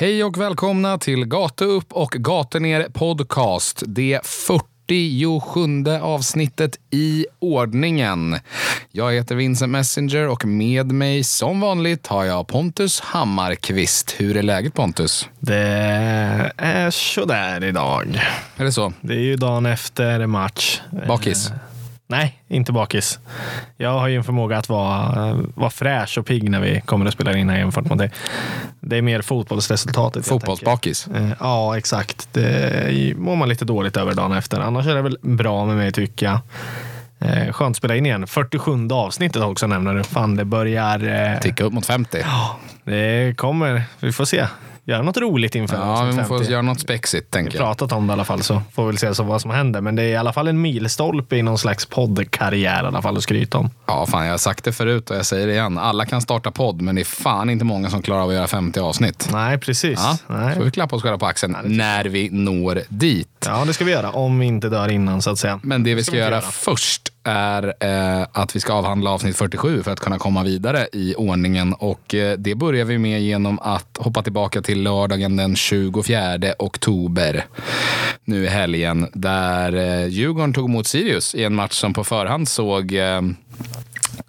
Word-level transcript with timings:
Hej 0.00 0.24
och 0.24 0.38
välkomna 0.38 0.98
till 0.98 1.24
Gata 1.24 1.64
upp 1.64 1.92
och 1.92 2.10
Gata 2.10 2.58
ner 2.58 2.88
podcast. 2.92 3.82
Det 3.86 4.20
47 4.24 5.88
avsnittet 6.02 6.78
i 6.90 7.26
ordningen. 7.38 8.36
Jag 8.92 9.12
heter 9.12 9.34
Vincent 9.34 9.70
Messenger 9.70 10.28
och 10.28 10.44
med 10.44 10.92
mig 10.92 11.24
som 11.24 11.60
vanligt 11.60 12.06
har 12.06 12.24
jag 12.24 12.48
Pontus 12.48 13.00
Hammarkvist. 13.00 14.14
Hur 14.18 14.36
är 14.36 14.42
läget 14.42 14.74
Pontus? 14.74 15.28
Det 15.38 16.52
är 16.56 16.90
sådär 16.90 17.64
idag. 17.64 18.20
Är 18.56 18.64
det 18.64 18.72
så? 18.72 18.92
Det 19.00 19.14
är 19.14 19.20
ju 19.20 19.36
dagen 19.36 19.66
efter 19.66 20.26
match. 20.26 20.80
Bakis? 21.08 21.52
Eh, 22.10 22.16
Nej, 22.16 22.42
inte 22.48 22.72
bakis. 22.72 23.18
Jag 23.76 23.98
har 23.98 24.08
ju 24.08 24.16
en 24.16 24.24
förmåga 24.24 24.58
att 24.58 24.68
vara, 24.68 25.32
vara 25.54 25.70
fräsch 25.70 26.18
och 26.18 26.26
pigg 26.26 26.50
när 26.50 26.60
vi 26.60 26.80
kommer 26.80 27.06
att 27.06 27.12
spela 27.12 27.36
in 27.36 27.48
här 27.48 27.58
jämfört 27.58 27.84
med 27.84 27.98
det. 27.98 28.10
Det 28.80 28.96
är 28.96 29.02
mer 29.02 29.22
fotbollsresultatet. 29.22 30.26
Fotbollsbakis? 30.26 31.06
Eh, 31.08 31.28
Ja, 31.40 31.78
exakt. 31.78 32.28
Det 32.32 33.14
mår 33.16 33.36
man 33.36 33.48
lite 33.48 33.64
dåligt 33.64 33.96
över 33.96 34.14
dagen 34.14 34.32
efter. 34.32 34.60
Annars 34.60 34.86
är 34.86 34.94
det 34.94 35.02
väl 35.02 35.18
bra 35.22 35.64
med 35.66 35.76
mig 35.76 35.92
tycker 35.92 36.26
jag. 36.26 36.38
Eh, 37.20 37.52
Skönt 37.52 37.72
att 37.72 37.76
spela 37.76 37.96
in 37.96 38.06
igen. 38.06 38.26
47 38.26 38.88
avsnittet 38.92 39.42
också 39.42 39.66
nämner 39.66 39.94
du. 39.94 40.02
Fan, 40.04 40.36
det 40.36 40.44
börjar... 40.44 41.32
eh, 41.34 41.40
Ticka 41.40 41.64
upp 41.64 41.72
mot 41.72 41.86
50. 41.86 42.18
Det 42.88 43.36
kommer. 43.36 43.82
Vi 44.00 44.12
får 44.12 44.24
se. 44.24 44.46
Göra 44.84 45.02
något 45.02 45.16
roligt 45.16 45.54
inför 45.54 45.76
Ja, 45.76 46.02
vi 46.04 46.12
får 46.24 46.38
50. 46.38 46.52
göra 46.52 46.62
något 46.62 46.80
spexigt 46.80 47.26
Vi 47.26 47.30
tänker 47.30 47.52
jag. 47.58 47.60
pratat 47.66 47.92
om 47.92 48.06
det 48.06 48.10
i 48.10 48.12
alla 48.12 48.24
fall 48.24 48.42
så 48.42 48.62
får 48.74 48.82
vi 48.82 48.86
väl 48.86 48.98
se 48.98 49.14
så 49.14 49.22
vad 49.22 49.40
som 49.40 49.50
händer. 49.50 49.80
Men 49.80 49.96
det 49.96 50.02
är 50.02 50.06
i 50.08 50.16
alla 50.16 50.32
fall 50.32 50.48
en 50.48 50.60
milstolpe 50.60 51.36
i 51.36 51.42
någon 51.42 51.58
slags 51.58 51.86
poddkarriär 51.86 52.84
i 52.84 52.86
alla 52.86 53.02
fall 53.02 53.16
att 53.16 53.22
skryta 53.22 53.58
om. 53.58 53.70
Ja, 53.86 54.06
fan 54.06 54.24
jag 54.24 54.32
har 54.32 54.38
sagt 54.38 54.64
det 54.64 54.72
förut 54.72 55.10
och 55.10 55.16
jag 55.16 55.26
säger 55.26 55.46
det 55.46 55.52
igen. 55.52 55.78
Alla 55.78 56.04
kan 56.06 56.20
starta 56.20 56.50
podd, 56.50 56.80
men 56.80 56.94
det 56.94 57.02
är 57.02 57.04
fan 57.04 57.50
inte 57.50 57.64
många 57.64 57.90
som 57.90 58.02
klarar 58.02 58.20
av 58.22 58.28
att 58.28 58.34
göra 58.34 58.46
50 58.46 58.80
avsnitt. 58.80 59.28
Nej, 59.32 59.58
precis. 59.58 59.98
Ja, 60.02 60.18
Nej. 60.36 60.54
så 60.56 60.62
vi 60.62 60.70
klappa 60.70 60.96
oss 60.96 61.02
själva 61.02 61.18
på 61.18 61.26
axeln 61.26 61.56
när 61.64 62.04
vi 62.04 62.28
når 62.32 62.82
dit. 62.88 63.28
Ja, 63.46 63.64
det 63.66 63.72
ska 63.72 63.84
vi 63.84 63.92
göra. 63.92 64.10
Om 64.10 64.38
vi 64.38 64.46
inte 64.46 64.68
dör 64.68 64.88
innan 64.88 65.22
så 65.22 65.30
att 65.30 65.38
säga. 65.38 65.60
Men 65.62 65.82
det 65.82 65.94
vi 65.94 66.02
ska 66.04 66.12
vi 66.12 66.18
göra 66.18 66.30
göra. 66.30 66.40
först 66.40 67.12
är 67.28 67.74
eh, 67.80 68.26
att 68.32 68.56
vi 68.56 68.60
ska 68.60 68.72
avhandla 68.72 69.10
avsnitt 69.10 69.36
47 69.36 69.82
för 69.82 69.90
att 69.90 70.00
kunna 70.00 70.18
komma 70.18 70.42
vidare 70.42 70.88
i 70.92 71.14
ordningen. 71.14 71.72
Och 71.72 72.14
eh, 72.14 72.38
det 72.38 72.54
börjar 72.54 72.84
vi 72.84 72.98
med 72.98 73.22
genom 73.22 73.58
att 73.58 73.98
hoppa 73.98 74.22
tillbaka 74.22 74.62
till 74.62 74.82
lördagen 74.82 75.36
den 75.36 75.56
24 75.56 76.54
oktober. 76.58 77.44
Nu 78.24 78.44
i 78.44 78.48
helgen. 78.48 79.06
Där 79.12 79.72
eh, 79.76 80.06
Djurgården 80.06 80.52
tog 80.52 80.68
emot 80.68 80.86
Sirius 80.86 81.34
i 81.34 81.44
en 81.44 81.54
match 81.54 81.72
som 81.72 81.94
på 81.94 82.04
förhand 82.04 82.48
såg 82.48 82.92
eh, 82.92 83.22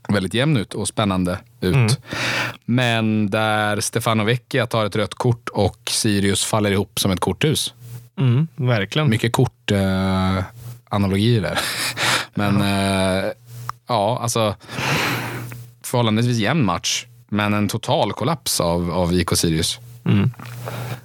väldigt 0.07 0.33
jämn 0.33 0.57
ut 0.57 0.73
och 0.73 0.87
spännande 0.87 1.37
ut. 1.61 1.99
Men 2.65 3.29
där 3.29 3.79
Stefano 3.79 4.23
Vecchia 4.23 4.67
tar 4.67 4.85
ett 4.85 4.95
rött 4.95 5.13
kort 5.13 5.49
och 5.49 5.79
Sirius 5.89 6.45
faller 6.45 6.71
ihop 6.71 6.99
som 6.99 7.11
ett 7.11 7.19
korthus. 7.19 7.73
Mm, 8.19 8.47
verkligen. 8.55 9.09
Mycket 9.09 9.31
kort 9.31 9.71
eh, 9.71 10.43
analogier 10.89 11.41
där. 11.41 11.59
Men 12.33 12.61
eh, 12.61 13.31
ja, 13.87 14.19
alltså 14.21 14.55
förhållandevis 15.83 16.37
jämn 16.37 16.65
match. 16.65 17.05
Men 17.29 17.53
en 17.53 17.67
total 17.67 18.13
kollaps 18.13 18.61
av, 18.61 18.91
av 18.91 19.13
IK 19.13 19.29
Sirius. 19.37 19.79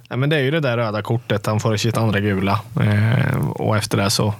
Ja, 0.09 0.15
men 0.15 0.29
det 0.29 0.35
är 0.35 0.41
ju 0.41 0.51
det 0.51 0.59
där 0.59 0.77
röda 0.77 1.01
kortet. 1.01 1.45
Han 1.45 1.59
får 1.59 1.77
sitt 1.77 1.97
andra 1.97 2.19
gula. 2.19 2.61
Eh, 2.81 3.49
och 3.49 3.77
efter 3.77 3.97
det 3.97 4.09
så 4.09 4.33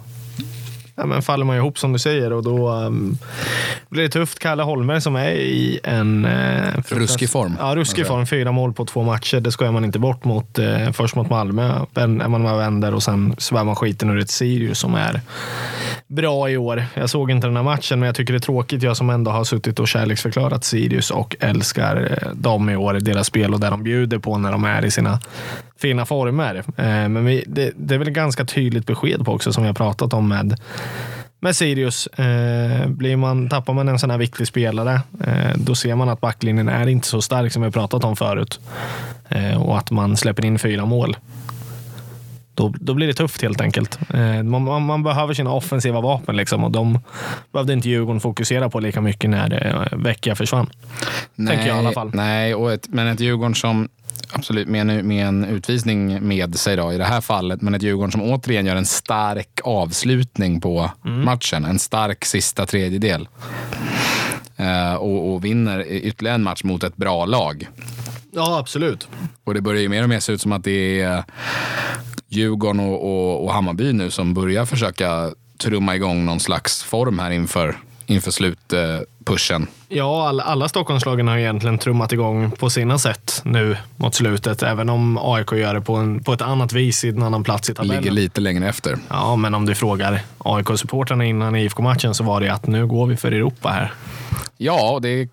ja, 0.96 1.06
men 1.06 1.22
faller 1.22 1.44
man 1.44 1.56
ihop 1.56 1.78
som 1.78 1.92
du 1.92 1.98
säger 1.98 2.32
och 2.32 2.42
då 2.42 2.70
um, 2.70 3.18
blir 3.96 4.04
det 4.04 4.10
tufft. 4.10 4.38
Kalle 4.38 4.62
Holmer 4.62 5.00
som 5.00 5.16
är 5.16 5.30
i 5.30 5.80
en... 5.82 6.24
Eh, 6.24 6.74
Ruskig 6.88 7.30
form. 7.30 7.56
Ja, 7.60 7.76
ruskig 7.76 8.06
form. 8.06 8.26
Fyra 8.26 8.52
mål 8.52 8.72
på 8.72 8.84
två 8.84 9.02
matcher. 9.02 9.40
Det 9.40 9.52
skojar 9.52 9.72
man 9.72 9.84
inte 9.84 9.98
bort 9.98 10.24
mot. 10.24 10.58
Eh, 10.58 10.92
först 10.92 11.16
mot 11.16 11.30
Malmö, 11.30 11.80
är 11.94 12.28
man 12.28 12.42
med 12.42 12.56
vänder 12.56 12.94
och 12.94 13.02
sen 13.02 13.34
svär 13.38 13.64
man 13.64 13.76
skiten 13.76 14.10
ur 14.10 14.18
ett 14.18 14.30
Sirius 14.30 14.78
som 14.78 14.94
är 14.94 15.20
bra 16.06 16.50
i 16.50 16.56
år. 16.56 16.84
Jag 16.94 17.10
såg 17.10 17.30
inte 17.30 17.46
den 17.46 17.56
här 17.56 17.62
matchen, 17.62 18.00
men 18.00 18.06
jag 18.06 18.16
tycker 18.16 18.32
det 18.32 18.36
är 18.36 18.40
tråkigt. 18.40 18.82
Jag 18.82 18.96
som 18.96 19.10
ändå 19.10 19.30
har 19.30 19.44
suttit 19.44 19.80
och 19.80 19.88
kärleksförklarat 19.88 20.64
Sirius 20.64 21.10
och 21.10 21.36
älskar 21.40 22.18
eh, 22.22 22.30
dem 22.34 22.70
i 22.70 22.76
år, 22.76 22.94
deras 22.94 23.26
spel 23.26 23.54
och 23.54 23.60
det 23.60 23.70
de 23.70 23.82
bjuder 23.82 24.18
på 24.18 24.38
när 24.38 24.52
de 24.52 24.64
är 24.64 24.84
i 24.84 24.90
sina 24.90 25.20
fina 25.78 26.06
former. 26.06 26.54
Eh, 26.76 26.84
Men 27.08 27.24
vi, 27.24 27.44
det, 27.46 27.72
det 27.76 27.94
är 27.94 27.98
väl 27.98 28.10
ganska 28.10 28.44
tydligt 28.44 28.86
besked 28.86 29.24
på 29.24 29.32
också, 29.32 29.52
som 29.52 29.62
vi 29.62 29.66
har 29.66 29.74
pratat 29.74 30.12
om 30.12 30.28
med 30.28 30.56
med 31.40 31.56
Sirius, 31.56 32.06
eh, 32.06 32.88
blir 32.88 33.16
man, 33.16 33.48
tappar 33.48 33.72
man 33.72 33.88
en 33.88 33.98
sån 33.98 34.10
här 34.10 34.18
viktig 34.18 34.46
spelare, 34.46 35.00
eh, 35.24 35.56
då 35.56 35.74
ser 35.74 35.94
man 35.94 36.08
att 36.08 36.20
backlinjen 36.20 36.68
är 36.68 36.86
inte 36.86 37.08
så 37.08 37.22
stark 37.22 37.52
som 37.52 37.62
vi 37.62 37.70
pratat 37.70 38.04
om 38.04 38.16
förut. 38.16 38.60
Eh, 39.28 39.62
och 39.62 39.78
att 39.78 39.90
man 39.90 40.16
släpper 40.16 40.44
in 40.44 40.58
fyra 40.58 40.84
mål. 40.84 41.16
Då, 42.54 42.74
då 42.80 42.94
blir 42.94 43.06
det 43.06 43.14
tufft 43.14 43.42
helt 43.42 43.60
enkelt. 43.60 43.98
Eh, 44.14 44.42
man, 44.42 44.62
man, 44.64 44.82
man 44.82 45.02
behöver 45.02 45.34
sina 45.34 45.52
offensiva 45.52 46.00
vapen 46.00 46.36
liksom, 46.36 46.64
och 46.64 46.70
de 46.70 46.98
behövde 47.52 47.72
inte 47.72 47.88
Djurgården 47.88 48.20
fokusera 48.20 48.70
på 48.70 48.80
lika 48.80 49.00
mycket 49.00 49.30
när 49.30 49.66
eh, 49.66 49.98
Vecchia 49.98 50.34
försvann. 50.34 50.70
Tänker 51.36 51.66
jag 51.66 51.76
i 51.76 51.78
alla 51.78 51.92
fall. 51.92 52.10
Nej, 52.14 52.54
och 52.54 52.72
ett, 52.72 52.88
men 52.88 53.06
ett 53.06 53.20
Djurgården 53.20 53.54
som 53.54 53.88
absolut 54.32 54.68
med 54.68 54.80
en, 54.90 55.08
med 55.08 55.26
en 55.26 55.44
utvisning 55.44 56.28
med 56.28 56.58
sig 56.58 56.76
då, 56.76 56.92
i 56.92 56.98
det 56.98 57.04
här 57.04 57.20
fallet. 57.20 57.62
Men 57.62 57.74
ett 57.74 57.82
Djurgården 57.82 58.12
som 58.12 58.22
återigen 58.22 58.66
gör 58.66 58.76
en 58.76 58.86
stark 58.86 59.60
avslutning 59.64 60.60
på 60.60 60.90
Mm. 61.04 61.24
matchen. 61.24 61.64
En 61.64 61.78
stark 61.78 62.24
sista 62.24 62.66
tredjedel. 62.66 63.28
Eh, 64.56 64.94
och, 64.94 65.32
och 65.32 65.44
vinner 65.44 65.84
ytterligare 65.88 66.34
en 66.34 66.42
match 66.42 66.64
mot 66.64 66.84
ett 66.84 66.96
bra 66.96 67.24
lag. 67.26 67.68
Ja, 68.32 68.58
absolut. 68.58 69.08
Och 69.44 69.54
det 69.54 69.60
börjar 69.60 69.82
ju 69.82 69.88
mer 69.88 70.02
och 70.02 70.08
mer 70.08 70.20
se 70.20 70.32
ut 70.32 70.40
som 70.40 70.52
att 70.52 70.64
det 70.64 71.00
är 71.00 71.24
Djurgården 72.28 72.80
och, 72.80 73.04
och, 73.04 73.44
och 73.44 73.52
Hammarby 73.52 73.92
nu 73.92 74.10
som 74.10 74.34
börjar 74.34 74.64
försöka 74.64 75.30
trumma 75.58 75.96
igång 75.96 76.24
någon 76.24 76.40
slags 76.40 76.82
form 76.82 77.18
här 77.18 77.30
inför, 77.30 77.76
inför 78.06 78.30
slutpushen. 78.30 79.66
Ja, 79.88 80.28
alla, 80.28 80.42
alla 80.42 80.68
Stockholmslagen 80.68 81.28
har 81.28 81.38
egentligen 81.38 81.78
trummat 81.78 82.12
igång 82.12 82.50
på 82.50 82.70
sina 82.70 82.98
sätt 82.98 83.40
nu 83.44 83.76
mot 83.96 84.14
slutet. 84.14 84.62
Även 84.62 84.88
om 84.88 85.18
AIK 85.18 85.52
gör 85.52 85.74
det 85.74 85.80
på, 85.80 85.94
en, 85.94 86.24
på 86.24 86.32
ett 86.32 86.42
annat 86.42 86.72
vis 86.72 87.04
i 87.04 87.08
en 87.08 87.22
annan 87.22 87.44
plats 87.44 87.70
i 87.70 87.74
tabellen. 87.74 87.96
Ligger 87.96 88.10
lite 88.10 88.40
längre 88.40 88.68
efter. 88.68 88.98
Ja, 89.08 89.36
men 89.36 89.54
om 89.54 89.66
du 89.66 89.74
frågar 89.74 90.20
AIK-supportrarna 90.38 91.24
innan 91.24 91.56
IFK-matchen 91.56 92.14
så 92.14 92.24
var 92.24 92.40
det 92.40 92.48
att 92.48 92.66
nu 92.66 92.86
går 92.86 93.06
vi 93.06 93.16
för 93.16 93.32
Europa 93.32 93.68
här. 93.68 93.92
Ja, 94.56 94.98
det 95.02 95.28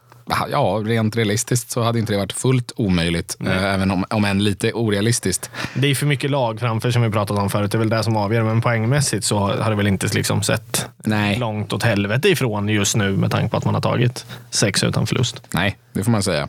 Ja, 0.51 0.81
rent 0.85 1.16
realistiskt 1.16 1.72
så 1.72 1.81
hade 1.81 2.00
inte 2.00 2.13
det 2.13 2.17
varit 2.17 2.34
fullt 2.34 2.72
omöjligt. 2.75 3.38
Eh, 3.45 3.73
även 3.73 3.91
om, 3.91 4.06
om 4.09 4.25
än 4.25 4.44
lite 4.44 4.73
orealistiskt. 4.73 5.50
Det 5.73 5.88
är 5.88 5.95
för 5.95 6.06
mycket 6.06 6.31
lag 6.31 6.59
framför 6.59 6.91
som 6.91 7.01
vi 7.01 7.09
pratat 7.09 7.38
om 7.38 7.50
förut. 7.50 7.72
Det 7.72 7.75
är 7.75 7.79
väl 7.79 7.89
det 7.89 8.03
som 8.03 8.16
avgör. 8.17 8.44
Men 8.44 8.61
poängmässigt 8.61 9.25
så 9.25 9.39
har 9.39 9.69
det 9.69 9.75
väl 9.75 9.88
inte 9.88 10.07
liksom 10.07 10.44
sett 10.44 10.85
Nej. 11.03 11.39
långt 11.39 11.73
åt 11.73 11.84
helvete 11.84 12.29
ifrån 12.29 12.69
just 12.69 12.95
nu 12.95 13.11
med 13.17 13.31
tanke 13.31 13.50
på 13.50 13.57
att 13.57 13.66
man 13.66 13.73
har 13.73 13.81
tagit 13.81 14.25
sex 14.50 14.84
utan 14.84 15.07
förlust. 15.07 15.41
Nej, 15.53 15.78
det 15.94 16.03
får 16.03 16.11
man 16.11 16.23
säga. 16.23 16.47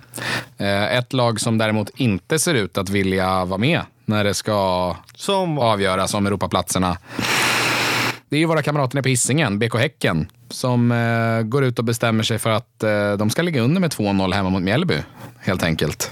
Eh, 0.58 0.96
Ett 0.96 1.12
lag 1.12 1.40
som 1.40 1.58
däremot 1.58 1.90
inte 1.96 2.38
ser 2.38 2.54
ut 2.54 2.78
att 2.78 2.88
vilja 2.88 3.44
vara 3.44 3.58
med 3.58 3.80
när 4.06 4.24
det 4.24 4.34
ska 4.34 4.96
Som 5.16 5.58
avgöras 5.58 6.14
om 6.14 6.26
Europaplatserna. 6.26 6.96
Det 8.34 8.38
är 8.38 8.40
ju 8.40 8.46
våra 8.46 8.62
kamrater 8.62 8.96
nere 8.96 9.02
på 9.02 9.08
Hisingen, 9.08 9.58
BK 9.58 9.74
Häcken, 9.74 10.28
som 10.50 10.92
eh, 10.92 11.42
går 11.42 11.64
ut 11.64 11.78
och 11.78 11.84
bestämmer 11.84 12.22
sig 12.22 12.38
för 12.38 12.50
att 12.50 12.82
eh, 12.82 13.12
de 13.12 13.30
ska 13.30 13.42
ligga 13.42 13.60
under 13.60 13.80
med 13.80 13.90
2-0 13.90 14.34
hemma 14.34 14.50
mot 14.50 14.62
Mjällby. 14.62 14.98
Helt 15.38 15.62
enkelt. 15.62 16.10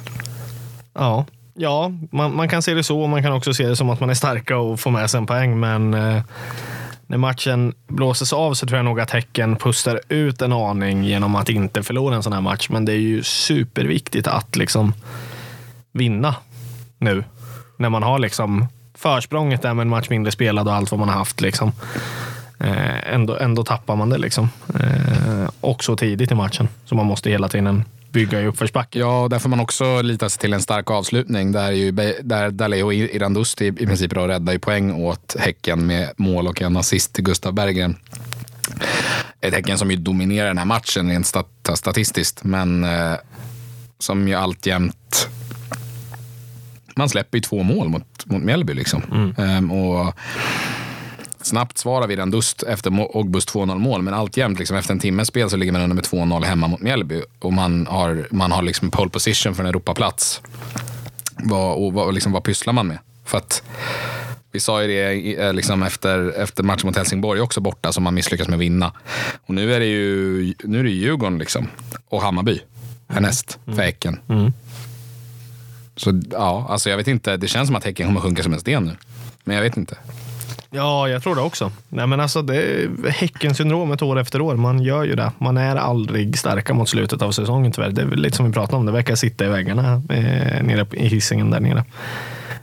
Ja, 0.94 1.26
ja 1.54 1.92
man, 2.12 2.36
man 2.36 2.48
kan 2.48 2.62
se 2.62 2.74
det 2.74 2.84
så 2.84 3.00
och 3.00 3.08
man 3.08 3.22
kan 3.22 3.32
också 3.32 3.54
se 3.54 3.66
det 3.66 3.76
som 3.76 3.90
att 3.90 4.00
man 4.00 4.10
är 4.10 4.14
starka 4.14 4.56
och 4.56 4.80
får 4.80 4.90
med 4.90 5.10
sig 5.10 5.18
en 5.18 5.26
poäng. 5.26 5.60
Men 5.60 5.94
eh, 5.94 6.22
när 7.06 7.18
matchen 7.18 7.74
blåses 7.86 8.32
av 8.32 8.54
så 8.54 8.66
tror 8.66 8.76
jag 8.76 8.84
nog 8.84 9.00
att 9.00 9.10
Häcken 9.10 9.56
pustar 9.56 10.00
ut 10.08 10.42
en 10.42 10.52
aning 10.52 11.04
genom 11.04 11.34
att 11.34 11.48
inte 11.48 11.82
förlora 11.82 12.14
en 12.14 12.22
sån 12.22 12.32
här 12.32 12.40
match. 12.40 12.68
Men 12.70 12.84
det 12.84 12.92
är 12.92 13.00
ju 13.00 13.22
superviktigt 13.22 14.26
att 14.26 14.56
liksom 14.56 14.94
vinna 15.92 16.34
nu. 16.98 17.24
När 17.76 17.88
man 17.88 18.02
har 18.02 18.18
liksom 18.18 18.66
försprånget 19.02 19.62
där 19.62 19.74
med 19.74 19.82
en 19.82 19.88
match 19.88 20.10
mindre 20.10 20.32
spelad 20.32 20.68
och 20.68 20.74
allt 20.74 20.90
vad 20.90 21.00
man 21.00 21.08
har 21.08 21.16
haft. 21.16 21.40
Liksom. 21.40 21.72
Eh, 22.58 23.14
ändå, 23.14 23.36
ändå 23.36 23.64
tappar 23.64 23.96
man 23.96 24.10
det 24.10 24.18
liksom. 24.18 24.48
Eh, 24.80 25.50
och 25.60 25.84
så 25.84 25.96
tidigt 25.96 26.30
i 26.30 26.34
matchen. 26.34 26.68
Så 26.84 26.94
man 26.94 27.06
måste 27.06 27.30
hela 27.30 27.48
tiden 27.48 27.84
bygga 28.10 28.40
i 28.40 28.46
uppförsbacke. 28.46 28.98
Ja, 28.98 29.28
där 29.30 29.38
får 29.38 29.48
man 29.48 29.60
också 29.60 30.02
lita 30.02 30.28
sig 30.28 30.40
till 30.40 30.52
en 30.52 30.62
stark 30.62 30.90
avslutning. 30.90 31.52
Där, 31.52 31.70
ju, 31.70 31.90
där 32.22 32.50
Daleo 32.50 32.92
Irandusti 32.92 33.66
i 33.66 33.86
princip 33.86 34.14
då 34.14 34.26
räddar 34.26 34.58
poäng 34.58 34.92
åt 34.92 35.36
Häcken 35.38 35.86
med 35.86 36.10
mål 36.16 36.46
och 36.48 36.62
en 36.62 36.76
assist 36.76 37.12
till 37.12 37.24
Gustav 37.24 37.52
Berggren. 37.52 37.96
Ett 39.40 39.54
Häcken 39.54 39.78
som 39.78 39.90
ju 39.90 39.96
dominerar 39.96 40.46
den 40.46 40.58
här 40.58 40.64
matchen 40.64 41.10
rent 41.10 41.26
stat 41.26 41.48
statistiskt, 41.74 42.44
men 42.44 42.84
eh, 42.84 43.14
som 43.98 44.28
ju 44.28 44.34
alltjämt... 44.34 45.28
Man 46.96 47.08
släpper 47.08 47.38
ju 47.38 47.42
två 47.42 47.62
mål 47.62 47.88
mot, 47.88 48.26
mot 48.26 48.42
Mjällby. 48.42 48.74
Liksom. 48.74 49.34
Ehm, 49.38 49.70
och 49.70 50.14
snabbt 51.40 51.78
svara 51.78 52.06
vid 52.06 52.20
en 52.20 52.30
dust 52.30 52.62
efter 52.62 53.16
Ogbus 53.16 53.46
2-0 53.46 53.78
mål. 53.78 54.02
Men 54.02 54.14
alltjämt, 54.14 54.58
liksom, 54.58 54.76
efter 54.76 54.92
en 54.92 55.00
timmes 55.00 55.28
spel 55.28 55.50
så 55.50 55.56
ligger 55.56 55.72
man 55.72 55.82
under 55.82 55.94
med 55.94 56.04
2-0 56.04 56.44
hemma 56.44 56.68
mot 56.68 56.80
Mjällby. 56.80 57.22
Och 57.38 57.52
man 57.52 57.86
har, 57.86 58.26
man 58.30 58.52
har 58.52 58.62
liksom 58.62 58.90
pole 58.90 59.10
position 59.10 59.54
för 59.54 59.62
en 59.62 59.68
Europaplats. 59.68 60.40
vad, 61.36 61.76
och 61.76 61.92
vad, 61.92 62.14
liksom, 62.14 62.32
vad 62.32 62.44
pysslar 62.44 62.72
man 62.72 62.86
med? 62.86 62.98
För 63.24 63.38
att 63.38 63.62
vi 64.52 64.60
sa 64.60 64.82
ju 64.82 64.88
det 64.88 65.34
eh, 65.34 65.52
liksom 65.54 65.82
efter, 65.82 66.40
efter 66.42 66.62
matchen 66.62 66.86
mot 66.86 66.96
Helsingborg 66.96 67.40
också 67.40 67.60
borta 67.60 67.92
som 67.92 68.02
man 68.02 68.14
misslyckas 68.14 68.48
med 68.48 68.56
att 68.56 68.60
vinna. 68.60 68.92
Och 69.46 69.54
nu 69.54 69.74
är 69.74 69.80
det 69.80 69.86
ju 69.86 70.54
nu 70.64 70.80
är 70.80 70.84
det 70.84 70.90
Djurgården 70.90 71.38
liksom, 71.38 71.68
och 72.08 72.22
Hammarby 72.22 72.60
härnäst 73.08 73.58
för 73.64 73.82
Häcken. 73.82 74.20
Mm. 74.28 74.52
Så 76.02 76.20
ja, 76.30 76.66
alltså 76.68 76.90
jag 76.90 76.96
vet 76.96 77.08
inte. 77.08 77.36
Det 77.36 77.48
känns 77.48 77.66
som 77.66 77.76
att 77.76 77.84
Häcken 77.84 78.06
kommer 78.06 78.20
sjunka 78.20 78.42
som 78.42 78.52
en 78.52 78.60
sten 78.60 78.84
nu. 78.84 78.96
Men 79.44 79.56
jag 79.56 79.62
vet 79.62 79.76
inte. 79.76 79.96
Ja, 80.70 81.08
jag 81.08 81.22
tror 81.22 81.34
det 81.34 81.40
också. 81.40 81.72
Nej, 81.88 82.06
men 82.06 82.20
alltså, 82.20 82.42
det 82.42 82.56
är 82.56 83.10
Häckensyndromet 83.10 84.02
år 84.02 84.18
efter 84.18 84.40
år. 84.40 84.56
Man 84.56 84.82
gör 84.82 85.04
ju 85.04 85.14
det. 85.14 85.32
Man 85.38 85.56
är 85.56 85.76
aldrig 85.76 86.38
starka 86.38 86.74
mot 86.74 86.88
slutet 86.88 87.22
av 87.22 87.32
säsongen 87.32 87.72
tyvärr. 87.72 87.90
Det 87.90 88.02
är 88.02 88.06
lite 88.06 88.36
som 88.36 88.46
vi 88.46 88.52
pratade 88.52 88.76
om. 88.76 88.86
Det 88.86 88.92
verkar 88.92 89.14
sitta 89.14 89.44
i 89.44 89.48
väggarna 89.48 90.02
eh, 90.08 90.62
nere 90.62 90.86
i 90.92 91.06
hissingen 91.06 91.50
där 91.50 91.60
nere. 91.60 91.84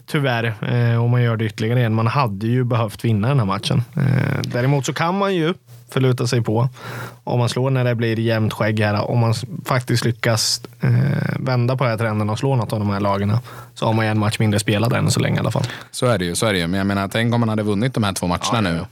Tyvärr. 0.06 0.53
Eh, 0.62 1.03
och 1.03 1.09
man 1.09 1.21
gör 1.24 1.38
det 1.38 1.45
ytterligare 1.45 1.81
en. 1.81 1.94
Man 1.94 2.07
hade 2.07 2.47
ju 2.47 2.63
behövt 2.63 3.06
vinna 3.06 3.27
den 3.27 3.39
här 3.39 3.45
matchen. 3.45 3.83
Eh, 3.95 4.41
däremot 4.44 4.86
så 4.86 4.94
kan 4.94 5.18
man 5.18 5.36
ju 5.36 5.53
förluta 5.91 6.27
sig 6.27 6.41
på. 6.41 6.69
Om 7.24 7.39
man 7.39 7.50
slår 7.50 7.69
när 7.69 7.83
det 7.83 7.95
blir 7.95 8.19
jämnt 8.19 8.53
skägg 8.53 8.80
här. 8.80 9.09
Om 9.09 9.19
man 9.19 9.33
faktiskt 9.65 10.06
lyckas 10.06 10.62
eh, 10.81 10.89
vända 11.39 11.77
på 11.77 11.83
den 11.83 11.91
här 11.91 11.97
trenden 11.97 12.30
och 12.30 12.39
slå 12.39 12.56
något 12.56 12.74
av 12.74 12.80
de 12.80 12.89
här 12.89 13.00
lagen 13.00 13.38
så 13.74 13.86
har 13.86 13.94
man 13.94 14.06
ju 14.06 14.12
en 14.12 14.19
match 14.19 14.39
mindre 14.39 14.59
spelad 14.59 14.94
än 14.94 15.12
så 15.12 15.19
länge 15.19 15.36
i 15.38 15.39
alla 15.39 15.51
fall. 15.51 15.63
Så 15.91 16.06
är 16.06 16.18
det 16.18 16.25
ju. 16.25 16.36
Så 16.36 16.45
är 16.45 16.53
det 16.53 16.59
ju. 16.59 16.68
Men 16.68 16.77
jag 16.77 16.88
menar, 16.88 17.07
tänk 17.07 17.33
om 17.33 17.39
man 17.39 17.50
hade 17.50 17.63
vunnit 17.63 17.94
de 17.94 18.03
här 18.03 18.13
två 18.13 18.27
matcherna 18.27 18.41
Ja, 18.53 18.62
nu 18.62 18.86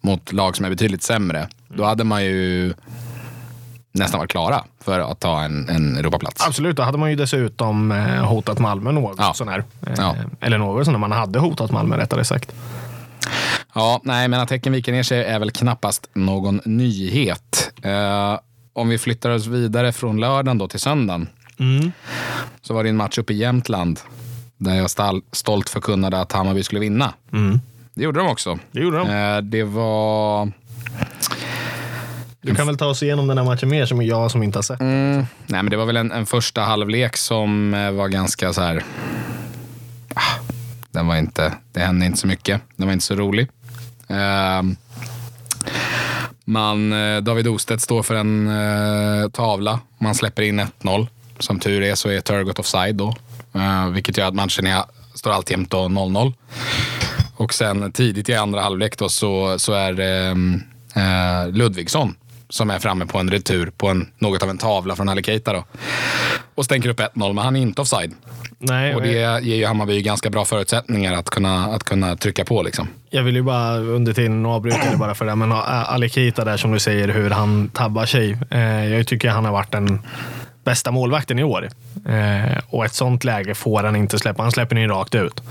mot 0.00 0.32
lag 0.32 0.56
som 0.56 0.64
är 0.64 0.70
betydligt 0.70 1.02
sämre. 1.02 1.48
Då 1.68 1.84
hade 1.84 2.04
man 2.04 2.24
ju 2.24 2.74
nästan 3.92 4.18
varit 4.18 4.30
klara 4.30 4.64
för 4.84 5.00
att 5.00 5.20
ta 5.20 5.42
en, 5.42 5.68
en 5.68 5.96
Europaplats. 5.96 6.46
Absolut, 6.46 6.76
då 6.76 6.82
hade 6.82 6.98
man 6.98 7.10
ju 7.10 7.16
dessutom 7.16 7.92
eh, 7.92 8.24
hotat 8.24 8.58
Malmö 8.58 8.92
något 8.92 9.16
Ja. 9.18 9.34
sån 9.34 9.48
här. 9.48 9.64
Eh, 9.86 9.92
Ja. 9.98 10.16
Eller 10.40 10.58
något 10.58 10.84
sån 10.84 10.94
här. 10.94 10.98
Man 10.98 11.12
hade 11.12 11.38
hotat 11.38 11.70
Malmö 11.70 11.96
rättare 11.96 12.24
sagt. 12.24 12.52
Ja, 13.74 14.00
nej, 14.04 14.28
men 14.28 14.40
att 14.40 14.50
Häcken 14.50 14.72
viker 14.72 14.92
ner 14.92 15.02
sig 15.02 15.24
är 15.24 15.38
väl 15.38 15.50
knappast 15.50 16.10
någon 16.14 16.60
nyhet. 16.64 17.72
Eh, 17.82 18.38
om 18.72 18.88
vi 18.88 18.98
flyttar 18.98 19.30
oss 19.30 19.46
vidare 19.46 19.92
från 19.92 20.20
lördagen 20.20 20.58
då 20.58 20.68
till 20.68 20.80
söndagen. 20.80 21.28
Så 22.62 22.74
var 22.74 22.82
det 22.82 22.88
en 22.88 22.96
match 22.96 23.18
uppe 23.18 23.32
i 23.32 23.36
Jämtland 23.36 24.00
där 24.56 24.74
jag 24.74 24.90
stall, 24.90 25.22
stolt 25.32 25.68
förkunnade 25.68 26.20
att 26.20 26.32
Hammarby 26.32 26.62
skulle 26.62 26.80
vinna. 26.80 27.14
Det 27.94 28.02
gjorde 28.02 28.20
de 28.20 28.28
också. 28.28 28.58
Det 28.72 28.80
gjorde 28.80 28.98
de. 28.98 29.10
Eh, 29.10 29.42
det 29.42 29.62
var... 29.62 30.52
Du 32.40 32.54
kan 32.54 32.66
väl 32.66 32.76
ta 32.76 32.86
oss 32.86 33.02
igenom 33.02 33.26
den 33.26 33.38
här 33.38 33.44
matchen 33.44 33.68
mer 33.68 33.86
som 33.86 34.02
jag 34.02 34.30
som 34.30 34.42
inte 34.42 34.58
har 34.58 34.62
sett. 34.62 34.80
Mm, 34.80 35.16
nej, 35.46 35.62
men 35.62 35.70
det 35.70 35.76
var 35.76 35.86
väl 35.86 35.96
en, 35.96 36.12
en 36.12 36.26
första 36.26 36.60
halvlek 36.60 37.16
som 37.16 37.74
eh, 37.74 37.90
var 37.90 38.08
ganska 38.08 38.52
så 38.52 38.60
här... 38.60 38.84
Ah, 40.14 40.20
den 40.90 41.06
var 41.06 41.16
inte, 41.16 41.54
det 41.72 41.80
hände 41.80 42.06
inte 42.06 42.18
så 42.18 42.26
mycket. 42.26 42.60
Den 42.76 42.86
var 42.86 42.92
inte 42.92 43.04
så 43.04 43.14
rolig. 43.14 43.48
Ehm, 44.14 44.76
man, 46.44 46.92
eh, 46.92 47.20
David 47.20 47.48
Ostedt 47.48 47.82
står 47.82 48.02
för 48.02 48.14
en 48.14 48.48
eh, 48.48 49.28
tavla. 49.30 49.80
Man 49.98 50.14
släpper 50.14 50.42
in 50.42 50.60
1-0. 50.60 51.06
Som 51.38 51.60
tur 51.60 51.82
är 51.82 51.94
så 51.94 52.08
är 52.08 52.20
Turgot 52.20 52.58
offside 52.58 52.94
då. 52.94 53.14
Ehm, 53.52 53.92
vilket 53.92 54.18
gör 54.18 54.28
att 54.28 54.34
matchen 54.34 54.66
är, 54.66 54.84
står 55.14 55.30
alltjämt 55.30 55.72
0-0. 55.72 56.32
Och 57.36 57.54
sen 57.54 57.92
tidigt 57.92 58.28
i 58.28 58.34
andra 58.34 58.60
halvlek 58.60 58.98
då 58.98 59.08
så, 59.08 59.58
så 59.58 59.72
är 59.72 59.92
det 59.92 60.36
eh, 61.00 61.52
Ludvigsson 61.52 62.14
som 62.54 62.70
är 62.70 62.78
framme 62.78 63.06
på 63.06 63.18
en 63.18 63.30
retur 63.30 63.70
på 63.76 63.88
en, 63.88 64.10
något 64.18 64.42
av 64.42 64.50
en 64.50 64.58
tavla 64.58 64.96
från 64.96 65.08
Ali 65.08 65.22
Keita 65.22 65.52
då. 65.52 65.64
Och 66.54 66.64
stänker 66.64 66.88
upp 66.88 67.00
1-0, 67.00 67.32
men 67.32 67.38
han 67.44 67.56
är 67.56 67.60
inte 67.60 67.80
offside. 67.80 68.14
Nej, 68.58 68.94
Och 68.94 69.02
det 69.02 69.42
ger 69.42 69.56
ju 69.56 69.66
Hammarby 69.66 70.02
ganska 70.02 70.30
bra 70.30 70.44
förutsättningar 70.44 71.12
att 71.14 71.30
kunna, 71.30 71.64
att 71.64 71.84
kunna 71.84 72.16
trycka 72.16 72.44
på. 72.44 72.62
Liksom. 72.62 72.88
Jag 73.10 73.22
vill 73.22 73.34
ju 73.36 73.42
bara 73.42 73.76
under 73.76 74.12
tiden 74.12 74.46
avbryta 74.46 74.90
det 74.90 74.96
bara 74.96 75.14
för 75.14 75.24
det. 75.24 75.36
Men 75.36 75.52
Alikita 75.52 76.44
där 76.44 76.56
som 76.56 76.72
du 76.72 76.78
säger 76.78 77.08
hur 77.08 77.30
han 77.30 77.68
tabbar 77.68 78.06
sig. 78.06 78.38
Eh, 78.50 78.84
jag 78.94 79.06
tycker 79.06 79.28
han 79.28 79.44
har 79.44 79.52
varit 79.52 79.72
den 79.72 80.00
bästa 80.64 80.90
målvakten 80.90 81.38
i 81.38 81.44
år. 81.44 81.68
Eh, 82.08 82.58
och 82.66 82.84
ett 82.84 82.94
sånt 82.94 83.24
läge 83.24 83.54
får 83.54 83.82
han 83.82 83.96
inte 83.96 84.18
släppa. 84.18 84.42
Han 84.42 84.52
släpper 84.52 84.76
den 84.76 84.88
rakt 84.88 85.14
ut. 85.14 85.42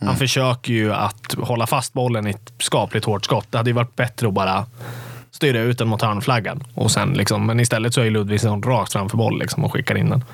Han 0.00 0.16
försöker 0.16 0.72
ju 0.72 0.94
att 0.94 1.34
hålla 1.38 1.66
fast 1.66 1.92
bollen 1.92 2.26
i 2.26 2.30
ett 2.30 2.52
skapligt 2.58 3.04
hårt 3.06 3.24
skott. 3.24 3.46
Det 3.50 3.58
hade 3.58 3.70
ju 3.70 3.74
varit 3.74 3.96
bättre 3.96 4.28
att 4.28 4.34
bara 4.34 4.66
styra 5.36 5.60
ut 5.60 5.78
den 5.78 5.88
mot 5.88 6.02
hörnflaggan. 6.02 6.64
Och 6.74 6.90
sen 6.90 7.12
liksom, 7.12 7.46
men 7.46 7.60
istället 7.60 7.94
så 7.94 8.00
är 8.00 8.10
Ludvigsson 8.10 8.62
rakt 8.62 8.92
framför 8.92 9.16
boll 9.16 9.38
liksom 9.38 9.64
och 9.64 9.72
skickar 9.72 9.96
in 9.96 10.10
den. 10.10 10.24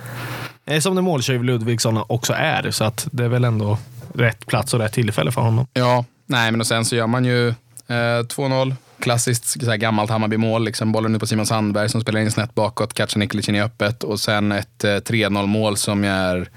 Som 0.82 0.94
den 0.94 1.04
måltjuv 1.04 1.44
Ludvigsson 1.44 2.04
också 2.06 2.32
är. 2.32 2.70
Så 2.70 2.84
att 2.84 3.08
det 3.10 3.25
är 3.25 3.28
väl 3.28 3.44
ändå 3.44 3.78
rätt 4.14 4.46
plats 4.46 4.75
och 4.75 4.81
rätt 4.81 4.93
tillfälle 4.93 5.32
för 5.32 5.40
honom. 5.40 5.66
Ja, 5.72 6.04
nej, 6.26 6.50
men 6.50 6.60
och 6.60 6.66
sen 6.66 6.84
så 6.84 6.96
gör 6.96 7.06
man 7.06 7.25
ju 7.25 7.49
eh, 7.49 7.52
2-0. 7.87 8.75
Klassiskt 8.99 9.64
så 9.64 9.70
här, 9.70 9.76
gammalt 9.76 10.10
Hammarby-mål. 10.10 10.64
Liksom, 10.64 10.93
bollen 10.93 11.14
ut 11.14 11.20
på 11.20 11.26
Simon 11.26 11.46
Sandberg 11.46 11.88
som 11.88 12.00
spelar 12.00 12.20
in 12.20 12.31
snett 12.31 12.55
bakåt. 12.55 12.94
Catchar 12.94 13.19
Nikolic 13.19 13.48
in 13.48 13.55
i 13.55 13.62
öppet. 13.62 14.05
Och 14.05 14.20
sen 14.20 14.52
ett 14.52 14.84
eh, 14.84 14.88
3-0-mål 14.88 15.76
som 15.76 16.05
är 16.05 16.48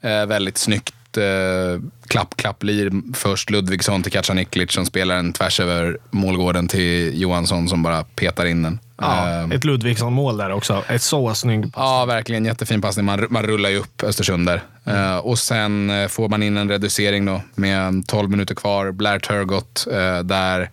eh, 0.00 0.26
väldigt 0.26 0.58
snyggt. 0.58 0.95
Eh, 1.16 1.80
klapp, 2.08 2.36
klapp, 2.36 2.62
lir 2.62 2.92
först 3.14 3.50
Ludvigsson 3.50 4.02
till 4.02 4.12
Katja 4.12 4.34
Niklic 4.34 4.72
som 4.72 4.86
spelar 4.86 5.16
en 5.16 5.32
tvärs 5.32 5.60
över 5.60 5.98
målgården 6.10 6.68
till 6.68 7.20
Johansson 7.20 7.68
som 7.68 7.82
bara 7.82 8.04
petar 8.04 8.46
in 8.46 8.62
den. 8.62 8.78
Ja, 8.98 9.28
Eh, 9.28 9.50
ett 9.50 9.64
Ludvigsson-mål 9.64 10.36
där 10.36 10.50
också. 10.50 10.84
Ett 10.88 11.02
så 11.02 11.34
snygg 11.34 11.72
Ja, 11.76 12.04
verkligen. 12.04 12.44
Jättefin 12.44 12.82
passning. 12.82 13.06
Man, 13.06 13.26
man 13.30 13.42
rullar 13.42 13.70
ju 13.70 13.76
upp 13.76 14.02
Östersund 14.02 14.46
där. 14.48 14.62
Eh, 14.84 15.16
och 15.16 15.38
sen 15.38 15.90
eh, 15.90 16.08
får 16.08 16.28
man 16.28 16.42
in 16.42 16.56
en 16.56 16.68
reducering 16.68 17.24
då 17.24 17.42
med 17.54 18.06
12 18.06 18.30
minuter 18.30 18.54
kvar. 18.54 18.92
Blair 18.92 19.18
Turgott 19.18 19.86
eh, 19.92 20.18
där 20.18 20.70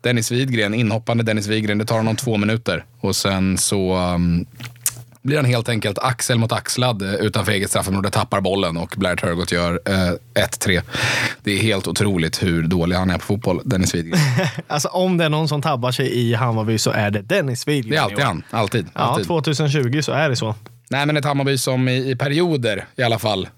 Dennis 0.00 0.30
Widgren, 0.30 0.74
inhoppande 0.74 1.24
Dennis 1.24 1.46
Widgren, 1.46 1.78
det 1.78 1.84
tar 1.84 1.96
honom 1.96 2.16
två 2.16 2.36
minuter. 2.36 2.84
Och 3.00 3.16
sen 3.16 3.58
så 3.58 3.96
um, 3.96 4.46
blir 5.24 5.36
han 5.36 5.44
helt 5.44 5.68
enkelt 5.68 5.98
axel 5.98 6.38
mot 6.38 6.52
axlad 6.52 7.02
eh, 7.02 7.14
utanför 7.14 7.52
eget 7.52 7.70
straffområde, 7.70 8.10
tappar 8.10 8.40
bollen 8.40 8.76
och 8.76 8.94
Blair 8.96 9.16
Turgott 9.16 9.52
gör 9.52 9.80
eh, 9.84 9.92
1-3. 10.48 10.82
Det 11.42 11.52
är 11.52 11.58
helt 11.58 11.88
otroligt 11.88 12.42
hur 12.42 12.62
dålig 12.62 12.96
han 12.96 13.10
är 13.10 13.18
på 13.18 13.24
fotboll, 13.24 13.60
Dennis 13.64 13.94
Widgren. 13.94 14.20
Alltså 14.66 14.88
om 14.88 15.16
det 15.18 15.24
är 15.24 15.28
någon 15.28 15.48
som 15.48 15.62
tabbar 15.62 15.92
sig 15.92 16.12
i 16.12 16.34
Hammarby 16.34 16.78
så 16.78 16.90
är 16.90 17.10
det 17.10 17.22
Dennis 17.22 17.68
Widgren. 17.68 17.90
Det 17.90 17.96
är 17.96 18.02
alltid 18.02 18.24
han. 18.24 18.42
Alltid. 18.50 18.86
Ja, 18.94 19.00
alltid. 19.00 19.26
2020 19.26 20.00
så 20.02 20.12
är 20.12 20.28
det 20.28 20.36
så. 20.36 20.54
Nej, 20.88 21.06
men 21.06 21.16
ett 21.16 21.24
Hammarby 21.24 21.58
som 21.58 21.88
i, 21.88 22.10
i 22.10 22.16
perioder 22.16 22.86
i 22.96 23.02
alla 23.02 23.18
fall, 23.18 23.48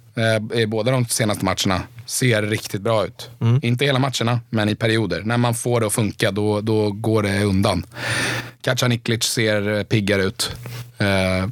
eh, 0.53 0.59
i 0.61 0.67
båda 0.67 0.91
de 0.91 1.07
senaste 1.07 1.45
matcherna, 1.45 1.83
ser 2.07 2.43
riktigt 2.43 2.81
bra 2.81 3.05
ut. 3.05 3.31
Inte 3.63 3.85
hela 3.85 3.99
matcherna, 3.99 4.41
men 4.51 4.69
i 4.69 4.75
perioder. 4.75 5.23
När 5.25 5.37
man 5.37 5.55
får 5.55 5.81
det 5.81 5.87
att 5.87 5.93
funka, 5.93 6.31
då, 6.31 6.61
då 6.61 6.91
går 6.91 7.23
det 7.23 7.45
undan. 7.45 7.87
Katja 8.61 8.89
Niklic 8.89 9.23
ser 9.25 9.85
piggare 9.85 10.23
ut. 10.23 10.57
Eh, 10.99 11.49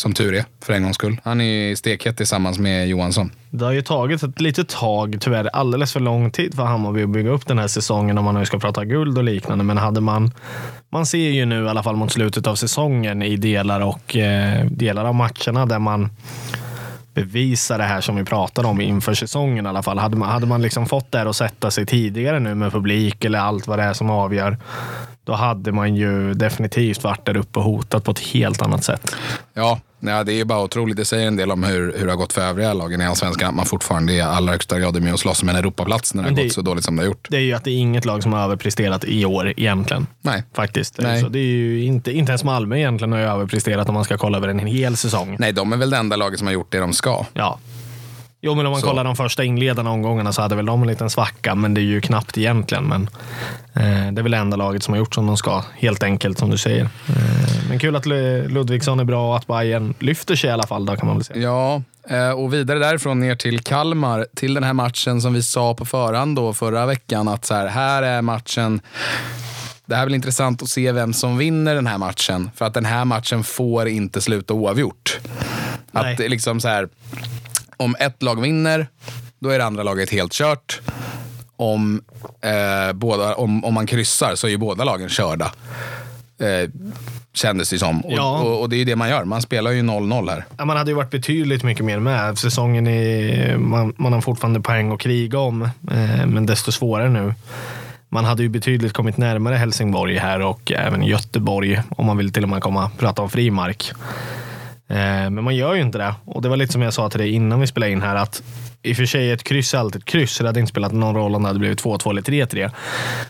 som 0.00 0.12
tur 0.12 0.34
är, 0.34 0.44
för 0.64 0.72
en 0.72 0.82
gångs 0.82 0.96
skull. 0.96 1.20
Han 1.24 1.40
är 1.40 1.74
stekhet 1.74 2.16
tillsammans 2.16 2.58
med 2.58 2.88
Johansson. 2.88 3.30
Det 3.50 3.64
har 3.64 3.72
ju 3.72 3.82
tagit 3.82 4.22
ett 4.22 4.40
litet 4.40 4.68
tag, 4.68 5.16
tyvärr 5.20 5.48
alldeles 5.52 5.92
för 5.92 6.00
lång 6.00 6.30
tid 6.30 6.54
för 6.54 6.62
Hammarby 6.62 7.02
att 7.02 7.10
bygga 7.10 7.30
upp 7.30 7.46
den 7.46 7.58
här 7.58 7.68
säsongen 7.68 8.18
om 8.18 8.24
man 8.24 8.34
nu 8.34 8.46
ska 8.46 8.58
prata 8.58 8.84
guld 8.84 9.18
och 9.18 9.24
liknande. 9.24 9.64
Men 9.64 9.78
hade 9.78 10.00
man, 10.00 10.30
man 10.90 11.06
ser 11.06 11.30
ju 11.30 11.44
nu 11.44 11.64
i 11.64 11.68
alla 11.68 11.82
fall 11.82 11.96
mot 11.96 12.12
slutet 12.12 12.46
av 12.46 12.54
säsongen 12.54 13.22
i 13.22 13.36
delar 13.36 13.80
och 13.80 14.16
eh, 14.16 14.64
delar 14.64 15.04
av 15.04 15.14
matcherna 15.14 15.66
där 15.66 15.78
man 15.78 16.10
bevisa 17.18 17.78
det 17.78 17.84
här 17.84 18.00
som 18.00 18.16
vi 18.16 18.24
pratade 18.24 18.68
om 18.68 18.80
inför 18.80 19.14
säsongen 19.14 19.66
i 19.66 19.68
alla 19.68 19.82
fall. 19.82 19.98
Hade 19.98 20.16
man, 20.16 20.28
hade 20.28 20.46
man 20.46 20.62
liksom 20.62 20.86
fått 20.86 21.12
det 21.12 21.18
här 21.18 21.26
att 21.26 21.36
sätta 21.36 21.70
sig 21.70 21.86
tidigare 21.86 22.40
nu 22.40 22.54
med 22.54 22.72
publik 22.72 23.24
eller 23.24 23.38
allt 23.38 23.66
vad 23.66 23.78
det 23.78 23.82
är 23.82 23.92
som 23.92 24.10
avgör, 24.10 24.56
då 25.28 25.34
hade 25.34 25.72
man 25.72 25.96
ju 25.96 26.34
definitivt 26.34 27.04
varit 27.04 27.26
där 27.26 27.36
uppe 27.36 27.58
och 27.58 27.64
hotat 27.64 28.04
på 28.04 28.10
ett 28.10 28.18
helt 28.18 28.62
annat 28.62 28.84
sätt. 28.84 29.14
Ja, 29.54 29.80
ja, 30.00 30.24
det 30.24 30.32
är 30.40 30.44
bara 30.44 30.62
otroligt. 30.62 30.96
Det 30.96 31.04
säger 31.04 31.26
en 31.26 31.36
del 31.36 31.50
om 31.50 31.62
hur, 31.64 31.94
hur 31.98 32.06
det 32.06 32.12
har 32.12 32.16
gått 32.16 32.32
för 32.32 32.40
övriga 32.42 32.72
lagen 32.74 33.00
i 33.00 33.06
Allsvenskan. 33.06 33.48
Att 33.48 33.54
man 33.54 33.66
fortfarande 33.66 34.12
i 34.12 34.20
allra 34.20 34.52
högsta 34.52 34.78
grad 34.78 34.96
är 34.96 35.00
med 35.00 35.12
och 35.12 35.20
slåss 35.20 35.42
om 35.42 35.48
en 35.48 35.56
Europaplats 35.56 36.14
när 36.14 36.22
det 36.22 36.28
har 36.28 36.36
det- 36.36 36.42
gått 36.42 36.52
så 36.52 36.62
dåligt 36.62 36.84
som 36.84 36.96
det 36.96 37.02
har 37.02 37.06
gjort. 37.06 37.26
Det 37.30 37.36
är 37.36 37.40
ju 37.40 37.52
att 37.54 37.64
det 37.64 37.70
är 37.70 37.76
inget 37.78 38.04
lag 38.04 38.22
som 38.22 38.32
har 38.32 38.40
överpresterat 38.44 39.04
i 39.04 39.24
år 39.24 39.52
egentligen. 39.56 40.06
Nej. 40.22 40.44
Faktiskt. 40.54 40.98
Nej. 40.98 41.20
Så 41.22 41.28
det 41.28 41.38
är 41.38 41.42
ju 41.46 41.84
inte, 41.84 42.12
inte 42.12 42.30
ens 42.32 42.44
Malmö 42.44 42.76
egentligen 42.76 43.12
har 43.12 43.18
ju 43.18 43.24
överpresterat 43.24 43.88
om 43.88 43.94
man 43.94 44.04
ska 44.04 44.16
kolla 44.18 44.38
över 44.38 44.48
en 44.48 44.58
hel 44.58 44.96
säsong. 44.96 45.36
Nej, 45.38 45.52
de 45.52 45.72
är 45.72 45.76
väl 45.76 45.90
det 45.90 45.96
enda 45.96 46.16
laget 46.16 46.38
som 46.38 46.46
har 46.46 46.54
gjort 46.54 46.72
det 46.72 46.78
de 46.78 46.92
ska. 46.92 47.24
Ja. 47.32 47.58
Jo, 48.40 48.54
men 48.54 48.66
om 48.66 48.72
man 48.72 48.80
Så. 48.80 48.86
kollar 48.86 49.04
de 49.04 49.16
första 49.16 49.44
inledande 49.44 49.90
omgångarna 49.90 50.32
så 50.32 50.42
hade 50.42 50.56
väl 50.56 50.66
de 50.66 50.82
en 50.82 50.88
liten 50.88 51.10
svacka, 51.10 51.54
men 51.54 51.74
det 51.74 51.80
är 51.80 51.82
ju 51.82 52.00
knappt 52.00 52.38
egentligen. 52.38 52.84
Men 52.84 53.02
eh, 53.74 54.12
det 54.12 54.20
är 54.20 54.22
väl 54.22 54.34
enda 54.34 54.56
laget 54.56 54.82
som 54.82 54.94
har 54.94 54.98
gjort 54.98 55.14
som 55.14 55.26
de 55.26 55.36
ska, 55.36 55.64
helt 55.76 56.02
enkelt 56.02 56.38
som 56.38 56.50
du 56.50 56.58
säger. 56.58 56.82
Eh, 56.84 57.68
men 57.68 57.78
kul 57.78 57.96
att 57.96 58.06
Lu- 58.06 58.48
Ludvigsson 58.48 59.00
är 59.00 59.04
bra 59.04 59.28
och 59.30 59.36
att 59.36 59.46
Bayern 59.46 59.94
lyfter 59.98 60.36
sig 60.36 60.50
i 60.50 60.52
alla 60.52 60.66
fall, 60.66 60.86
då 60.86 60.96
kan 60.96 61.06
man 61.06 61.16
väl 61.16 61.24
säga. 61.24 61.38
Ja, 61.40 61.82
eh, 62.10 62.30
och 62.30 62.54
vidare 62.54 62.78
därifrån 62.78 63.20
ner 63.20 63.34
till 63.36 63.60
Kalmar, 63.60 64.26
till 64.36 64.54
den 64.54 64.64
här 64.64 64.72
matchen 64.72 65.20
som 65.20 65.34
vi 65.34 65.42
sa 65.42 65.74
på 65.74 65.84
förhand 65.84 66.36
då 66.36 66.54
förra 66.54 66.86
veckan 66.86 67.28
att 67.28 67.44
så 67.44 67.54
här, 67.54 67.66
här 67.66 68.02
är 68.02 68.22
matchen 68.22 68.80
det 69.86 69.94
här 69.94 70.02
är 70.02 70.06
väl 70.06 70.14
intressant 70.14 70.62
att 70.62 70.68
se 70.68 70.92
vem 70.92 71.12
som 71.12 71.38
vinner 71.38 71.74
den 71.74 71.86
här 71.86 71.98
matchen. 71.98 72.50
För 72.56 72.64
att 72.64 72.74
den 72.74 72.84
här 72.84 73.04
matchen 73.04 73.44
får 73.44 73.88
inte 73.88 74.20
sluta 74.20 74.54
oavgjort. 74.54 75.18
Att 75.92 76.18
Nej. 76.18 76.28
liksom 76.28 76.60
så 76.60 76.68
här, 76.68 76.88
om 77.78 77.96
ett 78.00 78.22
lag 78.22 78.40
vinner, 78.40 78.86
då 79.38 79.48
är 79.50 79.58
det 79.58 79.64
andra 79.64 79.82
laget 79.82 80.10
helt 80.10 80.32
kört. 80.32 80.80
Om, 81.56 82.02
eh, 82.40 82.92
båda, 82.92 83.34
om, 83.34 83.64
om 83.64 83.74
man 83.74 83.86
kryssar 83.86 84.34
så 84.34 84.46
är 84.46 84.50
ju 84.50 84.56
båda 84.56 84.84
lagen 84.84 85.08
körda. 85.08 85.52
Eh, 86.40 86.70
kändes 87.34 87.70
det 87.70 87.78
som. 87.78 88.00
Och, 88.00 88.12
Ja. 88.12 88.38
och, 88.38 88.60
och 88.60 88.68
det 88.68 88.76
är 88.76 88.78
ju 88.78 88.84
det 88.84 88.96
man 88.96 89.08
gör. 89.08 89.24
Man 89.24 89.42
spelar 89.42 89.70
ju 89.70 89.82
0-0 89.82 90.30
här. 90.30 90.44
Ja, 90.58 90.64
man 90.64 90.76
hade 90.76 90.90
ju 90.90 90.94
varit 90.94 91.10
betydligt 91.10 91.62
mycket 91.62 91.84
mer 91.84 91.98
med. 91.98 92.38
Säsongen 92.38 92.86
är, 92.86 93.56
man, 93.56 93.94
man 93.96 94.12
har 94.12 94.20
fortfarande 94.20 94.60
poäng 94.60 94.92
att 94.92 95.00
kriga 95.00 95.38
om, 95.38 95.62
eh, 95.62 96.26
men 96.26 96.46
desto 96.46 96.72
svårare 96.72 97.08
nu. 97.08 97.34
Man 98.08 98.24
hade 98.24 98.42
ju 98.42 98.48
betydligt 98.48 98.92
kommit 98.92 99.16
närmare 99.16 99.54
Helsingborg 99.54 100.16
här 100.18 100.40
och 100.40 100.72
även 100.72 101.02
Göteborg 101.02 101.82
om 101.90 102.06
man 102.06 102.16
vill 102.16 102.32
till 102.32 102.42
och 102.42 102.48
med 102.48 102.62
komma 102.62 102.90
prata 102.98 103.22
om 103.22 103.30
fri 103.30 103.50
mark. 103.50 103.92
Eh, 103.92 103.96
men 105.30 105.44
man 105.44 105.56
gör 105.56 105.74
ju 105.74 105.80
inte 105.82 105.98
det. 105.98 106.14
Och 106.24 106.42
det 106.42 106.48
var 106.48 106.56
lite 106.56 106.72
som 106.72 106.82
jag 106.82 106.94
sa 106.94 107.10
till 107.10 107.20
dig 107.20 107.30
innan 107.32 107.60
vi 107.60 107.66
spelade 107.66 107.92
in 107.92 108.02
här 108.02 108.14
att 108.16 108.42
i 108.82 108.92
och 108.92 108.96
för 108.96 109.06
sig 109.06 109.30
ett 109.30 109.44
kryss 109.44 109.74
är 109.74 109.78
alltid 109.78 110.00
ett 110.02 110.08
kryss. 110.08 110.38
Det 110.38 110.46
hade 110.46 110.60
inte 110.60 110.70
spelat 110.70 110.92
någon 110.92 111.14
roll 111.14 111.34
om 111.34 111.42
det 111.42 111.48
hade 111.48 111.58
blivit 111.58 111.82
2-2 111.84 112.10
eller 112.10 112.22
3-3. 112.22 112.70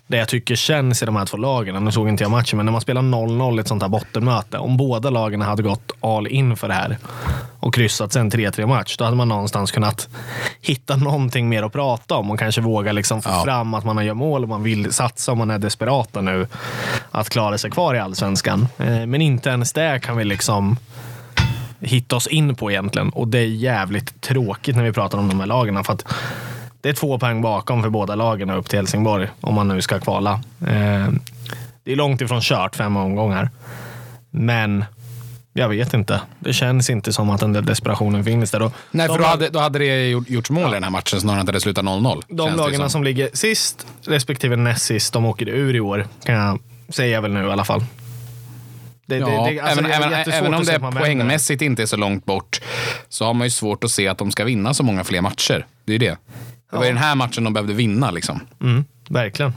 Det 0.07 0.17
jag 0.17 0.29
tycker 0.29 0.57
känns 0.57 1.03
i 1.03 1.07
de 1.07 1.17
här 1.17 1.27
två 1.27 1.37
lagen, 1.37 1.85
nu 1.85 1.93
såg 1.93 2.09
inte 2.09 2.25
jag 2.25 2.31
matchen, 2.31 2.57
men 2.57 2.67
när 2.67 2.73
man 2.73 2.81
spelar 2.81 3.03
0-0 3.03 3.57
i 3.57 3.61
ett 3.61 3.69
sånt 3.69 3.83
här 3.83 3.88
bottenmöte. 3.88 4.59
Om 4.59 4.77
båda 4.77 5.11
lagen 5.11 5.41
hade 5.43 5.62
gått 5.62 5.93
all 6.00 6.27
in 6.27 6.57
för 6.57 6.69
det 6.69 6.75
här 6.75 6.99
och 7.61 7.75
kryssat 7.75 8.12
sen 8.12 8.31
3-3 8.31 8.67
match, 8.67 8.97
då 8.97 9.05
hade 9.05 9.17
man 9.17 9.29
någonstans 9.29 9.71
kunnat 9.71 10.09
hitta 10.61 10.97
någonting 10.97 11.49
mer 11.49 11.62
att 11.62 11.73
prata 11.73 12.15
om 12.17 12.31
och 12.31 12.38
kanske 12.38 12.61
våga 12.61 12.93
liksom 12.93 13.23
få 13.23 13.31
Ja. 13.31 13.43
fram 13.45 13.75
att 13.75 13.85
man 13.85 14.07
gör 14.07 14.15
mål 14.15 14.43
och 14.43 14.49
man 14.49 14.62
vill 14.62 14.93
satsa 14.93 15.33
och 15.33 15.38
man 15.38 15.50
är 15.50 15.59
desperata 15.59 16.21
nu 16.21 16.47
att 17.11 17.29
klara 17.31 17.59
sig 17.59 17.71
kvar 17.71 17.95
i 17.95 17.99
allsvenskan. 17.99 18.69
Eh, 18.79 19.07
Men 19.07 19.21
inte 19.23 19.49
ens 19.50 19.73
det 19.73 20.00
kan 20.03 20.17
vi 20.17 20.25
liksom 20.25 20.77
hitta 21.80 22.16
oss 22.16 22.26
in 22.26 22.54
på 22.54 22.70
egentligen. 22.70 23.08
Och 23.11 23.28
det 23.28 23.38
är 23.38 23.47
jävligt 23.47 24.20
tråkigt 24.20 24.76
när 24.76 24.82
vi 24.85 24.92
pratar 24.92 25.18
om 25.18 25.28
de 25.28 25.40
här 25.40 25.47
lagen. 25.47 25.85
För 25.85 25.92
att 25.92 26.04
det 26.80 26.88
är 26.88 26.92
två 26.92 27.18
poäng 27.18 27.42
bakom 27.42 27.82
för 27.82 27.90
båda 27.90 28.14
lagen 28.14 28.50
upp 28.50 28.68
till 28.68 28.78
Helsingborg 28.78 29.28
om 29.40 29.54
man 29.54 29.68
nu 29.68 29.82
ska 29.82 29.99
kvala. 29.99 30.32
Eh, 30.61 31.08
Det 31.85 31.92
är 31.92 31.97
långt 31.97 32.20
ifrån 32.20 32.40
kört, 32.40 32.76
fem 32.76 32.97
omgångar. 32.97 33.50
Men 34.30 34.85
jag 35.52 35.68
vet 35.68 35.94
inte. 35.94 36.20
Det 36.40 36.52
känns 36.52 36.90
inte 36.90 37.12
som 37.12 37.30
att 37.30 37.40
den 37.40 37.52
där 37.52 37.62
desperationen 37.62 38.25
finns 38.25 38.50
där. 38.50 38.62
Och 38.62 38.73
Nej, 38.90 39.08
för 39.08 39.18
då 39.18 39.25
hade, 39.25 39.49
då 39.49 39.58
hade 39.58 39.78
det 39.78 40.08
gjort- 40.08 40.30
gjorts 40.30 40.50
mål 40.50 40.70
i 40.70 40.75
den 40.75 40.85
här 40.85 40.90
matchen 40.90 41.20
snarare 41.20 41.40
än 41.40 41.49
att 41.49 41.54
det 41.54 41.61
slutar 41.61 41.82
0-0. 41.82 42.23
de 42.28 42.54
lagarna 42.56 42.85
som. 42.85 42.90
som. 42.90 43.04
ligger 43.04 43.28
sist 43.32 43.87
respektive 44.04 44.56
näst 44.56 44.85
sist, 44.85 45.12
de 45.12 45.25
åker 45.25 45.49
ur 45.49 45.75
i 45.76 45.80
år. 45.80 46.06
Kan 46.25 46.35
jag 46.35 46.58
säga 46.88 47.20
väl 47.20 47.32
nu 47.32 47.47
i 47.47 47.50
alla 47.50 47.64
fall. 47.64 47.85
Det, 49.09 49.17
Ja, 49.17 49.27
det, 49.27 49.53
det, 49.55 49.61
alltså, 49.61 49.85
även, 49.85 50.12
även, 50.12 50.33
även 50.33 50.55
om 50.55 50.65
det 50.65 50.79
poängmässigt 50.79 51.62
inte 51.62 51.83
är 51.83 51.87
så 51.87 51.97
långt 51.97 52.25
bort 52.25 52.61
så 53.09 53.25
har 53.25 53.35
man 53.35 53.47
ju 53.47 53.50
svårt 53.50 53.85
att 53.85 53.91
se 53.91 54.09
att 54.09 54.19
de 54.19 54.31
ska 54.31 54.45
vinna 54.45 54.75
så 54.75 54.83
många 54.83 55.05
fler 55.05 55.21
matcher. 55.21 55.67
Det 55.85 55.93
är 55.93 55.95
ju 55.95 55.99
det. 55.99 56.17
Det 56.71 56.77
var 56.77 56.83
ju 56.83 56.88
Ja. 56.88 56.95
den 56.95 57.03
här 57.03 57.15
matchen 57.15 57.45
de 57.45 57.53
behövde 57.53 57.75
vinna, 57.75 58.11
liksom. 58.11 58.41
Mm, 58.62 58.85
verkligen. 59.09 59.55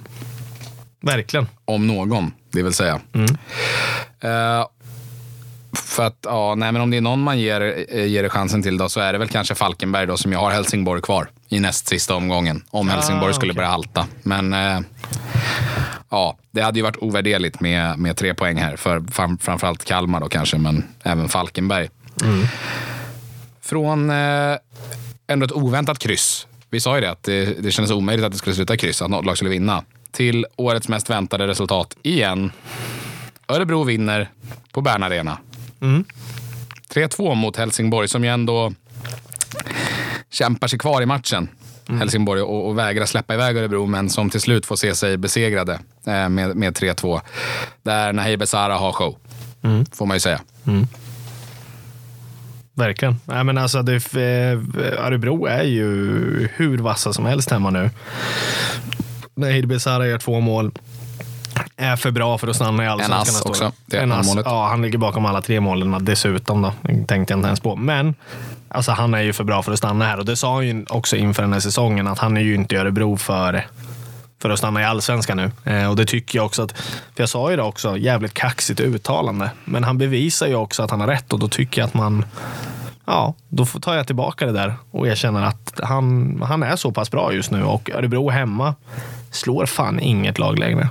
Verkligen. 1.02 1.48
Om 1.66 1.88
någon, 1.88 2.32
det 2.52 2.64
vill 2.64 2.74
säga. 2.74 3.00
Mm. 3.14 3.26
Eh, 4.22 4.66
för 5.76 6.06
att, 6.08 6.18
ja, 6.24 6.56
nej, 6.56 6.72
men 6.72 6.82
om 6.82 6.92
det 6.92 6.98
är 6.98 7.02
någon 7.02 7.22
man 7.24 7.40
ger, 7.40 7.86
eh, 7.90 8.06
ger 8.06 8.30
chansen 8.30 8.64
till 8.64 8.78
då, 8.78 8.90
så 8.90 9.00
är 9.00 9.14
det 9.14 9.20
väl 9.20 9.28
kanske 9.30 9.56
Falkenberg 9.56 10.06
då, 10.08 10.18
som 10.18 10.32
jag 10.32 10.40
har 10.40 10.52
Helsingborg 10.52 11.02
kvar 11.02 11.30
i 11.50 11.60
näst 11.60 11.88
sista 11.88 12.16
omgången. 12.16 12.64
Om 12.70 12.90
Ah, 12.90 12.92
Helsingborg 12.94 13.34
skulle 13.34 13.52
okej. 13.52 13.58
börja 13.58 13.70
halta. 13.70 14.08
Men 14.24 14.54
eh, 14.54 14.80
ja, 16.12 16.38
det 16.52 16.62
hade 16.62 16.80
ju 16.80 16.84
varit 16.84 16.98
ovärderligt 16.98 17.60
med, 17.60 18.00
med 18.00 18.18
tre 18.18 18.34
poäng 18.34 18.58
här. 18.58 18.76
För 18.76 19.12
fram, 19.12 19.38
framförallt 19.38 19.86
Kalmar 19.86 20.20
då 20.20 20.30
kanske, 20.30 20.58
men 20.58 20.84
även 21.04 21.30
Falkenberg. 21.30 21.90
Mm. 22.24 22.46
Från 23.62 24.10
eh, 24.10 24.58
ändå 25.28 25.46
ett 25.46 25.52
oväntat 25.52 26.00
kryss. 26.00 26.48
Vi 26.70 26.80
sa 26.80 26.96
ju 26.96 27.02
det, 27.02 27.12
att 27.12 27.24
det, 27.24 27.46
det 27.46 27.72
kändes 27.72 27.92
omöjligt 27.92 28.26
att 28.26 28.32
det 28.32 28.38
skulle 28.38 28.56
sluta 28.56 28.78
kryss, 28.78 29.02
att 29.02 29.10
något 29.10 29.26
lag 29.26 29.38
skulle 29.38 29.50
vinna. 29.50 29.84
Till 30.12 30.46
årets 30.56 30.88
mest 30.88 31.10
väntade 31.10 31.48
resultat 31.48 31.98
igen. 32.04 32.52
Örebro 33.48 33.84
vinner 33.84 34.30
på 34.72 34.82
Bern 34.82 35.04
Arena. 35.04 35.38
Mm. 35.82 36.06
3-2 36.94 37.36
mot 37.36 37.58
Helsingborg 37.58 38.08
som 38.08 38.24
ju 38.24 38.30
ändå 38.30 38.74
kämpar 40.30 40.68
sig 40.68 40.80
kvar 40.80 41.02
i 41.02 41.06
matchen. 41.06 41.50
Helsingborg 41.88 42.42
och, 42.42 42.68
och 42.68 42.78
vägrar 42.78 43.06
släppa 43.06 43.34
iväg 43.34 43.58
Örebro 43.58 43.86
men 43.86 44.10
som 44.10 44.30
till 44.30 44.42
slut 44.42 44.66
får 44.66 44.76
se 44.76 44.96
sig 44.96 45.18
besegrade 45.18 45.74
eh, 46.08 46.30
med, 46.30 46.56
med 46.56 46.78
3-2. 46.78 47.22
Där 47.84 48.14
Nahir 48.14 48.38
Besara 48.38 48.76
har 48.76 48.92
show, 48.92 49.18
får 49.94 50.06
man 50.06 50.16
ju 50.16 50.20
säga. 50.20 50.42
Verkligen. 52.74 53.16
Nej, 53.26 53.44
men 53.44 53.58
alltså, 53.58 53.82
det, 53.82 54.14
eh, 54.16 55.06
Örebro 55.06 55.46
är 55.46 55.64
ju 55.64 55.88
hur 56.56 56.78
vassa 56.78 57.14
som 57.14 57.26
helst 57.26 57.52
hemma 57.52 57.70
nu. 57.70 57.90
Nahir 59.36 59.66
Besara 59.66 60.08
gör 60.08 60.18
två 60.18 60.40
mål. 60.40 60.72
Är 61.82 61.96
för 61.96 62.12
bra 62.12 62.38
för 62.38 62.48
att 62.48 62.56
stanna 62.56 62.84
i 62.84 62.88
allsvenskan. 62.88 63.18
En 63.18 63.22
ass 63.22 63.34
nästa 63.34 63.50
också, 63.50 63.72
det 63.86 63.98
är 63.98 64.04
en 64.04 64.12
ass. 64.12 64.36
Ja, 64.46 64.68
han 64.68 64.82
ligger 64.82 64.98
bakom 64.98 65.26
alla 65.26 65.42
tre 65.42 65.60
målen 65.60 66.06
dessutom. 66.06 66.62
Då. 66.62 66.74
Tänkte 66.84 67.14
jag 67.14 67.22
inte 67.22 67.48
ens 67.48 67.60
på. 67.60 67.76
Men 67.76 68.16
alltså, 68.68 68.92
han 68.92 69.14
är 69.14 69.22
ju 69.22 69.34
för 69.34 69.44
bra 69.44 69.64
för 69.64 69.72
att 69.72 69.78
stanna 69.78 70.06
här. 70.06 70.20
Och 70.20 70.26
det 70.26 70.36
sa 70.36 70.54
han 70.54 70.68
ju 70.68 70.86
också 70.90 71.16
inför 71.16 71.44
den 71.44 71.54
här 71.54 71.60
säsongen 71.60 72.08
att 72.08 72.20
han 72.20 72.38
är 72.38 72.42
ju 72.42 72.56
inte 72.56 72.76
i 72.76 72.78
Örebro 72.78 73.18
för 73.18 73.66
för 74.42 74.50
att 74.50 74.60
stanna 74.60 74.82
i 74.82 74.84
allsvenskan 74.84 75.38
nu. 75.38 75.72
Eh, 75.72 75.90
och 75.90 75.96
det 75.96 76.06
tycker 76.06 76.40
jag 76.40 76.46
också 76.46 76.64
att, 76.64 76.72
för 77.16 77.22
jag 77.22 77.30
sa 77.30 77.50
ju 77.52 77.56
det 77.56 77.64
också, 77.64 77.98
jävligt 77.98 78.34
kaxigt 78.34 78.80
uttalande. 78.80 79.52
Men 79.66 79.84
han 79.84 79.98
bevisar 79.98 80.48
ju 80.48 80.56
också 80.56 80.84
att 80.84 80.92
han 80.92 81.00
har 81.00 81.08
rätt 81.08 81.34
och 81.34 81.40
då 81.40 81.48
tycker 81.48 81.82
jag 81.82 81.88
att 81.88 81.94
man, 81.94 82.26
ja, 83.06 83.34
då 83.50 83.66
tar 83.66 83.96
jag 83.96 84.08
tillbaka 84.08 84.46
det 84.46 84.52
där 84.52 84.74
och 84.92 85.08
erkänner 85.08 85.42
att 85.42 85.80
han, 85.84 86.42
han 86.48 86.64
är 86.64 86.76
så 86.76 86.92
pass 86.92 87.12
bra 87.12 87.34
just 87.34 87.52
nu 87.52 87.64
och 87.64 87.90
Örebro 87.94 88.30
hemma 88.30 88.76
slår 89.32 89.66
fan 89.66 90.00
inget 90.00 90.40
lag 90.40 90.60
längre. 90.60 90.90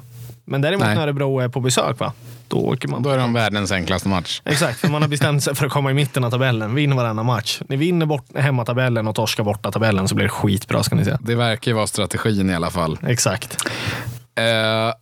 Men 0.51 0.61
däremot 0.61 0.87
Nej. 0.87 0.95
när 0.95 1.03
Örebro 1.03 1.39
är 1.39 1.49
på 1.49 1.61
besök, 1.61 1.99
va? 1.99 2.13
då 2.49 2.57
åker 2.57 2.89
man. 2.89 3.03
Då 3.03 3.11
är 3.11 3.19
de 3.19 3.33
världens 3.33 3.73
enklaste 3.73 4.09
match. 4.09 4.43
Exakt, 4.45 4.81
för 4.81 4.89
man 4.89 5.03
har 5.03 5.09
bestämt 5.09 5.45
sig 5.45 5.55
för 5.55 5.67
att 5.67 5.73
komma 5.73 5.91
i 5.91 5.95
mitten 5.95 6.25
av 6.25 6.31
tabellen. 6.31 6.75
Vinn 6.75 6.97
varannan 6.97 7.27
match. 7.27 7.61
Ni 7.69 7.77
vinner 7.77 8.07
bort 8.07 8.25
hemmatabellen 8.37 9.09
och 9.09 9.15
torskar 9.15 9.45
borta 9.45 9.73
tabellen 9.73 10.09
så 10.09 10.15
blir 10.15 10.25
det 10.25 10.31
skitbra 10.31 10.83
ska 10.83 10.95
ni 10.95 11.05
se. 11.05 11.17
Det 11.21 11.35
verkar 11.35 11.71
ju 11.71 11.75
vara 11.75 11.87
strategin 11.87 12.51
i 12.51 12.55
alla 12.55 12.71
fall. 12.71 12.99
Exakt. 13.07 13.57
Eh, 14.39 14.95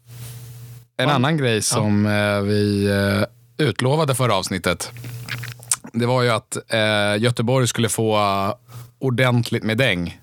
en 1.02 1.10
annan 1.10 1.36
grej 1.36 1.62
som 1.62 2.06
eh, 2.06 2.40
vi 2.40 2.86
eh, 2.86 3.66
utlovade 3.66 4.14
förra 4.14 4.34
avsnittet. 4.34 4.92
Det 5.92 6.06
var 6.06 6.22
ju 6.22 6.30
att 6.30 6.56
eh, 6.68 7.22
Göteborg 7.22 7.66
skulle 7.66 7.88
få 7.88 8.18
ordentligt 8.98 9.64
med 9.64 9.78
däng. 9.78 10.20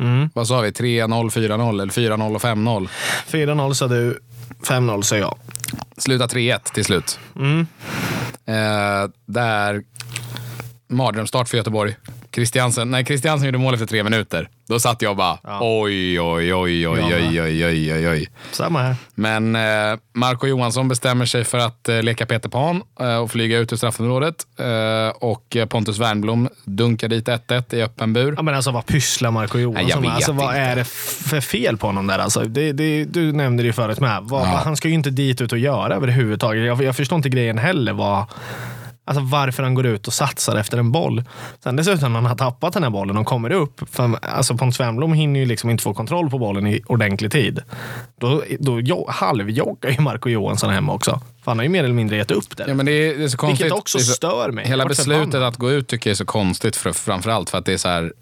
Mm. 0.00 0.30
Vad 0.34 0.48
sa 0.48 0.60
vi? 0.60 0.70
3-0, 0.70 1.30
4-0 1.30 1.68
eller 1.68 1.92
4-0 1.92 2.34
och 2.34 2.42
5-0. 2.42 2.88
4-0 3.30 3.72
sa 3.72 3.88
du, 3.88 4.20
5-0 4.62 5.02
sa 5.02 5.16
jag. 5.16 5.38
Sluta 5.96 6.26
3-1 6.26 6.72
till 6.74 6.84
slut. 6.84 7.18
Mm. 7.36 7.66
Eh, 8.46 9.10
där 9.26 9.82
mardrömsstart 10.88 11.48
för 11.48 11.56
Göteborg. 11.56 11.96
Christiansen, 12.34 12.90
när 12.90 13.02
Christiansen 13.04 13.46
gjorde 13.46 13.58
mål 13.58 13.74
efter 13.74 13.86
tre 13.86 14.02
minuter, 14.04 14.48
då 14.68 14.80
satt 14.80 15.02
jag 15.02 15.10
och 15.10 15.16
bara 15.16 15.38
Ja. 15.44 15.58
oj, 15.62 16.20
oj, 16.20 16.54
oj, 16.54 16.88
oj, 16.88 16.88
oj, 16.88 17.42
oj, 17.42 17.64
oj, 17.64 17.94
oj, 17.94 18.08
oj. 18.08 18.28
Samma 18.52 18.82
här. 18.82 18.96
Men 19.14 19.56
eh, 19.56 19.98
Marco 20.14 20.46
Johansson 20.46 20.88
bestämmer 20.88 21.26
sig 21.26 21.44
för 21.44 21.58
att 21.58 21.88
eh, 21.88 22.02
leka 22.02 22.26
Peter 22.26 22.48
Pan 22.48 22.82
eh, 23.00 23.16
och 23.16 23.30
flyga 23.30 23.58
ut 23.58 23.72
ur 23.72 23.76
straffområdet. 23.76 24.34
Eh, 24.58 25.16
och 25.16 25.56
eh, 25.56 25.66
Pontus 25.66 25.98
Wernbloom 25.98 26.48
dunkar 26.64 27.08
dit 27.08 27.28
1-1 27.28 27.74
i 27.74 27.82
öppen 27.82 28.12
bur. 28.12 28.34
Ja, 28.36 28.42
men 28.42 28.54
alltså 28.54 28.70
vad 28.70 28.86
pysslar 28.86 29.30
Marco 29.30 29.58
Johansson 29.58 29.84
Nej, 29.84 29.90
jag 29.90 30.00
med? 30.00 30.08
vet 30.08 30.14
Alltså, 30.16 30.32
vad 30.32 30.44
inte. 30.44 30.58
är 30.60 30.76
det 30.76 30.84
för 30.84 31.40
fel 31.40 31.76
på 31.76 31.86
honom 31.86 32.06
där? 32.06 32.18
Alltså, 32.18 32.40
det, 32.44 32.72
det, 32.72 33.04
du 33.04 33.32
nämnde 33.32 33.62
det 33.62 33.66
ju 33.66 33.72
förut 33.72 34.00
med. 34.00 34.18
Vad, 34.22 34.42
Ja. 34.42 34.60
Han 34.64 34.76
ska 34.76 34.88
ju 34.88 34.94
inte 34.94 35.10
dit 35.10 35.40
ut 35.40 35.52
och 35.52 35.58
göra 35.58 35.94
överhuvudtaget. 35.94 36.66
Jag, 36.66 36.82
jag 36.82 36.96
förstår 36.96 37.16
inte 37.16 37.28
grejen 37.28 37.58
heller. 37.58 37.92
Vad, 37.92 38.24
alltså, 39.10 39.24
varför 39.24 39.62
han 39.62 39.74
går 39.74 39.86
ut 39.86 40.06
och 40.06 40.12
satsar 40.12 40.56
efter 40.56 40.78
en 40.78 40.92
boll. 40.92 41.24
Sen 41.64 41.76
dessutom 41.76 42.12
när 42.12 42.20
han 42.20 42.26
har 42.26 42.36
tappat 42.36 42.72
den 42.72 42.82
här 42.82 42.90
bollen 42.90 43.16
och 43.16 43.26
kommer 43.26 43.50
upp. 43.50 43.80
För, 43.90 44.18
alltså, 44.22 44.56
Pontus 44.56 44.80
Wernbloom 44.80 45.12
hinner 45.12 45.40
ju 45.40 45.46
liksom 45.46 45.70
inte 45.70 45.82
få 45.82 45.94
kontroll 45.94 46.30
på 46.30 46.38
bollen 46.38 46.66
i 46.66 46.82
ordentlig 46.86 47.32
tid. 47.32 47.62
Då, 48.20 48.42
då 48.58 49.06
halvjoggar 49.08 49.90
ju 49.90 50.00
Marco 50.00 50.28
Johansson 50.28 50.70
hemma 50.70 50.92
också. 50.92 51.20
För 51.44 51.50
han 51.50 51.58
har 51.58 51.62
ju 51.62 51.68
mer 51.68 51.84
eller 51.84 51.94
mindre 51.94 52.16
gett 52.16 52.30
upp 52.30 52.56
det. 52.56 52.64
Ja, 52.68 52.74
men 52.74 52.86
det, 52.86 52.92
är, 52.92 53.18
det 53.18 53.24
är 53.24 53.28
så 53.28 53.36
konstigt. 53.36 53.64
Vilket 53.64 53.78
också 53.78 53.98
så- 53.98 54.12
stör 54.12 54.50
mig. 54.50 54.66
Hela 54.68 54.84
Vart 54.84 54.88
beslutet 54.88 55.34
att 55.40 55.56
gå 55.56 55.70
ut 55.70 55.88
tycker 55.88 56.10
jag 56.10 56.14
är 56.14 56.16
så 56.16 56.24
konstigt, 56.24 56.76
för, 56.76 56.92
framförallt 56.92 57.50
för 57.50 57.58
att 57.58 57.64
det 57.64 57.72
är 57.72 57.76
så 57.78 57.88
här, 57.88 58.12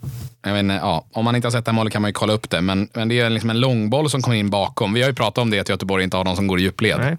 jag 0.44 0.52
vet 0.52 0.60
inte, 0.60 0.74
ja, 0.74 1.06
om 1.12 1.24
man 1.24 1.36
inte 1.36 1.46
har 1.46 1.52
sett 1.52 1.64
det 1.64 1.70
här 1.70 1.76
målet 1.76 1.92
kan 1.92 2.02
man 2.02 2.08
ju 2.08 2.12
kolla 2.12 2.32
upp 2.32 2.50
det, 2.50 2.60
men, 2.60 2.88
men 2.94 3.08
det 3.08 3.20
är 3.20 3.30
liksom 3.30 3.50
en 3.50 3.60
långboll 3.60 4.10
som 4.10 4.22
kommer 4.22 4.36
in 4.36 4.50
bakom. 4.50 4.92
Vi 4.92 5.02
har 5.02 5.08
ju 5.08 5.14
pratat 5.14 5.38
om 5.38 5.50
det, 5.50 5.58
att 5.60 5.68
Göteborg 5.68 6.04
inte 6.04 6.16
har 6.16 6.24
någon 6.24 6.36
som 6.36 6.46
går 6.46 6.58
i 6.58 6.62
djupled. 6.62 6.98
Nej. 7.00 7.16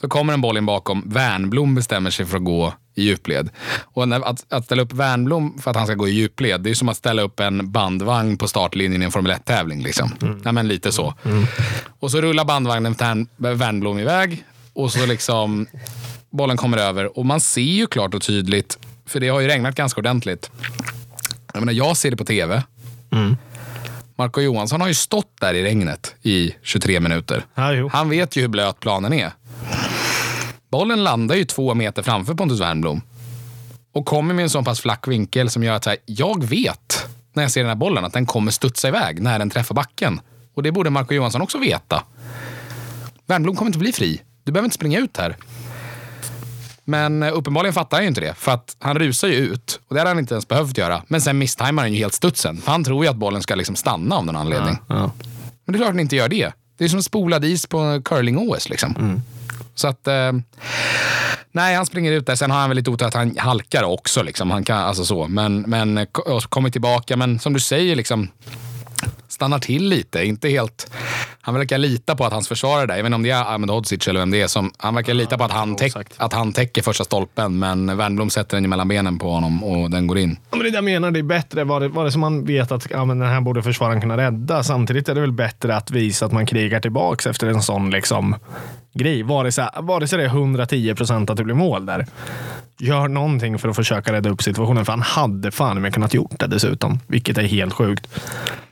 Så 0.00 0.08
kommer 0.08 0.32
en 0.32 0.40
boll 0.40 0.56
in 0.56 0.66
bakom, 0.66 1.02
Wernbloom 1.06 1.74
bestämmer 1.74 2.10
sig 2.10 2.26
för 2.26 2.36
att 2.36 2.44
gå 2.44 2.74
i 2.94 3.02
djupled. 3.04 3.50
Och 3.82 4.08
när, 4.08 4.20
att, 4.20 4.44
att 4.52 4.64
ställa 4.64 4.82
upp 4.82 4.92
Wernbloom 4.92 5.58
för 5.62 5.70
att 5.70 5.76
han 5.76 5.86
ska 5.86 5.94
gå 5.94 6.08
i 6.08 6.10
djupled, 6.10 6.60
det 6.60 6.70
är 6.70 6.74
som 6.74 6.88
att 6.88 6.96
ställa 6.96 7.22
upp 7.22 7.40
en 7.40 7.70
bandvagn 7.72 8.36
på 8.36 8.48
startlinjen 8.48 9.02
i 9.02 9.04
en 9.04 9.12
Formel 9.12 9.32
1-tävling. 9.32 9.82
Liksom. 9.82 10.10
Ja, 10.44 10.52
men 10.52 10.68
lite 10.68 10.92
så. 10.92 11.14
Och 12.00 12.10
så 12.10 12.20
rullar 12.20 12.44
bandvagnen 12.44 12.96
Wernbloom 13.36 13.98
iväg 13.98 14.44
och 14.74 14.92
så 14.92 15.06
liksom 15.06 15.66
bollen 16.30 16.56
kommer 16.56 16.78
över 16.78 17.18
och 17.18 17.26
man 17.26 17.40
ser 17.40 17.60
ju 17.60 17.86
klart 17.86 18.14
och 18.14 18.22
tydligt, 18.22 18.78
för 19.06 19.20
det 19.20 19.28
har 19.28 19.40
ju 19.40 19.48
regnat 19.48 19.74
ganska 19.74 20.00
ordentligt, 20.00 20.50
Jag, 21.52 21.60
menar, 21.60 21.72
jag 21.72 21.96
ser 21.96 22.10
det 22.10 22.16
på 22.16 22.24
tv. 22.24 22.62
Mm. 23.12 23.36
Marco 24.16 24.40
Johansson 24.40 24.80
har 24.80 24.88
ju 24.88 24.94
stått 24.94 25.40
där 25.40 25.54
i 25.54 25.62
regnet 25.62 26.14
i 26.22 26.54
23 26.62 27.00
minuter. 27.00 27.44
Ja. 27.54 27.88
Han 27.92 28.08
vet 28.08 28.36
ju 28.36 28.40
hur 28.40 28.48
blöt 28.48 28.80
planen 28.80 29.12
är. 29.12 29.32
Bollen 30.70 31.04
landar 31.04 31.36
ju 31.36 31.44
två 31.44 31.74
meter 31.74 32.02
framför 32.02 32.34
Pontus 32.34 32.60
Wernbloom. 32.60 33.00
Och 33.94 34.06
kommer 34.06 34.34
med 34.34 34.42
en 34.42 34.50
så 34.50 34.62
pass 34.62 34.80
flack 34.80 35.08
vinkel 35.08 35.50
som 35.50 35.62
gör 35.62 35.74
att 35.74 35.86
här, 35.86 35.96
jag 36.06 36.44
vet 36.44 37.06
när 37.32 37.42
jag 37.42 37.50
ser 37.50 37.60
den 37.60 37.68
här 37.68 37.76
bollen 37.76 38.04
att 38.04 38.12
den 38.12 38.26
kommer 38.26 38.50
studsa 38.50 38.88
iväg 38.88 39.22
när 39.22 39.38
den 39.38 39.50
träffar 39.50 39.74
backen. 39.74 40.20
Och 40.54 40.62
det 40.62 40.72
borde 40.72 40.90
Marco 40.90 41.14
Johansson 41.14 41.42
också 41.42 41.58
veta. 41.58 42.04
Wernbloom 43.26 43.56
kommer 43.56 43.68
inte 43.68 43.78
bli 43.78 43.92
fri. 43.92 44.22
Du 44.44 44.52
behöver 44.52 44.64
inte 44.64 44.74
springa 44.74 44.98
ut 44.98 45.16
här. 45.16 45.36
Men 46.84 47.22
eh, 47.22 47.36
uppenbarligen 47.36 47.74
fattar 47.74 47.96
han 47.96 48.04
ju 48.04 48.08
inte 48.08 48.20
det. 48.20 48.34
För 48.34 48.52
att 48.52 48.76
han 48.78 48.98
rusar 48.98 49.28
ju 49.28 49.34
ut. 49.34 49.80
Och 49.88 49.94
det 49.94 50.00
hade 50.00 50.10
han 50.10 50.18
inte 50.18 50.34
ens 50.34 50.48
behövt 50.48 50.78
göra. 50.78 51.02
Men 51.08 51.20
sen 51.20 51.38
misstajmar 51.38 51.82
han 51.82 51.92
ju 51.92 51.98
helt 51.98 52.14
studsen. 52.14 52.60
För 52.60 52.72
han 52.72 52.84
tror 52.84 53.04
ju 53.04 53.10
att 53.10 53.16
bollen 53.16 53.42
ska 53.42 53.54
liksom 53.54 53.76
stanna 53.76 54.16
av 54.16 54.26
någon 54.26 54.36
anledning. 54.36 54.78
Ja. 54.88 55.10
Men 55.64 55.72
det 55.72 55.76
är 55.76 55.78
klart 55.78 55.88
att 55.88 55.94
den 55.94 56.00
inte 56.00 56.16
gör 56.16 56.28
det. 56.28 56.52
Det 56.78 56.84
är 56.84 56.88
som 56.88 57.02
spolad 57.02 57.44
is 57.44 57.66
på 57.66 58.02
curling-OS. 58.04 58.68
Liksom. 58.68 59.22
Så 59.74 59.88
att... 59.88 60.06
Eh, 60.06 60.32
nej, 61.52 61.74
han 61.74 61.86
springer 61.86 62.12
ut 62.12 62.26
där. 62.26 62.36
Sen 62.36 62.50
har 62.50 62.58
han 62.58 62.70
väl 62.70 62.76
lite 62.76 62.90
otur 62.90 63.06
att 63.06 63.14
han 63.14 63.36
halkar 63.38 63.82
också. 63.82 64.22
Liksom. 64.22 64.50
Han 64.50 64.64
kan, 64.64 64.78
alltså 64.78 65.04
så. 65.04 65.28
Men, 65.28 65.60
men 65.60 66.06
kommer 66.48 66.70
tillbaka. 66.70 67.16
Men 67.16 67.38
som 67.38 67.52
du 67.52 67.60
säger, 67.60 67.96
liksom, 67.96 68.28
stannar 69.28 69.58
till 69.58 69.88
lite. 69.88 70.24
Inte 70.24 70.48
helt... 70.48 70.90
Han 71.44 71.54
verkar 71.54 71.78
lita 71.78 72.16
på 72.16 72.24
att 72.24 72.32
hans 72.32 72.48
försvarare 72.48 72.86
där, 72.86 72.96
jag 72.96 73.02
vet 73.02 73.06
inte 73.06 73.14
om 73.14 73.22
det 73.22 73.30
är 73.30 73.54
Ahmed 73.54 73.70
Hodzic 73.70 74.08
eller 74.08 74.20
vem 74.20 74.30
det 74.30 74.42
är, 74.42 74.46
som, 74.46 74.72
han 74.78 74.94
verkar 74.94 75.14
lita 75.14 75.38
på 75.38 75.44
att 75.44 75.50
han, 75.50 75.76
täck, 75.76 75.94
att 76.16 76.32
han 76.32 76.52
täcker 76.52 76.82
första 76.82 77.04
stolpen. 77.04 77.58
Men 77.58 77.96
Wernbloom 77.96 78.30
sätter 78.30 78.60
den 78.60 78.70
mellan 78.70 78.88
benen 78.88 79.18
på 79.18 79.30
honom 79.30 79.64
och 79.64 79.90
den 79.90 80.06
går 80.06 80.18
in. 80.18 80.36
Ja, 80.50 80.56
men 80.56 80.60
det 80.60 80.68
är 80.68 80.70
det 80.70 80.76
jag 80.76 80.84
menar, 80.84 81.10
det 81.10 81.18
är 81.18 81.22
bättre, 81.22 81.64
vare, 81.64 81.88
vare 81.88 82.10
sig 82.10 82.20
man 82.20 82.44
vet 82.44 82.72
att 82.72 82.86
ja, 82.90 83.04
men 83.04 83.18
den 83.18 83.28
här 83.28 83.40
borde 83.40 83.62
försvararen 83.62 84.00
kunna 84.00 84.16
rädda. 84.16 84.62
Samtidigt 84.62 85.08
är 85.08 85.14
det 85.14 85.20
väl 85.20 85.32
bättre 85.32 85.76
att 85.76 85.90
visa 85.90 86.26
att 86.26 86.32
man 86.32 86.46
krigar 86.46 86.80
tillbaks 86.80 87.26
efter 87.26 87.46
en 87.46 87.62
sån 87.62 87.90
liksom, 87.90 88.36
grej. 88.94 89.22
Vare 89.22 89.52
sig, 89.52 89.68
vare 89.80 90.06
sig 90.06 90.18
det 90.18 90.24
är 90.24 90.28
110 90.28 90.94
procent 90.94 91.30
att 91.30 91.36
det 91.36 91.44
blir 91.44 91.54
mål 91.54 91.86
där. 91.86 92.06
Gör 92.78 93.08
någonting 93.08 93.58
för 93.58 93.68
att 93.68 93.76
försöka 93.76 94.12
rädda 94.12 94.30
upp 94.30 94.42
situationen, 94.42 94.84
för 94.84 94.92
han 94.92 95.02
hade 95.02 95.50
fan 95.50 95.82
med 95.82 95.94
kunnat 95.94 96.14
gjort 96.14 96.38
det 96.38 96.46
dessutom. 96.46 97.00
Vilket 97.06 97.38
är 97.38 97.42
helt 97.42 97.72
sjukt. 97.72 98.08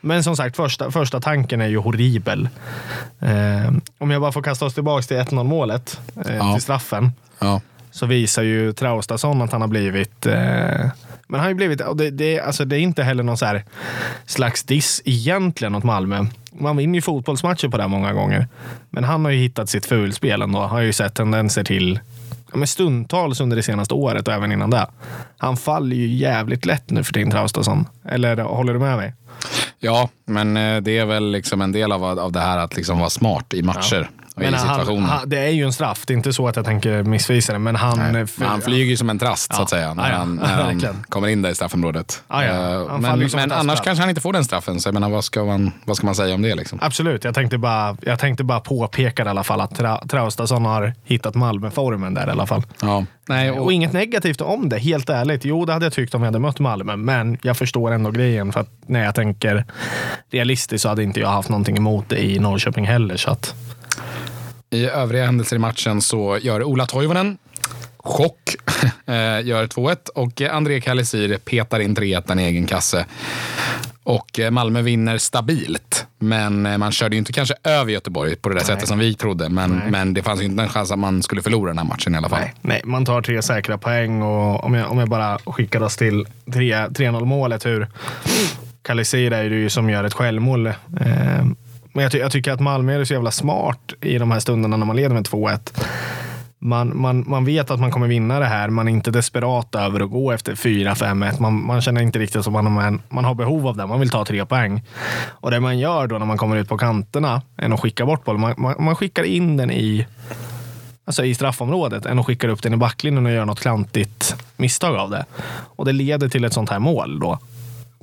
Men 0.01 0.25
som 0.25 0.37
sagt, 0.37 0.57
första, 0.57 0.91
första 0.91 1.21
tanken 1.21 1.61
är 1.61 1.69
ju 1.69 1.79
horribel. 1.79 2.49
Eh, 3.21 3.73
om 3.99 4.11
jag 4.11 4.21
bara 4.21 4.33
får 4.33 4.43
kasta 4.43 4.65
oss 4.65 4.75
tillbaka 4.75 5.03
till 5.03 5.17
1-0 5.17 5.45
målet, 5.45 6.01
eh, 6.27 6.37
Ja. 6.37 6.53
till 6.55 6.63
straffen 6.63 7.13
Ja. 7.39 7.61
så 7.91 8.07
visar 8.07 8.43
ju 8.43 8.73
Traustason 8.73 9.43
att 9.43 9.53
han 9.53 9.61
har 9.61 9.69
blivit... 9.69 10.27
Eh, 10.27 10.35
men 11.29 11.41
han 11.41 11.41
har 11.41 11.49
ju 11.49 11.55
blivit... 11.55 11.81
Och 11.81 11.97
det, 11.97 12.11
det, 12.11 12.41
alltså 12.41 12.65
det 12.65 12.77
är 12.77 12.81
inte 12.81 13.03
heller 13.03 13.23
någon 13.23 13.37
så 13.37 13.47
här 13.47 13.65
slags 14.27 14.63
diss 14.63 15.03
egentligen 15.05 15.75
åt 15.75 15.85
Malmö. 15.85 16.27
Man 16.53 16.77
vinner 16.77 16.95
ju 16.95 17.03
fotbollsmatcher 17.03 17.69
på 17.69 17.77
det 17.79 17.89
många 17.89 18.13
gånger. 18.13 18.49
Men 18.91 19.05
han 19.05 19.25
har 19.25 19.33
ju 19.33 19.39
hittat 19.39 19.69
sitt 19.69 19.87
fulspel 19.87 20.43
ändå. 20.43 20.59
Har 20.61 20.81
ju 20.81 20.93
sett 20.93 21.15
tendenser 21.15 21.65
till 21.65 22.01
men 22.53 22.67
stundtals 22.67 23.41
under 23.41 23.57
det 23.57 23.63
senaste 23.63 23.95
året 23.95 24.29
och 24.29 24.35
även 24.35 24.53
innan 24.53 24.71
det. 24.71 24.87
Han 25.39 25.57
faller 25.57 25.97
ju 25.97 26.07
jävligt 26.07 26.65
lätt 26.65 26.91
nu 26.91 27.05
för 27.05 27.13
din 27.13 27.31
Traustason. 27.31 27.87
Eller 28.05 28.37
håller 28.37 28.73
du 28.73 28.79
med 28.79 28.97
mig? 28.97 29.15
Ja, 29.79 30.09
men 30.25 30.57
eh, 30.57 30.81
det 30.81 30.99
är 30.99 31.05
väl 31.05 31.31
liksom 31.31 31.61
en 31.61 31.73
del 31.73 31.93
av, 31.93 32.05
av 32.05 32.33
det 32.33 32.41
här 32.41 32.59
att 32.59 32.77
liksom 32.77 32.99
vara 32.99 33.11
smart 33.11 33.55
i 33.55 33.63
matcher 33.63 34.11
och 34.41 34.49
i 34.49 34.51
Men 34.51 34.61
han, 34.61 35.03
han, 35.03 35.29
det 35.29 35.39
är 35.39 35.49
ju 35.51 35.65
en 35.65 35.73
straff. 35.73 36.03
Det 36.07 36.13
är 36.13 36.17
inte 36.17 36.33
så 36.33 36.49
att 36.49 36.57
jag 36.57 36.65
tänker 36.65 37.03
missvisa 37.03 37.53
det. 37.53 37.59
Men 37.59 37.77
han... 37.77 37.99
Nej, 37.99 38.13
men 38.37 38.49
han 38.49 38.61
flyger 38.61 38.97
som 38.97 39.11
en 39.11 39.19
trast 39.19 39.55
så 39.55 39.63
att 39.63 39.71
säga 39.71 39.95
när, 39.95 40.03
Ja, 40.03 40.11
ja. 40.11 40.17
han, 40.19 40.37
när 40.37 40.47
han 40.87 41.05
kommer 41.09 41.29
in 41.29 41.43
där 41.43 41.51
i 41.51 41.55
straffområdet. 41.55 42.23
Ja, 42.29 42.45
ja. 42.45 42.85
Eh, 42.85 42.99
Men, 42.99 43.31
men 43.35 43.53
annars 43.53 43.81
kanske 43.81 44.03
han 44.03 44.09
inte 44.09 44.21
får 44.21 44.33
den 44.33 44.45
straffen. 44.45 44.81
Så 44.81 44.89
jag 44.89 44.95
menar, 44.95 45.11
vad, 45.11 45.25
ska 45.25 45.45
man, 45.45 45.73
vad 45.85 45.97
ska 45.97 46.07
man 46.07 46.15
säga 46.15 46.35
om 46.35 46.43
det? 46.43 46.55
Liksom? 46.55 46.79
Absolut, 46.83 47.25
jag 47.25 47.35
tänkte 47.35 47.59
bara, 47.59 47.97
jag 48.03 48.19
tänkte 48.19 48.45
bara 48.45 48.61
påpeka 48.61 49.25
i 49.25 49.29
alla 49.29 49.45
fall 49.45 49.61
att 49.61 49.75
Tra, 49.77 50.03
Traustason 50.09 50.65
har 50.65 50.95
hittat 51.05 51.35
Malmö-formen 51.35 52.15
där 52.15 52.27
i 52.27 52.31
alla 52.31 52.47
fall. 52.47 52.63
Ja. 52.81 53.05
Nej, 53.29 53.51
Och 53.51 53.65
och, 53.65 53.73
inget 53.73 53.93
negativt 53.93 54.41
om 54.41 54.69
det, 54.69 54.79
helt 54.79 55.11
ärligt. 55.11 55.45
Jo, 55.45 55.65
det 55.65 55.73
hade 55.73 55.87
jag 55.87 55.93
tyckt 55.93 56.15
om 56.15 56.23
jag 56.23 56.27
hade 56.27 56.39
mött 56.39 56.59
Malmö, 56.59 56.97
men 56.97 57.39
jag 57.43 57.57
förstår 57.57 57.91
ändå 57.91 58.11
grejen. 58.11 58.53
För 58.53 58.61
att 58.61 58.71
när 58.87 59.05
jag 59.05 59.15
tänker 59.15 59.65
realistiskt 60.31 60.83
så 60.83 60.89
hade 60.89 61.03
inte 61.03 61.21
jag 61.21 61.29
haft 61.29 61.49
någonting 61.49 61.77
emot 61.77 62.09
det 62.09 62.25
i 62.25 62.39
Norrköping 62.39 62.87
heller. 62.87 63.17
Så 63.17 63.31
att, 63.31 63.55
I 64.71 64.87
övriga 64.87 65.27
händelser 65.27 65.57
i 65.57 65.59
matchen 65.59 66.01
så 66.01 66.39
gör 66.43 66.63
Ola 66.63 66.87
Toivonen 66.87 67.39
chock, 67.97 68.57
eh, 69.07 69.47
gör 69.47 69.67
2-1 69.67 70.09
och 70.09 70.41
André 70.41 70.81
Kallisir 70.81 71.39
petar 71.39 71.81
in 71.81 71.97
3-1 71.97 72.41
i 72.41 72.45
egen 72.45 72.67
kasse. 72.67 73.07
Och 74.03 74.39
eh, 74.39 74.51
Malmö 74.51 74.83
vinner 74.83 75.19
stabilt. 75.19 76.07
Men 76.19 76.67
eh, 76.67 76.79
man 76.79 76.93
körde 76.93 77.17
ju 77.17 77.19
inte 77.19 77.33
kanske 77.33 77.55
över 77.65 77.93
Göteborg 77.93 78.37
på 78.37 78.49
det 78.49 78.55
där 78.55 78.65
sättet 78.65 78.89
som 78.89 78.99
vi 78.99 79.15
trodde. 79.15 79.49
Men, 79.49 79.77
men 79.77 80.15
det 80.15 80.23
fanns 80.23 80.41
ju 80.41 80.45
inte 80.45 80.63
en 80.63 80.69
chans 80.69 80.93
att 80.93 80.99
man 80.99 81.23
skulle 81.23 81.43
förlora 81.43 81.71
den 81.71 81.79
här 81.79 81.85
matchen 81.85 82.15
i 82.15 82.19
alla 82.19 82.29
fall. 82.29 82.41
nej, 82.41 82.55
nej, 82.61 82.81
man 82.85 83.05
tar 83.05 83.23
tre 83.23 83.43
säkra 83.43 83.79
poäng 83.79 84.23
och 84.23 84.65
om 84.65 84.75
jag, 84.75 84.91
om 84.91 84.99
jag 84.99 85.09
bara 85.09 85.39
skickar 85.39 85.83
oss 85.83 85.97
till 85.97 86.27
3 86.53 86.75
3-0 86.75 87.25
målet, 87.25 87.67
hur 87.67 87.89
Kalisir 88.83 89.33
är 89.33 89.51
det 89.51 89.57
ju 89.57 89.71
som 89.71 89.91
gör 89.91 90.05
ett 90.05 90.15
självmål. 90.15 90.67
Eh, 90.67 90.75
men 91.93 92.03
jag, 92.03 92.13
ty 92.13 92.19
jag 92.19 92.33
tycker 92.33 92.53
att 92.53 92.61
Malmö 92.61 93.01
är 93.01 93.05
så 93.05 93.13
jävla 93.13 93.31
smart 93.31 93.95
i 94.01 94.19
de 94.19 94.31
här 94.31 94.41
stunderna 94.41 94.77
när 94.77 94.87
man 94.87 94.97
leder 94.97 95.15
med 95.15 95.27
2-1. 95.27 95.85
Man, 96.63 97.01
man, 97.01 97.25
man 97.27 97.45
vet 97.45 97.71
att 97.71 97.81
man 97.81 97.91
kommer 97.91 98.09
vinna 98.09 98.39
det 98.39 98.47
här. 98.47 98.69
Man 98.69 98.89
är 98.89 98.93
inte 98.93 99.11
desperat 99.11 99.75
över 99.75 100.01
att 100.01 100.11
gå 100.11 100.33
efter 100.33 100.55
4-5-1. 100.55 101.41
Man, 101.41 101.67
man 101.67 101.81
känner 101.81 102.01
inte 102.01 102.19
riktigt 102.19 102.45
som 102.45 102.53
man, 102.53 102.73
man, 102.73 103.03
man 103.09 103.25
har 103.25 103.35
behov 103.35 103.67
av 103.67 103.77
det. 103.77 103.87
Man 103.87 104.01
vill 104.01 104.11
ta 104.11 104.25
tre 104.25 104.47
poäng. 104.47 104.83
Och 105.29 105.51
det 105.51 105.61
man 105.61 105.79
gör 105.79 106.07
då 106.07 106.19
när 106.19 106.27
man 106.27 106.39
kommer 106.39 106.57
ut 106.57 106.69
på 106.69 106.79
kanterna 106.79 107.43
än 107.57 107.73
att 107.73 107.81
skicka 107.81 108.07
bort 108.07 108.25
bollen. 108.25 108.41
Man, 108.41 108.55
man, 108.59 108.75
man 108.79 108.97
skickar 108.97 109.23
in 109.23 109.57
den 109.57 109.71
i, 109.71 110.07
alltså 111.05 111.25
i 111.25 111.35
straffområdet 111.35 112.07
än 112.07 112.19
att 112.19 112.27
skicka 112.27 112.49
upp 112.49 112.63
den 112.63 112.75
i 112.75 112.77
backlinjen 112.77 113.27
och 113.27 113.33
göra 113.33 113.45
något 113.45 113.61
klantigt 113.61 114.37
misstag 114.57 114.97
av 114.97 115.11
det. 115.11 115.25
Och 115.77 115.85
det 115.85 115.93
leder 115.93 116.29
till 116.29 116.45
ett 116.45 116.53
sånt 116.53 116.71
här 116.71 116.79
mål 116.79 117.21
då. 117.21 117.39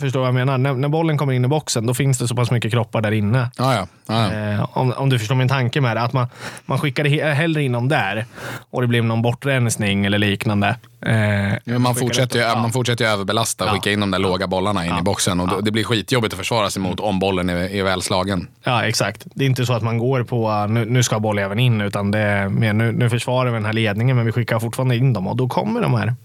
Förstår 0.01 0.19
vad 0.19 0.27
jag 0.27 0.35
menar? 0.35 0.57
När, 0.57 0.73
när 0.73 0.87
bollen 0.87 1.17
kommer 1.17 1.33
in 1.33 1.45
i 1.45 1.47
boxen, 1.47 1.85
då 1.85 1.93
finns 1.93 2.17
det 2.17 2.27
så 2.27 2.35
pass 2.35 2.51
mycket 2.51 2.71
kroppar 2.71 3.01
där 3.01 3.11
inne. 3.11 3.51
Ja, 3.57 3.73
ja. 3.75 3.87
ja, 4.07 4.33
ja. 4.33 4.51
Eh, 4.51 4.77
om, 4.77 4.93
om 4.93 5.09
du 5.09 5.19
förstår 5.19 5.35
min 5.35 5.47
tanke 5.47 5.81
med 5.81 5.97
det. 5.97 6.01
Att 6.01 6.13
man, 6.13 6.27
man 6.65 6.79
he- 7.09 7.33
hellre 7.33 7.63
in 7.63 7.71
dem 7.71 7.87
där 7.87 8.25
och 8.69 8.81
det 8.81 8.87
blir 8.87 9.01
någon 9.01 9.21
bortrensning 9.21 10.05
eller 10.05 10.17
liknande. 10.17 10.75
Eh, 11.01 11.53
Ja, 11.65 11.79
man, 11.79 11.95
fortsätter 11.95 12.39
ju, 12.39 12.55
man 12.61 12.71
fortsätter 12.71 13.05
ju 13.05 13.11
överbelasta 13.11 13.63
och 13.63 13.69
Ja. 13.69 13.73
skicka 13.73 13.91
in 13.91 13.99
de 13.99 14.11
där 14.11 14.19
låga 14.19 14.47
bollarna 14.47 14.85
in 14.85 14.97
i 14.99 15.01
boxen. 15.01 15.39
Och 15.39 15.63
det- 15.63 15.71
blir 15.71 15.83
skitjobbigt 15.83 16.33
att 16.33 16.37
försvara 16.39 16.69
sig 16.69 16.81
mot 16.81 16.99
om 16.99 17.19
bollen 17.19 17.49
är, 17.49 17.55
är 17.55 17.83
väl 17.83 18.01
slagen. 18.01 18.47
Ja, 18.63 18.83
exakt. 18.85 19.23
Det 19.25 19.43
är 19.43 19.47
inte 19.47 19.65
så 19.65 19.73
att 19.73 19.83
man 19.83 19.97
går 19.97 20.23
på 20.23 20.49
uh, 20.49 20.67
nu, 20.67 20.85
nu 20.85 21.03
ska 21.03 21.19
bollen 21.19 21.45
även 21.45 21.59
in, 21.59 21.81
utan 21.81 22.11
det 22.11 22.19
är 22.19 22.49
mer 22.49 22.73
nu, 22.73 22.91
nu 22.91 23.09
försvarar 23.09 23.49
vi 23.49 23.55
den 23.55 23.65
här 23.65 23.73
ledningen, 23.73 24.15
men 24.15 24.25
vi 24.25 24.31
skickar 24.31 24.59
fortfarande 24.59 24.95
in 24.97 25.13
dem 25.13 25.27
och 25.27 25.35
då 25.37 25.47
kommer 25.47 25.81
de 25.81 25.93
här 25.93 26.15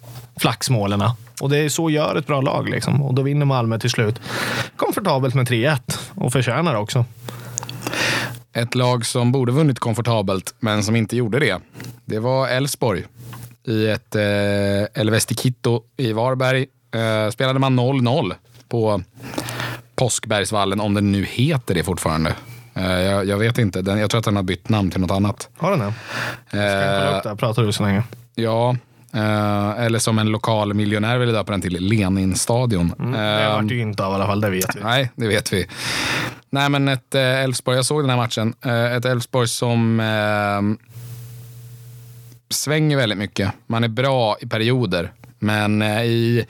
flaxmålen. 0.40 1.02
Och 1.40 1.50
det 1.50 1.58
är 1.58 1.68
så 1.68 1.90
gör 1.90 2.16
ett 2.16 2.26
bra 2.26 2.40
lag 2.40 2.68
liksom. 2.68 3.02
Och 3.02 3.14
då 3.14 3.22
vinner 3.22 3.46
Malmö 3.46 3.78
till 3.78 3.90
slut 3.90 4.20
komfortabelt 4.76 5.34
med 5.34 5.48
3-1 5.48 5.78
och 6.14 6.32
förtjänar 6.32 6.74
också. 6.74 7.04
Ett 8.52 8.74
lag 8.74 9.06
som 9.06 9.32
borde 9.32 9.52
vunnit 9.52 9.78
komfortabelt, 9.78 10.54
men 10.60 10.82
som 10.82 10.96
inte 10.96 11.16
gjorde 11.16 11.38
det. 11.38 11.58
Det 12.04 12.18
var 12.18 12.48
Elfsborg. 12.48 13.04
I 13.64 13.86
ett 13.86 14.14
eh, 14.14 15.00
El 15.02 15.10
Vestiquito 15.10 15.82
i 15.96 16.12
Varberg 16.12 16.66
eh, 16.94 17.30
spelade 17.30 17.58
man 17.58 17.80
0-0 17.80 18.34
på 18.68 19.02
Påskbergsvallen, 19.94 20.80
om 20.80 20.94
den 20.94 21.12
nu 21.12 21.24
heter 21.24 21.74
det 21.74 21.84
fortfarande. 21.84 22.34
Eh, 22.74 23.00
jag, 23.00 23.26
jag 23.28 23.38
vet 23.38 23.58
inte, 23.58 23.82
den, 23.82 23.98
jag 23.98 24.10
tror 24.10 24.18
att 24.18 24.24
den 24.24 24.36
har 24.36 24.42
bytt 24.42 24.68
namn 24.68 24.90
till 24.90 25.00
något 25.00 25.10
annat. 25.10 25.48
Har 25.56 25.70
den 25.70 25.78
det? 25.80 25.92
Ska 26.48 26.58
jag 26.58 26.98
kolla 27.00 27.16
Eh, 27.16 27.22
det? 27.30 27.36
Pratar 27.36 27.62
du 27.62 27.72
så 27.72 27.82
länge? 27.82 28.02
ja, 28.34 28.76
eh, 29.14 29.70
eller 29.84 29.98
som 29.98 30.18
en 30.18 30.26
lokal 30.28 30.74
miljonär 30.74 31.18
ville 31.18 31.32
döpa 31.32 31.52
den 31.52 31.60
till, 31.60 31.72
Leninstadion. 31.88 32.88
Det 33.12 33.18
Eh, 33.18 33.54
vart 33.62 33.70
ju 33.70 33.80
inte 33.80 34.04
av 34.04 34.12
i 34.12 34.14
alla 34.14 34.26
fall, 34.26 34.40
det 34.40 34.50
vet 34.50 34.76
vi. 34.76 34.80
Nej, 34.82 35.10
det 35.16 35.28
vet 35.28 35.52
vi. 35.52 35.66
Nej, 36.50 36.68
men 36.68 36.88
ett 36.88 37.14
eh, 37.14 37.22
Elfsborg, 37.44 37.76
jag 37.76 37.84
såg 37.84 38.02
den 38.02 38.10
här 38.10 38.16
matchen. 38.16 38.54
Ett 38.96 39.04
Elfsborg 39.04 39.48
som 39.48 40.00
svänger 42.52 42.96
väldigt 42.96 43.18
mycket. 43.18 43.52
Man 43.66 43.84
är 43.84 43.88
bra 43.88 44.36
i 44.40 44.46
perioder. 44.46 45.12
Men 45.38 45.82
eh, 45.82 46.02
i 46.02 46.46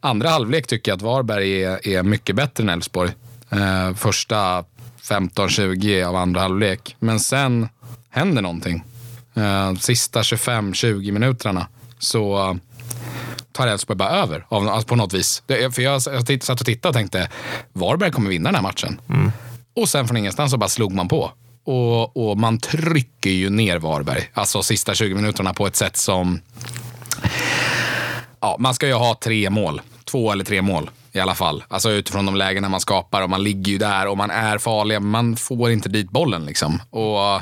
andra 0.00 0.28
halvlek 0.28 0.66
tycker 0.66 0.90
jag 0.90 0.96
att 0.96 1.02
Varberg 1.02 1.64
är, 1.64 1.88
är 1.88 2.02
mycket 2.02 2.36
bättre 2.36 2.62
än 2.62 2.68
Elfsborg. 2.68 3.10
Eh, 3.50 3.94
första 3.94 4.64
15-20 5.02 6.04
av 6.04 6.16
andra 6.16 6.40
halvlek. 6.40 6.96
Men 6.98 7.20
sen 7.20 7.68
händer 8.10 8.42
någonting. 8.42 8.84
Eh, 9.34 9.74
sista 9.74 10.22
25-20 10.22 11.12
minuterna 11.12 11.66
så 11.98 12.58
tar 13.52 13.66
Elfsborg 13.66 13.96
bara 13.96 14.10
över 14.10 14.46
av, 14.48 14.68
alltså 14.68 14.88
på 14.88 14.96
något 14.96 15.12
vis. 15.12 15.42
Det, 15.46 15.74
för 15.74 15.82
jag, 15.82 16.02
jag 16.06 16.42
satt 16.42 16.60
och 16.60 16.66
tittade 16.66 16.88
och 16.88 16.94
tänkte, 16.94 17.30
Varberg 17.72 18.12
kommer 18.12 18.30
vinna 18.30 18.48
den 18.48 18.54
här 18.54 18.62
matchen. 18.62 19.00
Och 19.76 19.88
sen 19.88 20.06
från 20.08 20.16
ingenstans 20.16 20.50
så 20.50 20.56
bara 20.56 20.68
slog 20.68 20.92
man 20.92 21.08
på. 21.08 21.32
Och, 21.64 22.16
och 22.16 22.38
man 22.38 22.58
trycker 22.58 23.30
ju 23.30 23.50
ner 23.50 23.78
Varberg, 23.78 24.30
alltså 24.34 24.62
sista 24.62 24.94
20 24.94 25.14
minuterna 25.14 25.54
på 25.54 25.66
ett 25.66 25.76
sätt 25.76 25.96
som... 25.96 26.40
Ja, 28.40 28.56
man 28.58 28.74
ska 28.74 28.86
ju 28.86 28.92
ha 28.92 29.14
tre 29.14 29.50
mål, 29.50 29.80
två 30.04 30.32
eller 30.32 30.44
tre 30.44 30.62
mål 30.62 30.90
i 31.12 31.20
alla 31.20 31.34
fall. 31.34 31.64
Alltså 31.68 31.90
utifrån 31.90 32.26
de 32.26 32.36
lägena 32.36 32.68
man 32.68 32.80
skapar 32.80 33.22
och 33.22 33.30
man 33.30 33.42
ligger 33.42 33.72
ju 33.72 33.78
där 33.78 34.06
och 34.06 34.16
man 34.16 34.30
är 34.30 34.58
farlig. 34.58 34.94
Men 34.94 35.10
man 35.10 35.36
får 35.36 35.70
inte 35.70 35.88
dit 35.88 36.10
bollen 36.10 36.46
liksom. 36.46 36.82
Och 36.90 37.40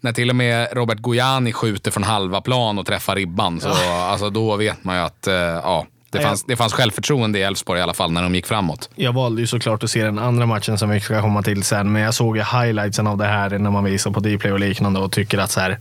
när 0.00 0.12
till 0.12 0.30
och 0.30 0.36
med 0.36 0.68
Robert 0.72 0.98
Gojani 0.98 1.52
skjuter 1.52 1.90
från 1.90 2.04
halva 2.04 2.40
plan 2.40 2.78
och 2.78 2.86
träffar 2.86 3.16
ribban, 3.16 3.60
så, 3.60 3.68
alltså, 3.92 4.30
då 4.30 4.56
vet 4.56 4.84
man 4.84 4.96
ju 4.96 5.02
att 5.02 5.26
eh, 5.26 5.34
ja, 5.34 5.86
det 6.18 6.24
fanns, 6.24 6.44
det 6.44 6.56
fanns 6.56 6.72
självförtroende 6.72 7.38
i 7.38 7.42
Elfsborg 7.42 7.80
i 7.80 7.82
alla 7.82 7.94
fall 7.94 8.12
när 8.12 8.22
de 8.22 8.34
gick 8.34 8.46
framåt. 8.46 8.90
Jag 8.94 9.12
valde 9.12 9.40
ju 9.40 9.46
såklart 9.46 9.82
att 9.82 9.90
se 9.90 10.04
den 10.04 10.18
andra 10.18 10.46
matchen 10.46 10.78
som 10.78 10.90
vi 10.90 11.00
ska 11.00 11.20
komma 11.20 11.42
till 11.42 11.62
sen, 11.62 11.92
men 11.92 12.02
jag 12.02 12.14
såg 12.14 12.36
ju 12.36 12.42
highlightsen 12.42 13.06
av 13.06 13.18
det 13.18 13.26
här 13.26 13.58
när 13.58 13.70
man 13.70 13.84
visar 13.84 14.10
på 14.10 14.20
Dplay 14.20 14.52
och 14.52 14.60
liknande 14.60 15.00
och 15.00 15.12
tycker 15.12 15.38
att 15.38 15.50
så 15.50 15.60
här, 15.60 15.78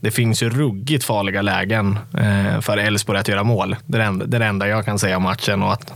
det 0.00 0.10
finns 0.10 0.42
ju 0.42 0.50
ruggigt 0.50 1.04
farliga 1.04 1.42
lägen 1.42 1.98
eh, 2.18 2.60
för 2.60 2.76
Elfsborg 2.76 3.18
att 3.18 3.28
göra 3.28 3.44
mål. 3.44 3.76
Det 3.86 3.96
är 3.96 4.00
det, 4.00 4.06
enda, 4.06 4.26
det 4.26 4.36
är 4.36 4.40
det 4.40 4.46
enda 4.46 4.68
jag 4.68 4.84
kan 4.84 4.98
säga 4.98 5.16
om 5.16 5.22
matchen. 5.22 5.62
Och 5.62 5.72
att 5.72 5.92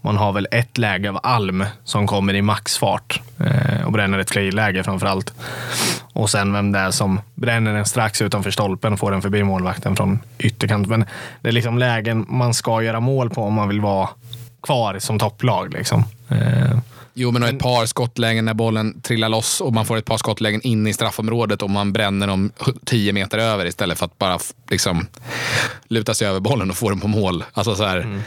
man 0.00 0.16
har 0.16 0.32
väl 0.32 0.48
ett 0.50 0.78
läge 0.78 1.10
av 1.10 1.20
Alm 1.22 1.64
som 1.84 2.06
kommer 2.06 2.34
i 2.34 2.42
maxfart 2.42 3.20
eh, 3.38 3.86
och 3.86 3.92
bränner 3.92 4.18
ett 4.18 4.30
friläge 4.30 4.84
framför 4.84 5.06
allt. 5.06 5.32
Och 6.12 6.30
sen 6.30 6.52
vem 6.52 6.72
det 6.72 6.78
är 6.78 6.90
som 6.90 7.20
bränner 7.34 7.74
den 7.74 7.86
strax 7.86 8.22
utanför 8.22 8.50
stolpen 8.50 8.92
och 8.92 8.98
får 8.98 9.10
den 9.10 9.22
förbi 9.22 9.42
målvakten 9.42 9.96
från 9.96 10.18
ytterkant. 10.38 10.88
Men 10.88 11.04
det 11.40 11.48
är 11.48 11.52
liksom 11.52 11.78
lägen 11.78 12.26
man 12.28 12.54
ska 12.54 12.82
göra 12.82 13.00
mål 13.00 13.30
på 13.30 13.42
om 13.44 13.54
man 13.54 13.68
vill 13.68 13.80
vara 13.80 14.08
kvar 14.62 14.98
som 14.98 15.18
topplag. 15.18 15.72
Liksom. 15.72 16.04
Eh, 16.28 16.78
Jo, 17.14 17.30
men 17.30 17.42
ett 17.42 17.58
par 17.58 17.86
skottlägen 17.86 18.44
när 18.44 18.54
bollen 18.54 19.00
trillar 19.00 19.28
loss 19.28 19.60
och 19.60 19.72
man 19.72 19.86
får 19.86 19.96
ett 19.96 20.04
par 20.04 20.16
skottlägen 20.18 20.60
in 20.62 20.86
i 20.86 20.92
straffområdet 20.92 21.62
och 21.62 21.70
man 21.70 21.92
bränner 21.92 22.26
dem 22.26 22.52
10 22.84 23.12
meter 23.12 23.38
över 23.38 23.66
istället 23.66 23.98
för 23.98 24.06
att 24.06 24.18
bara 24.18 24.38
liksom 24.70 25.06
luta 25.88 26.14
sig 26.14 26.28
över 26.28 26.40
bollen 26.40 26.70
och 26.70 26.76
få 26.76 26.90
den 26.90 27.00
på 27.00 27.08
mål. 27.08 27.44
Alltså 27.52 27.74
så 27.74 27.84
här, 27.84 27.96
Mm 28.00 28.20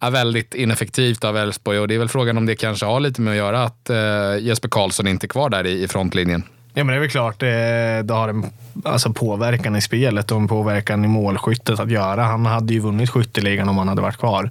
är 0.00 0.10
väldigt 0.10 0.54
ineffektivt 0.54 1.24
av 1.24 1.36
Elfsborg 1.36 1.78
och 1.78 1.88
det 1.88 1.94
är 1.94 1.98
väl 1.98 2.08
frågan 2.08 2.38
om 2.38 2.46
det 2.46 2.56
kanske 2.56 2.86
har 2.86 3.00
lite 3.00 3.20
med 3.20 3.30
att 3.30 3.36
göra 3.36 3.62
att 3.62 3.90
eh, 3.90 3.96
Jesper 4.40 4.68
Karlsson 4.68 5.08
inte 5.08 5.26
är 5.26 5.28
kvar 5.28 5.50
där 5.50 5.66
i, 5.66 5.82
i 5.82 5.88
frontlinjen. 5.88 6.42
Ja, 6.76 6.84
men 6.84 6.92
det 6.92 6.94
är 6.94 7.00
väl 7.00 7.10
klart 7.10 7.42
eh, 7.42 7.46
det, 7.46 8.02
det 8.02 8.14
har 8.14 8.28
en 8.28 8.44
alltså, 8.84 9.12
påverkan 9.12 9.76
i 9.76 9.80
spelet 9.80 10.30
och 10.30 10.38
en 10.38 10.48
påverkan 10.48 11.04
i 11.04 11.08
målskyttet 11.08 11.80
att 11.80 11.90
göra. 11.90 12.22
Han 12.22 12.46
hade 12.46 12.74
ju 12.74 12.80
vunnit 12.80 13.10
skytteligan 13.10 13.68
om 13.68 13.78
han 13.78 13.88
hade 13.88 14.02
varit 14.02 14.16
kvar. 14.16 14.50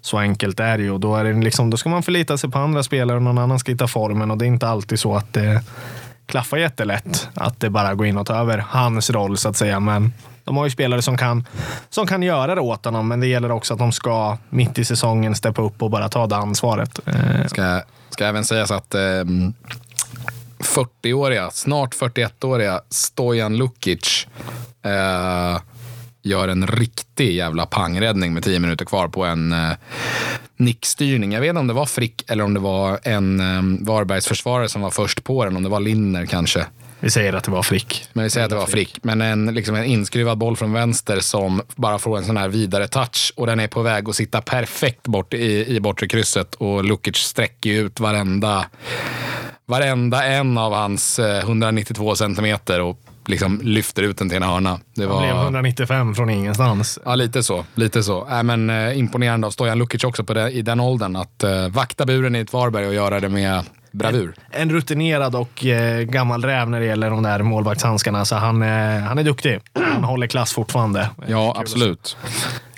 Så 0.00 0.18
enkelt 0.18 0.60
är 0.60 0.78
det 0.78 0.84
ju. 0.84 0.98
Då, 0.98 1.16
är 1.16 1.24
det 1.24 1.32
liksom, 1.32 1.70
då 1.70 1.76
ska 1.76 1.88
man 1.88 2.02
förlita 2.02 2.38
sig 2.38 2.50
på 2.50 2.58
andra 2.58 2.82
spelare 2.82 3.16
och 3.16 3.22
någon 3.22 3.38
annan 3.38 3.58
ska 3.58 3.72
hitta 3.72 3.88
formen. 3.88 4.30
Och 4.30 4.38
det 4.38 4.44
är 4.44 4.46
inte 4.46 4.68
alltid 4.68 5.00
så 5.00 5.16
att 5.16 5.32
det 5.32 5.62
klaffar 6.26 6.56
jättelätt. 6.56 7.28
Att 7.34 7.60
det 7.60 7.70
bara 7.70 7.94
går 7.94 8.06
in 8.06 8.16
och 8.16 8.26
tar 8.26 8.40
över 8.40 8.64
hans 8.68 9.10
roll 9.10 9.36
så 9.36 9.48
att 9.48 9.56
säga. 9.56 9.80
Men 9.80 10.12
de 10.44 10.56
har 10.56 10.64
ju 10.64 10.70
spelare 10.70 11.02
som 11.02 11.16
kan, 11.16 11.46
som 11.90 12.06
kan 12.06 12.22
göra 12.22 12.54
det 12.54 12.60
åt 12.60 12.84
honom. 12.84 13.08
Men 13.08 13.20
det 13.20 13.26
gäller 13.26 13.50
också 13.50 13.74
att 13.74 13.78
de 13.78 13.92
ska 13.92 14.38
mitt 14.50 14.78
i 14.78 14.84
säsongen 14.84 15.34
steppa 15.34 15.62
upp 15.62 15.82
och 15.82 15.90
bara 15.90 16.08
ta 16.08 16.26
det 16.26 16.36
ansvaret. 16.36 17.00
Eh, 17.06 17.46
ska, 17.46 17.82
ska 18.10 18.24
även 18.26 18.44
sägas 18.44 18.70
att 18.70 18.94
eh, 18.94 19.00
40-åriga, 20.60 21.50
snart 21.50 21.94
41-åriga 21.94 22.80
Stojan 22.88 23.56
Lukic 23.56 24.26
eh, 24.82 25.60
gör 26.22 26.48
en 26.48 26.66
riktig 26.66 27.32
jävla 27.34 27.66
pangräddning 27.66 28.34
med 28.34 28.44
10 28.44 28.58
minuter 28.58 28.84
kvar 28.84 29.08
på 29.08 29.24
en 29.24 29.52
eh, 29.52 29.70
nickstyrning. 30.56 31.32
Jag 31.32 31.40
vet 31.40 31.48
inte 31.48 31.60
om 31.60 31.66
det 31.66 31.74
var 31.74 31.86
Frick 31.86 32.30
eller 32.30 32.44
om 32.44 32.54
det 32.54 32.60
var 32.60 33.00
en 33.02 33.40
eh, 33.40 33.86
Varbergs 33.86 34.26
försvarare 34.26 34.68
som 34.68 34.82
var 34.82 34.90
först 34.90 35.24
på 35.24 35.44
den, 35.44 35.56
om 35.56 35.62
det 35.62 35.68
var 35.68 35.80
Linner 35.80 36.26
kanske 36.26 36.66
vi 37.00 37.10
säger 37.10 37.32
att 37.32 37.44
det 37.44 37.50
var 37.50 37.62
Frick. 37.62 38.04
Men 38.12 38.24
vi 38.24 38.30
säger 38.30 38.44
att 38.44 38.50
det 38.50 38.56
var 38.56 38.66
Frick. 38.66 38.98
Men 39.02 39.20
en, 39.20 39.46
liksom 39.46 39.74
en 39.74 39.84
inskruvad 39.84 40.38
boll 40.38 40.56
från 40.56 40.72
vänster 40.72 41.20
som 41.20 41.62
bara 41.76 41.98
får 41.98 42.18
en 42.18 42.24
sån 42.24 42.36
här 42.36 42.48
vidare 42.48 42.88
touch 42.88 43.32
och 43.36 43.46
den 43.46 43.60
är 43.60 43.68
på 43.68 43.82
väg 43.82 44.08
att 44.08 44.16
sitta 44.16 44.40
perfekt 44.40 45.02
bort 45.02 45.34
i, 45.34 45.76
i 45.76 45.80
bortre 45.80 46.08
krysset 46.08 46.54
och 46.54 46.84
Lukic 46.84 47.16
sträcker 47.16 47.70
ut 47.70 48.00
varenda, 48.00 48.66
varenda 49.66 50.24
en 50.24 50.58
av 50.58 50.72
hans 50.72 51.18
eh, 51.18 51.38
192 51.38 52.16
centimeter 52.16 52.80
och 52.80 53.09
liksom 53.30 53.60
lyfter 53.62 54.02
ut 54.02 54.18
den 54.18 54.28
till 54.28 54.36
en 54.36 54.42
hörna. 54.42 54.70
Det 54.72 54.80
Det 55.02 55.06
blev 55.06 55.34
var... 55.34 55.42
195 55.42 56.14
från 56.14 56.30
ingenstans. 56.30 56.98
Ja, 57.04 57.14
lite 57.14 57.42
så. 57.42 57.64
Lite 57.74 58.02
så. 58.02 58.28
Äh, 58.28 58.42
men, 58.42 58.70
eh, 58.70 58.98
imponerande 58.98 59.46
av 59.46 59.50
Stojan 59.50 59.78
Lukic 59.78 60.04
också 60.04 60.24
på 60.24 60.34
det, 60.34 60.50
i 60.50 60.62
den 60.62 60.80
åldern. 60.80 61.16
Att 61.16 61.42
eh, 61.44 61.68
vakta 61.68 62.06
buren 62.06 62.36
i 62.36 62.38
ett 62.38 62.52
Varberg 62.52 62.86
och 62.86 62.94
göra 62.94 63.20
det 63.20 63.28
med 63.28 63.64
bravur. 63.92 64.34
En 64.50 64.70
rutinerad 64.70 65.34
och 65.34 65.66
eh, 65.66 66.02
gammal 66.02 66.44
räv 66.44 66.70
när 66.70 66.80
det 66.80 66.86
gäller 66.86 67.10
de 67.10 67.22
där 67.22 67.42
målvaktshandskarna. 67.42 68.24
Så 68.24 68.36
han, 68.36 68.62
eh, 68.62 69.00
han 69.00 69.18
är 69.18 69.22
duktig. 69.24 69.60
Han 69.74 70.04
håller 70.04 70.26
klass 70.26 70.52
fortfarande. 70.52 71.10
Ja, 71.26 71.56
absolut. 71.58 72.16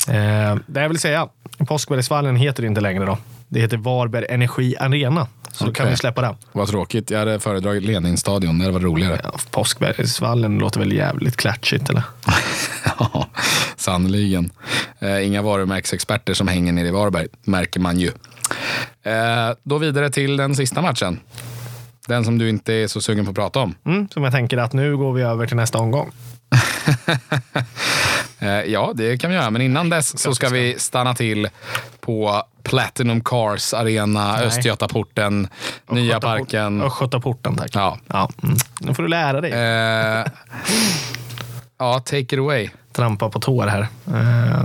Eh, 0.08 0.56
det 0.66 0.80
jag 0.80 0.88
vill 0.88 0.98
säga, 0.98 1.28
Påskbergsvallen 1.58 2.36
heter 2.36 2.64
inte 2.64 2.80
längre 2.80 3.04
då. 3.04 3.18
Det 3.48 3.60
heter 3.60 3.76
Varberg 3.76 4.26
Energi 4.28 4.76
Arena. 4.80 5.26
Så 5.52 5.64
då 5.64 5.72
kan 5.72 5.88
vi 5.88 5.96
släppa 5.96 6.20
det. 6.22 6.34
Vad 6.52 6.68
tråkigt. 6.68 7.10
Jag 7.10 7.18
hade 7.18 7.40
föredragit 7.40 7.82
Leninstadion. 7.82 8.58
Det 8.58 8.70
var 8.70 8.80
roligare. 8.80 9.20
Ja, 9.24 9.32
Påskbergsvallen 9.50 10.58
låter 10.58 10.80
väl 10.80 10.92
jävligt 10.92 11.36
klatschigt 11.36 11.90
eller? 11.90 12.02
Ja, 12.98 13.26
sannerligen. 13.76 14.50
Eh, 14.98 15.26
inga 15.26 15.42
varumärkesexperter 15.42 16.34
som 16.34 16.48
hänger 16.48 16.72
nere 16.72 16.88
i 16.88 16.90
Varberg, 16.90 17.26
märker 17.44 17.80
man 17.80 18.00
ju. 18.00 18.10
Eh, 19.02 19.50
då 19.62 19.78
vidare 19.78 20.10
till 20.10 20.36
den 20.36 20.54
sista 20.54 20.82
matchen. 20.82 21.20
Den 22.08 22.24
som 22.24 22.38
du 22.38 22.48
inte 22.48 22.74
är 22.74 22.86
så 22.86 23.00
sugen 23.00 23.24
på 23.24 23.30
att 23.30 23.36
prata 23.36 23.60
om. 23.60 23.74
Mm, 23.86 24.08
som 24.08 24.24
jag 24.24 24.32
tänker 24.32 24.58
att 24.58 24.72
nu 24.72 24.96
går 24.96 25.12
vi 25.12 25.22
över 25.22 25.46
till 25.46 25.56
nästa 25.56 25.78
omgång. 25.78 26.10
Eh, 28.38 28.48
ja, 28.48 28.92
det 28.94 29.18
kan 29.20 29.30
vi 29.30 29.36
göra. 29.36 29.50
Men 29.50 29.62
innan 29.62 29.88
dess 29.90 30.18
så 30.18 30.34
ska 30.34 30.48
vi 30.48 30.78
stanna 30.78 31.14
till 31.14 31.48
på 32.00 32.42
Platinum 32.62 33.20
Cars 33.20 33.74
Arena, 33.74 34.32
Nej. 34.36 34.46
Östgötaporten, 34.46 35.48
Nya 35.90 36.16
Östgötaport- 36.18 36.20
Parken. 36.38 36.82
Östgötaporten 36.82 37.56
tack. 37.56 37.70
Ja. 37.74 37.98
Ja, 38.06 38.28
mm. 38.42 38.56
Nu 38.80 38.94
får 38.94 39.02
du 39.02 39.08
lära 39.08 39.40
dig. 39.40 39.50
Eh, 39.52 40.24
ja, 41.78 42.00
take 42.00 42.18
it 42.18 42.38
away. 42.38 42.68
trampa 42.92 43.28
på 43.30 43.40
tår 43.40 43.66
här. 43.66 43.86
Eh, 44.14 44.64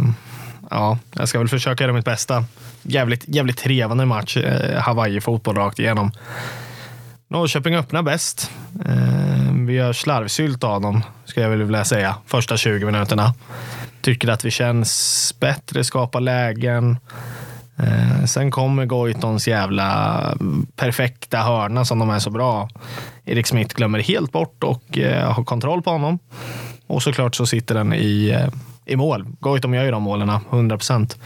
ja, 0.69 0.97
jag 1.13 1.29
ska 1.29 1.39
väl 1.39 1.47
försöka 1.47 1.83
göra 1.83 1.93
mitt 1.93 2.05
bästa. 2.05 2.45
Jävligt, 2.81 3.23
jävligt 3.27 3.57
trevande 3.57 4.05
match. 4.05 4.37
Eh, 4.37 4.81
Hawaii-fotboll 4.81 5.55
rakt 5.55 5.79
igenom. 5.79 6.11
Norrköping 7.29 7.75
öppnar 7.75 8.01
bäst. 8.01 8.51
Eh, 8.85 9.53
vi 9.67 9.73
gör 9.73 9.93
slarvsylt 9.93 10.63
av 10.63 10.81
dem, 10.81 11.03
ska 11.25 11.41
jag 11.41 11.49
vilja 11.49 11.85
säga, 11.85 12.15
första 12.25 12.57
20 12.57 12.85
minuterna. 12.85 13.33
Tycker 14.01 14.27
att 14.27 14.45
vi 14.45 14.51
känns 14.51 15.35
bättre, 15.39 15.83
skapar 15.83 16.19
lägen. 16.21 16.97
Eh, 17.77 18.25
sen 18.25 18.51
kommer 18.51 18.85
Goitons 18.85 19.47
jävla 19.47 20.37
perfekta 20.75 21.37
hörna 21.37 21.85
som 21.85 21.99
de 21.99 22.09
är 22.09 22.19
så 22.19 22.29
bra. 22.29 22.69
Erik 23.25 23.47
Smith 23.47 23.75
glömmer 23.75 23.99
helt 23.99 24.31
bort 24.31 24.63
och 24.63 24.97
eh, 24.97 25.31
har 25.31 25.43
kontroll 25.43 25.81
på 25.81 25.89
honom. 25.89 26.19
Och 26.87 27.03
såklart 27.03 27.35
så 27.35 27.45
sitter 27.45 27.75
den 27.75 27.93
i, 27.93 28.29
eh, 28.29 28.53
i 28.85 28.95
mål. 28.95 29.25
Goitom 29.39 29.73
gör 29.73 29.83
ju 29.83 29.91
de 29.91 30.03
målen, 30.03 30.29
100 30.49 30.77
procent. 30.77 31.17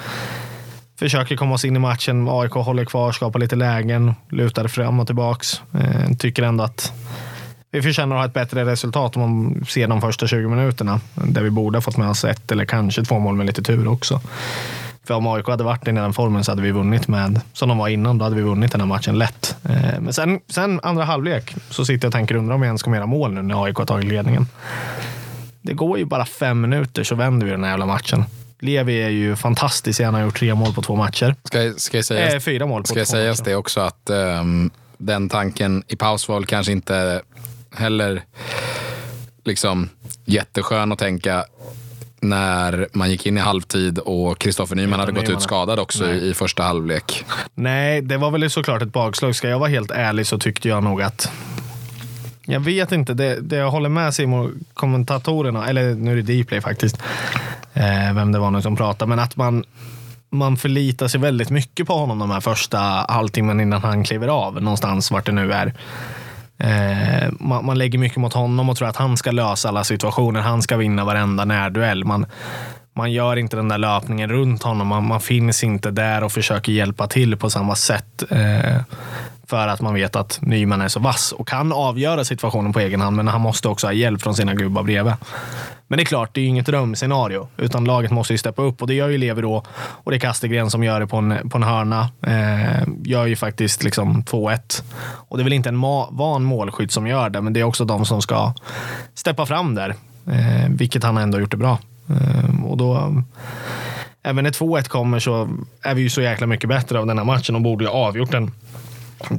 Försöker 0.99 1.35
komma 1.35 1.55
oss 1.55 1.65
in 1.65 1.75
i 1.75 1.79
matchen. 1.79 2.27
AIK 2.29 2.51
håller 2.51 2.85
kvar, 2.85 3.11
skapar 3.11 3.39
lite 3.39 3.55
lägen, 3.55 4.13
lutar 4.29 4.67
fram 4.67 4.99
och 4.99 5.07
tillbaks. 5.07 5.61
Eh, 5.73 6.15
tycker 6.17 6.43
ändå 6.43 6.63
att 6.63 6.93
vi 7.71 7.81
förtjänar 7.81 8.15
att 8.15 8.19
ha 8.19 8.25
ett 8.25 8.33
bättre 8.33 8.65
resultat 8.65 9.15
om 9.15 9.21
man 9.21 9.65
ser 9.65 9.87
de 9.87 10.01
första 10.01 10.27
20 10.27 10.49
minuterna. 10.49 10.99
Där 11.13 11.41
vi 11.41 11.49
borde 11.49 11.77
ha 11.77 11.81
fått 11.81 11.97
med 11.97 12.09
oss 12.09 12.25
ett 12.25 12.51
eller 12.51 12.65
kanske 12.65 13.05
två 13.05 13.19
mål 13.19 13.35
med 13.35 13.45
lite 13.45 13.63
tur 13.63 13.87
också. 13.87 14.21
För 15.07 15.13
om 15.13 15.27
AIK 15.27 15.47
hade 15.47 15.63
varit 15.63 15.87
i 15.87 15.91
den 15.91 16.13
formen 16.13 16.43
så 16.43 16.51
hade 16.51 16.61
vi 16.61 16.71
vunnit 16.71 17.07
med, 17.07 17.41
som 17.53 17.69
de 17.69 17.77
var 17.77 17.87
innan, 17.87 18.17
då 18.17 18.23
hade 18.25 18.35
vi 18.35 18.41
vunnit 18.41 18.71
den 18.71 18.81
här 18.81 18.87
matchen 18.87 19.17
lätt. 19.17 19.55
Eh, 19.69 19.99
Men 19.99 20.13
sen, 20.13 20.39
sen 20.49 20.79
andra 20.83 21.03
halvlek 21.03 21.55
så 21.69 21.85
sitter 21.85 22.05
jag 22.05 22.09
och 22.09 22.13
tänker, 22.13 22.35
undrar 22.35 22.55
om 22.55 22.61
vi 22.61 22.67
ens 22.67 22.83
kommer 22.83 22.97
göra 22.97 23.07
mål 23.07 23.33
nu 23.33 23.41
när 23.41 23.63
AIK 23.65 23.77
har 23.77 23.85
tagit 23.85 24.05
ledningen. 24.05 24.47
Det 25.61 25.73
går 25.73 25.97
ju 25.97 26.05
bara 26.05 26.25
fem 26.25 26.61
minuter 26.61 27.03
så 27.03 27.15
vänder 27.15 27.45
vi 27.45 27.51
den 27.51 27.63
här 27.63 27.69
jävla 27.71 27.85
matchen. 27.85 28.23
Levi 28.59 29.01
är 29.03 29.09
ju 29.09 29.35
fantastisk. 29.35 30.01
Han 30.01 30.13
har 30.13 30.21
gjort 30.21 30.37
tre 30.39 30.55
mål 30.55 30.73
på 30.73 30.81
två 30.81 30.95
matcher. 30.95 31.35
Ska, 31.43 31.73
ska 31.77 31.97
jag 31.97 32.05
säga 32.05 32.33
Eh, 32.35 32.39
fyra 32.39 32.65
mål 32.65 32.81
på 32.81 32.87
Ska 32.87 32.93
två 32.93 32.99
jag 32.99 33.07
sägas 33.07 33.39
matcher. 33.39 33.49
det 33.49 33.55
också 33.55 33.79
att 33.81 34.09
ehm, 34.09 34.69
den 34.97 35.29
tanken 35.29 35.83
i 35.87 35.95
paus 35.95 36.27
var 36.27 36.41
kanske 36.41 36.71
inte 36.71 37.21
heller 37.75 38.21
liksom 39.45 39.89
jätteskön 40.25 40.91
att 40.91 40.99
tänka 40.99 41.45
när 42.21 42.87
man 42.93 43.09
gick 43.09 43.25
in 43.25 43.37
i 43.37 43.39
halvtid 43.39 43.99
och 43.99 44.39
Kristoffer 44.39 44.75
Nyman 44.75 44.99
hade 44.99 45.11
gått 45.11 45.29
ut 45.29 45.41
skadad 45.41 45.79
också 45.79 46.05
i, 46.05 46.29
i 46.29 46.33
första 46.33 46.63
halvlek. 46.63 47.25
Nej, 47.55 48.01
det 48.01 48.17
var 48.17 48.31
väl 48.31 48.49
såklart 48.49 48.81
ett 48.81 48.93
bakslag. 48.93 49.35
Ska 49.35 49.49
jag 49.49 49.59
vara 49.59 49.69
helt 49.69 49.91
ärlig 49.91 50.27
så 50.27 50.37
tyckte 50.37 50.69
jag 50.69 50.83
nog 50.83 51.01
att 51.01 51.31
jag 52.45 52.59
vet 52.59 52.91
inte. 52.91 53.13
Det, 53.13 53.39
det 53.41 53.55
jag 53.55 53.71
håller 53.71 53.89
med 53.89 54.13
Simon, 54.13 54.65
kommentatorerna, 54.73 55.67
eller 55.67 55.95
nu 55.95 56.11
är 56.19 56.21
det 56.21 56.43
Dplay 56.43 56.61
faktiskt, 56.61 56.97
eh, 57.73 58.13
vem 58.13 58.31
det 58.31 58.39
var 58.39 58.51
nu 58.51 58.61
som 58.61 58.75
pratade, 58.75 59.09
men 59.09 59.19
att 59.19 59.35
man, 59.35 59.63
man 60.29 60.57
förlitar 60.57 61.07
sig 61.07 61.19
väldigt 61.19 61.49
mycket 61.49 61.87
på 61.87 61.93
honom 61.93 62.19
de 62.19 62.31
här 62.31 62.39
första 62.39 62.77
halvtimmen 63.09 63.59
innan 63.59 63.81
han 63.81 64.03
kliver 64.03 64.27
av, 64.27 64.61
någonstans 64.61 65.11
vart 65.11 65.25
det 65.25 65.31
nu 65.31 65.51
är. 65.51 65.73
Eh, 66.63 67.31
man, 67.39 67.65
man 67.65 67.77
lägger 67.77 67.99
mycket 67.99 68.17
mot 68.17 68.33
honom 68.33 68.69
och 68.69 68.77
tror 68.77 68.87
att 68.87 68.95
han 68.95 69.17
ska 69.17 69.31
lösa 69.31 69.69
alla 69.69 69.83
situationer. 69.83 70.41
Han 70.41 70.61
ska 70.61 70.77
vinna 70.77 71.05
varenda 71.05 71.45
närduell. 71.45 72.05
Man, 72.05 72.25
man 72.93 73.11
gör 73.11 73.35
inte 73.35 73.55
den 73.55 73.67
där 73.67 73.77
löpningen 73.77 74.29
runt 74.29 74.63
honom. 74.63 74.87
Man, 74.87 75.07
man 75.07 75.21
finns 75.21 75.63
inte 75.63 75.91
där 75.91 76.23
och 76.23 76.31
försöker 76.31 76.71
hjälpa 76.71 77.07
till 77.07 77.37
på 77.37 77.49
samma 77.49 77.75
sätt. 77.75 78.23
Eh, 78.29 78.81
för 79.51 79.67
att 79.67 79.81
man 79.81 79.93
vet 79.93 80.15
att 80.15 80.39
Nyman 80.41 80.81
är 80.81 80.87
så 80.87 80.99
vass 80.99 81.31
och 81.31 81.47
kan 81.47 81.73
avgöra 81.73 82.23
situationen 82.25 82.73
på 82.73 82.79
egen 82.79 83.01
hand. 83.01 83.15
Men 83.15 83.27
han 83.27 83.41
måste 83.41 83.67
också 83.67 83.87
ha 83.87 83.93
hjälp 83.93 84.21
från 84.21 84.35
sina 84.35 84.53
gubbar 84.53 84.83
bredvid. 84.83 85.13
Men 85.87 85.97
det 85.97 86.03
är 86.03 86.05
klart, 86.05 86.29
det 86.33 86.39
är 86.39 86.43
ju 86.43 86.47
inget 86.49 86.65
drömscenario. 86.65 87.47
Utan 87.57 87.85
laget 87.85 88.11
måste 88.11 88.33
ju 88.33 88.37
steppa 88.37 88.61
upp 88.61 88.81
och 88.81 88.87
det 88.87 88.93
gör 88.93 89.09
ju 89.09 89.17
Levi 89.17 89.41
då. 89.41 89.63
Och 90.03 90.11
det 90.11 90.17
är 90.17 90.19
Kastegren 90.19 90.69
som 90.69 90.83
gör 90.83 90.99
det 90.99 91.07
på 91.07 91.17
en, 91.17 91.49
på 91.49 91.57
en 91.57 91.63
hörna. 91.63 92.09
Eh, 92.21 92.87
gör 93.03 93.25
ju 93.25 93.35
faktiskt 93.35 93.83
liksom 93.83 94.23
2-1. 94.23 94.83
Och 95.29 95.37
det 95.37 95.41
är 95.41 95.43
väl 95.43 95.53
inte 95.53 95.69
en 95.69 95.77
ma- 95.77 96.07
van 96.11 96.43
målskytt 96.43 96.91
som 96.91 97.07
gör 97.07 97.29
det, 97.29 97.41
men 97.41 97.53
det 97.53 97.59
är 97.59 97.63
också 97.63 97.85
de 97.85 98.05
som 98.05 98.21
ska 98.21 98.53
steppa 99.13 99.45
fram 99.45 99.75
där. 99.75 99.89
Eh, 100.27 100.69
vilket 100.69 101.03
han 101.03 101.17
ändå 101.17 101.39
gjort 101.39 101.51
det 101.51 101.57
bra. 101.57 101.77
Eh, 102.09 102.65
och 102.65 102.77
då, 102.77 103.23
även 104.23 104.43
när 104.43 104.51
2-1 104.51 104.87
kommer 104.87 105.19
så 105.19 105.49
är 105.81 105.93
vi 105.95 106.01
ju 106.01 106.09
så 106.09 106.21
jäkla 106.21 106.47
mycket 106.47 106.69
bättre 106.69 106.99
av 106.99 107.05
den 107.07 107.17
här 107.17 107.25
matchen 107.25 107.55
och 107.55 107.61
borde 107.61 107.83
ju 107.83 107.89
ha 107.89 107.97
avgjort 108.07 108.31
den 108.31 108.51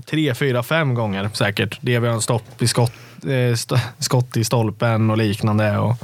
tre, 0.06 0.34
fyra, 0.34 0.62
fem 0.62 0.94
gånger 0.94 1.30
säkert. 1.32 1.78
Det 1.80 1.98
vi 1.98 2.08
en 2.08 2.20
stopp 2.20 2.62
i 2.62 2.66
skott, 2.66 2.92
eh, 3.24 3.78
skott 3.98 4.36
i 4.36 4.44
stolpen 4.44 5.10
och 5.10 5.18
liknande. 5.18 5.78
Och, 5.78 5.96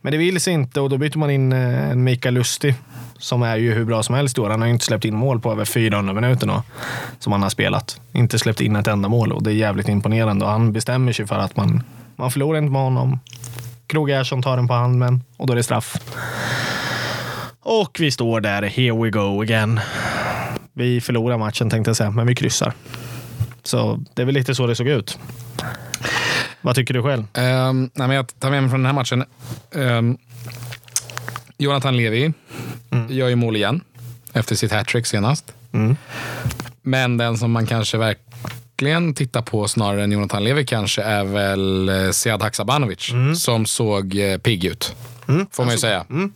men 0.00 0.12
det 0.12 0.18
vill 0.18 0.40
sig 0.40 0.52
inte 0.52 0.80
och 0.80 0.90
då 0.90 0.98
byter 0.98 1.18
man 1.18 1.30
in 1.30 1.52
eh, 1.52 1.90
en 1.90 2.04
Mikael 2.04 2.34
Lustig 2.34 2.74
som 3.18 3.42
är 3.42 3.56
ju 3.56 3.74
hur 3.74 3.84
bra 3.84 4.02
som 4.02 4.14
helst 4.14 4.38
i 4.38 4.40
år. 4.40 4.50
Han 4.50 4.60
har 4.60 4.66
ju 4.66 4.72
inte 4.72 4.84
släppt 4.84 5.04
in 5.04 5.16
mål 5.16 5.40
på 5.40 5.52
över 5.52 5.64
400 5.64 6.14
minuter 6.14 6.46
nu, 6.46 6.62
som 7.18 7.32
han 7.32 7.42
har 7.42 7.50
spelat. 7.50 8.00
Inte 8.12 8.38
släppt 8.38 8.60
in 8.60 8.76
ett 8.76 8.86
enda 8.86 9.08
mål 9.08 9.32
och 9.32 9.42
det 9.42 9.50
är 9.50 9.54
jävligt 9.54 9.88
imponerande. 9.88 10.44
Och 10.44 10.50
han 10.50 10.72
bestämmer 10.72 11.12
sig 11.12 11.26
för 11.26 11.38
att 11.38 11.56
man, 11.56 11.82
man 12.16 12.30
förlorar 12.30 12.58
inte 12.58 12.72
med 12.72 12.82
honom. 12.82 13.20
Krog 13.86 14.10
Ersson 14.10 14.42
tar 14.42 14.56
den 14.56 14.68
på 14.68 14.74
handen 14.74 15.24
och 15.36 15.46
då 15.46 15.52
är 15.52 15.56
det 15.56 15.62
straff. 15.62 15.96
Och 17.62 17.96
vi 18.00 18.10
står 18.10 18.40
där, 18.40 18.62
here 18.62 19.02
we 19.04 19.10
go 19.10 19.42
again. 19.42 19.80
Vi 20.72 21.00
förlorar 21.00 21.38
matchen 21.38 21.70
tänkte 21.70 21.88
jag 21.88 21.96
säga, 21.96 22.10
men 22.10 22.26
vi 22.26 22.34
kryssar. 22.34 22.72
Så 23.62 24.04
det 24.14 24.22
är 24.22 24.26
väl 24.26 24.34
lite 24.34 24.54
så 24.54 24.66
det 24.66 24.74
såg 24.74 24.88
ut. 24.88 25.18
Vad 26.60 26.74
tycker 26.74 26.94
du 26.94 27.02
själv? 27.02 27.20
Um, 27.20 27.90
nej, 27.94 28.08
men 28.08 28.10
jag 28.10 28.40
tar 28.40 28.50
med 28.50 28.62
mig 28.62 28.70
från 28.70 28.80
den 28.82 28.86
här 28.86 28.92
matchen. 28.92 29.24
Um, 29.70 30.18
Jonathan 31.58 31.96
Levi 31.96 32.32
mm. 32.90 33.12
gör 33.12 33.28
ju 33.28 33.34
mål 33.34 33.56
igen 33.56 33.80
efter 34.32 34.56
sitt 34.56 34.72
hattrick 34.72 35.06
senast. 35.06 35.52
Mm. 35.72 35.96
Men 36.82 37.16
den 37.16 37.38
som 37.38 37.52
man 37.52 37.66
kanske 37.66 37.98
verkligen 37.98 39.14
tittar 39.14 39.42
på 39.42 39.68
snarare 39.68 40.04
än 40.04 40.12
Jonathan 40.12 40.44
Levi 40.44 40.66
kanske 40.66 41.02
är 41.02 41.24
väl 41.24 41.88
eh, 41.88 42.10
Sead 42.10 42.42
Haksabanovic 42.42 43.10
mm. 43.12 43.34
som 43.34 43.66
såg 43.66 44.18
eh, 44.18 44.38
pigg 44.38 44.64
ut. 44.64 44.96
Mm. 45.28 45.46
Får 45.52 45.64
man 45.64 45.72
ju 45.72 45.78
säga. 45.78 46.04
Mm. 46.10 46.32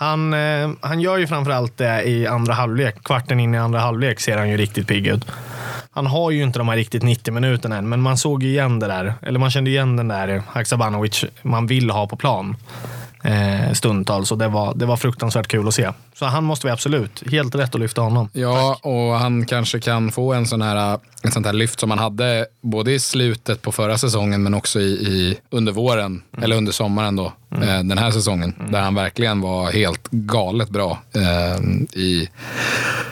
Han, 0.00 0.34
eh, 0.34 0.70
han 0.80 1.00
gör 1.00 1.18
ju 1.18 1.26
framförallt 1.26 1.76
det 1.76 2.02
i 2.02 2.26
andra 2.26 2.54
halvlek. 2.54 3.04
Kvarten 3.04 3.40
in 3.40 3.54
i 3.54 3.58
andra 3.58 3.80
halvlek 3.80 4.20
ser 4.20 4.38
han 4.38 4.48
ju 4.48 4.56
riktigt 4.56 4.86
pigg 4.86 5.06
ut. 5.06 5.26
Han 5.90 6.06
har 6.06 6.30
ju 6.30 6.42
inte 6.42 6.58
de 6.58 6.68
här 6.68 6.76
riktigt 6.76 7.02
90 7.02 7.34
minuterna 7.34 7.76
än, 7.76 7.88
men 7.88 8.00
man 8.00 8.18
såg 8.18 8.42
igen 8.42 8.78
det 8.78 8.86
där. 8.86 9.14
Eller 9.22 9.38
man 9.38 9.50
kände 9.50 9.70
igen 9.70 9.96
den 9.96 10.08
där 10.08 10.42
Haksabanovic 10.48 11.24
man 11.42 11.66
vill 11.66 11.90
ha 11.90 12.06
på 12.06 12.16
plan 12.16 12.56
eh, 13.24 13.72
stundtals 13.72 14.32
och 14.32 14.38
det 14.38 14.48
var, 14.48 14.74
det 14.74 14.86
var 14.86 14.96
fruktansvärt 14.96 15.48
kul 15.48 15.68
att 15.68 15.74
se. 15.74 15.90
Så 16.14 16.26
han 16.26 16.44
måste 16.44 16.66
vi 16.66 16.72
absolut, 16.72 17.22
helt 17.30 17.54
rätt 17.54 17.74
att 17.74 17.80
lyfta 17.80 18.00
honom. 18.00 18.28
Ja, 18.32 18.72
Tack. 18.74 18.86
och 18.86 19.14
han 19.14 19.46
kanske 19.46 19.80
kan 19.80 20.12
få 20.12 20.32
en 20.32 20.46
sån 20.46 20.62
här, 20.62 20.98
ett 21.22 21.32
sånt 21.32 21.46
här 21.46 21.52
lyft 21.52 21.80
som 21.80 21.90
han 21.90 21.98
hade 21.98 22.46
både 22.60 22.92
i 22.92 22.98
slutet 22.98 23.62
på 23.62 23.72
förra 23.72 23.98
säsongen 23.98 24.42
men 24.42 24.54
också 24.54 24.80
i, 24.80 24.92
i 24.92 25.38
under 25.50 25.72
våren, 25.72 26.22
mm. 26.32 26.44
eller 26.44 26.56
under 26.56 26.72
sommaren 26.72 27.16
då, 27.16 27.32
mm. 27.50 27.68
eh, 27.68 27.82
den 27.84 27.98
här 27.98 28.10
säsongen. 28.10 28.54
Mm. 28.58 28.72
Där 28.72 28.80
han 28.80 28.94
verkligen 28.94 29.40
var 29.40 29.70
helt 29.70 30.08
galet 30.10 30.70
bra 30.70 30.98
eh, 31.14 31.60
i 32.00 32.28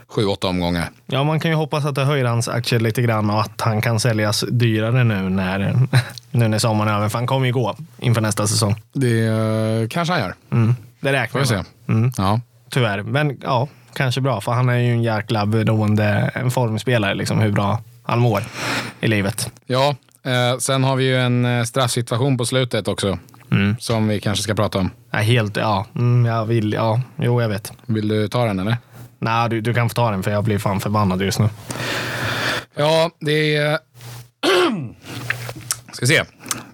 sju, 0.08 0.26
åtta 0.26 0.48
omgångar. 0.48 0.90
Ja, 1.06 1.24
man 1.24 1.40
kan 1.40 1.50
ju 1.50 1.56
hoppas 1.56 1.84
att 1.84 1.94
det 1.94 2.04
höjer 2.04 2.24
hans 2.24 2.48
aktier 2.48 2.80
lite 2.80 3.02
grann 3.02 3.30
och 3.30 3.40
att 3.40 3.60
han 3.60 3.80
kan 3.80 4.00
säljas 4.00 4.44
dyrare 4.50 5.04
nu 5.04 5.28
när, 5.28 5.78
nu 6.30 6.48
när 6.48 6.58
sommaren 6.58 6.92
är 6.92 6.96
över. 6.96 7.08
För 7.08 7.18
han 7.18 7.26
kommer 7.26 7.46
ju 7.46 7.52
gå 7.52 7.76
inför 7.98 8.20
nästa 8.20 8.46
säsong. 8.46 8.74
Det 8.92 9.28
uh, 9.28 9.88
kanske 9.88 10.12
han 10.12 10.22
gör. 10.22 10.34
Mm. 10.50 10.74
Det 11.00 11.12
räknar 11.12 11.40
vi 11.40 11.54
med. 11.54 11.64
Mm. 11.88 12.12
Ja. 12.16 12.40
Tyvärr, 12.70 13.02
men 13.02 13.40
ja, 13.42 13.68
kanske 13.92 14.20
bra. 14.20 14.40
För 14.40 14.52
han 14.52 14.68
är 14.68 14.78
ju 14.78 14.92
en 14.92 15.02
jäkla 15.02 15.46
beroende 15.46 16.30
en 16.34 16.50
formspelare, 16.50 17.14
liksom, 17.14 17.40
hur 17.40 17.52
bra 17.52 17.80
han 18.02 18.18
mår 18.18 18.42
i 19.00 19.08
livet. 19.08 19.50
Ja, 19.66 19.96
eh, 20.24 20.58
sen 20.58 20.84
har 20.84 20.96
vi 20.96 21.04
ju 21.04 21.16
en 21.16 21.44
eh, 21.44 21.64
straffsituation 21.64 22.38
på 22.38 22.46
slutet 22.46 22.88
också. 22.88 23.18
Mm. 23.50 23.76
Som 23.78 24.08
vi 24.08 24.20
kanske 24.20 24.42
ska 24.42 24.54
prata 24.54 24.78
om. 24.78 24.90
Ja, 25.10 25.18
helt, 25.18 25.56
ja. 25.56 25.86
Mm, 25.94 26.26
jag 26.26 26.46
vill, 26.46 26.72
ja. 26.72 27.00
Jo, 27.16 27.42
jag 27.42 27.48
vet. 27.48 27.72
Vill 27.86 28.08
du 28.08 28.28
ta 28.28 28.44
den 28.44 28.58
eller? 28.58 28.76
Nej, 29.18 29.48
du, 29.48 29.60
du 29.60 29.74
kan 29.74 29.88
få 29.88 29.94
ta 29.94 30.10
den 30.10 30.22
för 30.22 30.30
jag 30.30 30.44
blir 30.44 30.58
fan 30.58 30.80
förbannad 30.80 31.22
just 31.22 31.38
nu. 31.38 31.48
Ja, 32.74 33.10
det 33.20 33.56
är... 33.56 33.78
Ska 35.92 36.06
se. 36.06 36.22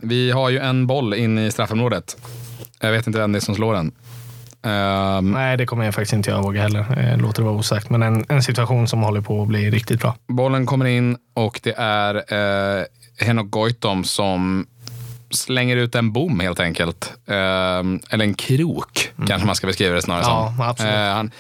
Vi 0.01 0.31
har 0.31 0.51
ju 0.51 0.59
en 0.59 0.87
boll 0.87 1.15
in 1.15 1.39
i 1.39 1.51
straffområdet. 1.51 2.17
Jag 2.81 2.93
vet 2.93 3.07
inte 3.07 3.19
vem 3.19 3.33
det 3.33 3.39
är 3.39 3.41
som 3.41 3.55
slår 3.55 3.75
den. 3.75 3.93
Um, 4.63 5.33
Nej, 5.33 5.57
det 5.57 5.67
kommer 5.67 5.85
jag 5.85 5.95
faktiskt 5.95 6.13
inte 6.13 6.31
ihåg 6.31 6.57
heller. 6.57 6.99
Eh, 6.99 7.19
låter 7.19 7.43
det 7.43 7.47
vara 7.47 7.57
osagt. 7.57 7.91
Men 7.91 8.03
en, 8.03 8.25
en 8.29 8.43
situation 8.43 8.89
som 8.89 9.03
håller 9.03 9.21
på 9.21 9.43
att 9.43 9.49
bli 9.49 9.71
riktigt 9.71 10.01
bra. 10.01 10.17
Bollen 10.29 10.67
kommer 10.67 10.87
in 10.87 11.17
och 11.35 11.61
det 11.63 11.75
är 11.77 12.15
eh, 12.79 12.85
Henok 13.19 13.51
Goitom 13.51 14.05
som 14.05 14.67
slänger 15.35 15.77
ut 15.77 15.95
en 15.95 16.13
bom 16.13 16.41
helt 16.41 16.61
enkelt. 16.61 17.13
Eh, 17.27 17.35
eller 18.11 18.21
en 18.21 18.35
krok 18.35 19.13
mm. 19.17 19.29
kanske 19.29 19.47
man 19.47 19.55
ska 19.55 19.67
beskriva 19.67 19.95
det 19.95 20.03
snarare 20.03 20.23
ja, 20.23 20.53
som. 20.57 20.67
Absolut. 20.67 20.95
Eh, 20.95 21.01
han 21.01 21.31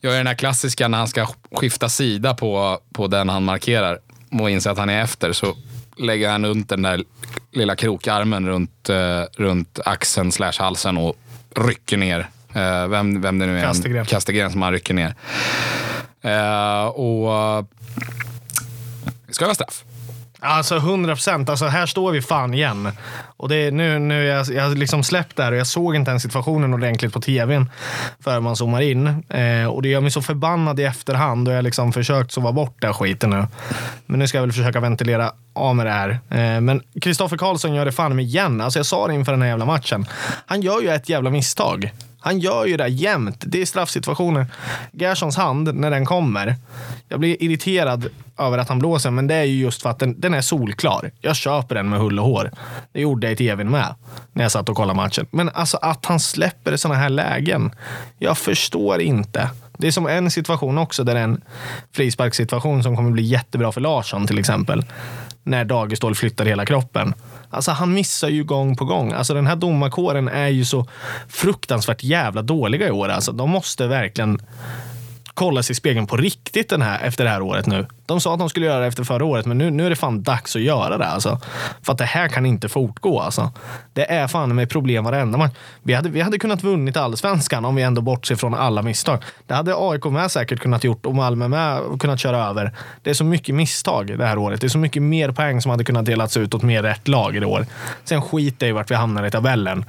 gör 0.00 0.16
den 0.16 0.26
här 0.26 0.34
klassiska 0.34 0.88
när 0.88 0.98
han 0.98 1.08
ska 1.08 1.28
skifta 1.52 1.88
sida 1.88 2.34
på, 2.34 2.78
på 2.92 3.06
den 3.06 3.28
han 3.28 3.44
markerar 3.44 3.98
och 4.40 4.50
inser 4.50 4.70
att 4.70 4.78
han 4.78 4.90
är 4.90 5.02
efter 5.02 5.32
så 5.32 5.56
lägger 5.96 6.30
han 6.30 6.46
runt 6.46 6.68
den 6.68 6.82
där 6.82 7.04
lilla 7.52 7.76
krokarmen 7.76 8.48
runt, 8.48 8.88
eh, 8.88 9.22
runt 9.36 9.78
axeln 9.84 10.32
slash 10.32 10.52
halsen 10.58 10.96
och 10.96 11.16
rycker 11.56 11.96
ner. 11.96 12.28
Eh, 12.54 12.86
vem, 12.86 13.20
vem 13.20 13.38
det 13.38 13.46
nu 13.46 13.58
är. 13.58 13.62
Kastegren. 13.62 14.06
Kastegren 14.06 14.52
som 14.52 14.62
han 14.62 14.72
rycker 14.72 14.94
ner. 14.94 15.14
Eh, 16.22 16.84
och 16.86 17.66
ska 19.30 19.44
vara 19.44 19.54
straff. 19.54 19.84
Alltså 20.46 20.76
100 20.76 21.14
procent. 21.14 21.48
Alltså 21.48 21.66
här 21.66 21.86
står 21.86 22.12
vi 22.12 22.22
fan 22.22 22.54
igen. 22.54 22.92
Och 23.36 23.48
det 23.48 23.56
är 23.56 23.70
nu, 23.70 23.98
nu 23.98 24.24
jag, 24.24 24.46
jag 24.46 24.62
har 24.62 24.74
liksom 24.74 25.04
släppt 25.04 25.36
det 25.36 25.42
här 25.42 25.52
och 25.52 25.58
jag 25.58 25.66
såg 25.66 25.96
inte 25.96 26.10
ens 26.10 26.22
situationen 26.22 26.74
ordentligt 26.74 27.12
på 27.12 27.20
tvn 27.20 27.70
förrän 28.20 28.42
man 28.42 28.56
zoomar 28.56 28.80
in. 28.80 29.06
Eh, 29.28 29.66
och 29.66 29.82
det 29.82 29.88
gör 29.88 30.00
mig 30.00 30.10
så 30.10 30.22
förbannad 30.22 30.80
i 30.80 30.84
efterhand 30.84 31.48
och 31.48 31.54
jag 31.54 31.58
har 31.58 31.62
liksom 31.62 31.92
försökt 31.92 32.32
sova 32.32 32.52
bort 32.52 32.76
den 32.80 32.94
skiten 32.94 33.30
nu. 33.30 33.46
Men 34.06 34.18
nu 34.18 34.26
ska 34.28 34.38
jag 34.38 34.42
väl 34.42 34.52
försöka 34.52 34.80
ventilera 34.80 35.32
av 35.52 35.76
med 35.76 35.86
det 35.86 35.92
här. 35.92 36.10
Eh, 36.10 36.60
men 36.60 36.82
Kristoffer 37.00 37.36
Karlsson 37.36 37.74
gör 37.74 37.84
det 37.84 37.92
fan 37.92 38.16
med 38.16 38.24
igen. 38.24 38.60
Alltså 38.60 38.78
jag 38.78 38.86
sa 38.86 39.06
det 39.06 39.14
inför 39.14 39.32
den 39.32 39.42
här 39.42 39.48
jävla 39.48 39.64
matchen. 39.64 40.06
Han 40.46 40.62
gör 40.62 40.80
ju 40.80 40.88
ett 40.88 41.08
jävla 41.08 41.30
misstag. 41.30 41.92
Han 42.24 42.38
gör 42.38 42.66
ju 42.66 42.76
det 42.76 42.88
jämt. 42.88 43.44
Det 43.46 43.62
är 43.62 43.66
straffsituationer. 43.66 44.46
Gerssons 44.92 45.36
hand, 45.36 45.74
när 45.74 45.90
den 45.90 46.06
kommer. 46.06 46.56
Jag 47.08 47.20
blir 47.20 47.42
irriterad 47.42 48.06
över 48.38 48.58
att 48.58 48.68
han 48.68 48.78
blåser, 48.78 49.10
men 49.10 49.26
det 49.26 49.34
är 49.34 49.44
ju 49.44 49.60
just 49.60 49.82
för 49.82 49.90
att 49.90 49.98
den, 49.98 50.20
den 50.20 50.34
är 50.34 50.40
solklar. 50.40 51.10
Jag 51.20 51.36
köper 51.36 51.74
den 51.74 51.88
med 51.88 51.98
hull 51.98 52.18
och 52.18 52.26
hår. 52.26 52.50
Det 52.92 53.00
gjorde 53.00 53.26
jag 53.26 53.32
i 53.32 53.36
tvn 53.36 53.70
med, 53.70 53.94
när 54.32 54.44
jag 54.44 54.52
satt 54.52 54.68
och 54.68 54.76
kollade 54.76 54.96
matchen. 54.96 55.26
Men 55.30 55.48
alltså 55.48 55.76
att 55.76 56.06
han 56.06 56.20
släpper 56.20 56.76
sådana 56.76 57.00
här 57.00 57.08
lägen. 57.08 57.72
Jag 58.18 58.38
förstår 58.38 59.00
inte. 59.00 59.50
Det 59.78 59.86
är 59.86 59.90
som 59.90 60.06
en 60.06 60.30
situation 60.30 60.78
också, 60.78 61.04
där 61.04 61.16
en 61.16 61.40
frisparkssituation 61.92 62.82
som 62.82 62.96
kommer 62.96 63.10
bli 63.10 63.22
jättebra 63.22 63.72
för 63.72 63.80
Larsson 63.80 64.26
till 64.26 64.38
exempel. 64.38 64.84
När 65.42 65.64
Dagestål 65.64 66.14
flyttar 66.14 66.44
hela 66.44 66.66
kroppen. 66.66 67.14
Alltså 67.54 67.70
han 67.70 67.94
missar 67.94 68.28
ju 68.28 68.44
gång 68.44 68.76
på 68.76 68.84
gång. 68.84 69.12
Alltså 69.12 69.34
den 69.34 69.46
här 69.46 69.56
domarkåren 69.56 70.28
är 70.28 70.48
ju 70.48 70.64
så 70.64 70.86
fruktansvärt 71.28 72.02
jävla 72.02 72.42
dåliga 72.42 72.88
i 72.88 72.90
år. 72.90 73.08
Alltså 73.08 73.32
de 73.32 73.50
måste 73.50 73.86
verkligen 73.86 74.40
kolla 75.34 75.62
sig 75.62 75.72
i 75.72 75.76
spegeln 75.76 76.06
på 76.06 76.16
riktigt 76.16 76.68
den 76.68 76.82
här, 76.82 77.02
efter 77.02 77.24
det 77.24 77.30
här 77.30 77.42
året 77.42 77.66
nu. 77.66 77.86
De 78.06 78.20
sa 78.20 78.32
att 78.32 78.38
de 78.38 78.48
skulle 78.48 78.66
göra 78.66 78.80
det 78.80 78.86
efter 78.86 79.04
förra 79.04 79.24
året, 79.24 79.46
men 79.46 79.58
nu, 79.58 79.70
nu 79.70 79.86
är 79.86 79.90
det 79.90 79.96
fan 79.96 80.22
dags 80.22 80.56
att 80.56 80.62
göra 80.62 80.98
det. 80.98 81.06
Alltså. 81.06 81.40
För 81.82 81.92
att 81.92 81.98
det 81.98 82.04
här 82.04 82.28
kan 82.28 82.46
inte 82.46 82.68
fortgå. 82.68 83.20
Alltså. 83.20 83.52
Det 83.92 84.12
är 84.12 84.28
fan 84.28 84.54
med 84.54 84.70
problem 84.70 85.04
varenda 85.04 85.38
match. 85.38 85.52
Vi 85.82 85.94
hade, 85.94 86.08
vi 86.08 86.20
hade 86.20 86.38
kunnat 86.38 86.62
vunnit 86.62 86.96
allsvenskan 86.96 87.64
om 87.64 87.74
vi 87.74 87.82
ändå 87.82 88.00
bortser 88.00 88.36
från 88.36 88.54
alla 88.54 88.82
misstag. 88.82 89.22
Det 89.46 89.54
hade 89.54 89.74
AIK 89.76 90.04
med 90.04 90.30
säkert 90.30 90.60
kunnat 90.60 90.84
gjort 90.84 91.06
och 91.06 91.14
Malmö 91.14 91.48
med 91.48 91.80
kunnat 92.00 92.20
köra 92.20 92.36
över. 92.48 92.72
Det 93.02 93.10
är 93.10 93.14
så 93.14 93.24
mycket 93.24 93.54
misstag 93.54 94.18
det 94.18 94.26
här 94.26 94.38
året. 94.38 94.60
Det 94.60 94.66
är 94.66 94.68
så 94.68 94.78
mycket 94.78 95.02
mer 95.02 95.32
poäng 95.32 95.62
som 95.62 95.70
hade 95.70 95.84
kunnat 95.84 96.04
delats 96.04 96.36
ut 96.36 96.54
åt 96.54 96.62
mer 96.62 96.82
rätt 96.82 97.08
lag 97.08 97.36
i 97.36 97.44
år. 97.44 97.66
Sen 98.04 98.22
skiter 98.22 98.66
jag 98.66 98.70
i 98.70 98.72
vart 98.72 98.90
vi 98.90 98.94
hamnar 98.94 99.26
i 99.26 99.30
tabellen. 99.30 99.84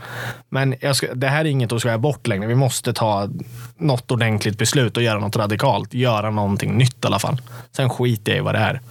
Men 0.50 0.76
ska, 0.94 1.14
det 1.14 1.28
här 1.28 1.40
är 1.40 1.50
inget 1.50 1.72
att 1.72 1.80
skoja 1.80 1.98
bort 1.98 2.28
längre. 2.28 2.48
Vi 2.48 2.56
måste 2.56 2.94
ta 2.94 3.30
något 3.78 4.12
ordentligt 4.12 4.58
beslut 4.58 4.98
och 4.98 5.04
göra 5.04 5.20
något 5.20 5.35
radikalt. 5.36 5.94
Göra 5.94 6.32
någonting 6.32 6.78
nytt 6.78 7.04
i 7.04 7.08
alla 7.08 7.20
fall. 7.20 7.42
Sen 7.72 7.90
skiter 7.90 8.32
jag 8.32 8.40
i 8.40 8.42
vad 8.42 8.56
det 8.56 8.60
är. 8.60 8.82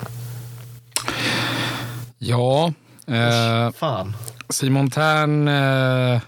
Ja. 2.18 2.72
Eh, 3.06 3.72
Fan. 3.72 4.16
Simon 4.48 4.90
Tern 4.90 5.48
eh, 5.48 6.20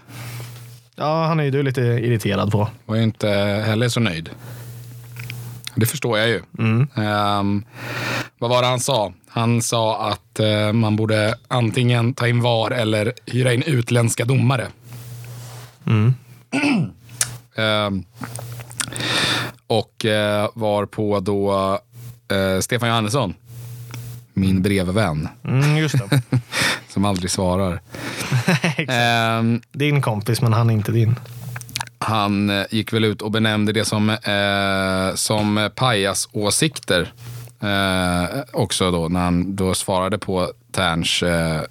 Ja, 0.99 1.25
han 1.25 1.39
är 1.39 1.43
ju 1.43 1.51
du 1.51 1.63
lite 1.63 1.81
irriterad 1.81 2.51
på. 2.51 2.69
Var 2.85 2.95
ju 2.95 3.03
inte 3.03 3.29
heller 3.67 3.89
så 3.89 3.99
nöjd. 3.99 4.29
Det 5.75 5.85
förstår 5.85 6.19
jag 6.19 6.27
ju. 6.27 6.41
Mm. 6.59 6.87
Ehm, 6.95 7.65
vad 8.39 8.49
var 8.49 8.61
det 8.61 8.67
han 8.67 8.79
sa? 8.79 9.13
Han 9.29 9.61
sa 9.61 10.09
att 10.09 10.39
eh, 10.39 10.73
man 10.73 10.95
borde 10.95 11.35
antingen 11.47 12.13
ta 12.13 12.27
in 12.27 12.41
VAR 12.41 12.71
eller 12.71 13.13
hyra 13.25 13.53
in 13.53 13.63
utländska 13.63 14.25
domare. 14.25 14.67
Mm. 15.85 16.13
Ehm, 17.55 18.03
och 19.67 20.05
eh, 20.05 20.49
var 20.53 20.85
på 20.85 21.19
då 21.19 21.73
eh, 22.31 22.59
Stefan 22.61 22.89
Johannesson, 22.89 23.33
min 24.33 24.61
brevvän, 24.61 25.27
Mm, 25.43 25.77
just 25.77 25.95
det. 26.09 26.21
som 26.89 27.05
aldrig 27.05 27.31
svarar. 27.31 27.81
Ehm, 28.87 29.61
Din 29.71 30.01
kompis, 30.01 30.41
men 30.41 30.53
han 30.53 30.69
är 30.69 30.73
inte 30.73 30.91
din. 30.91 31.15
han 31.99 32.49
eh, 32.49 32.65
gick 32.71 32.93
väl 32.93 33.03
ut 33.03 33.21
och 33.21 33.31
benämnde 33.31 33.71
det 33.73 33.85
som, 33.85 34.09
eh, 34.09 35.15
som 35.15 35.69
pajasåsikter. 35.75 37.13
Eh, 37.61 38.39
också 38.53 38.91
då 38.91 39.07
när 39.07 39.19
han 39.19 39.55
då 39.55 39.73
svarade 39.73 40.17
på 40.17 40.51
Terns 40.71 41.23
eh, 41.23 41.61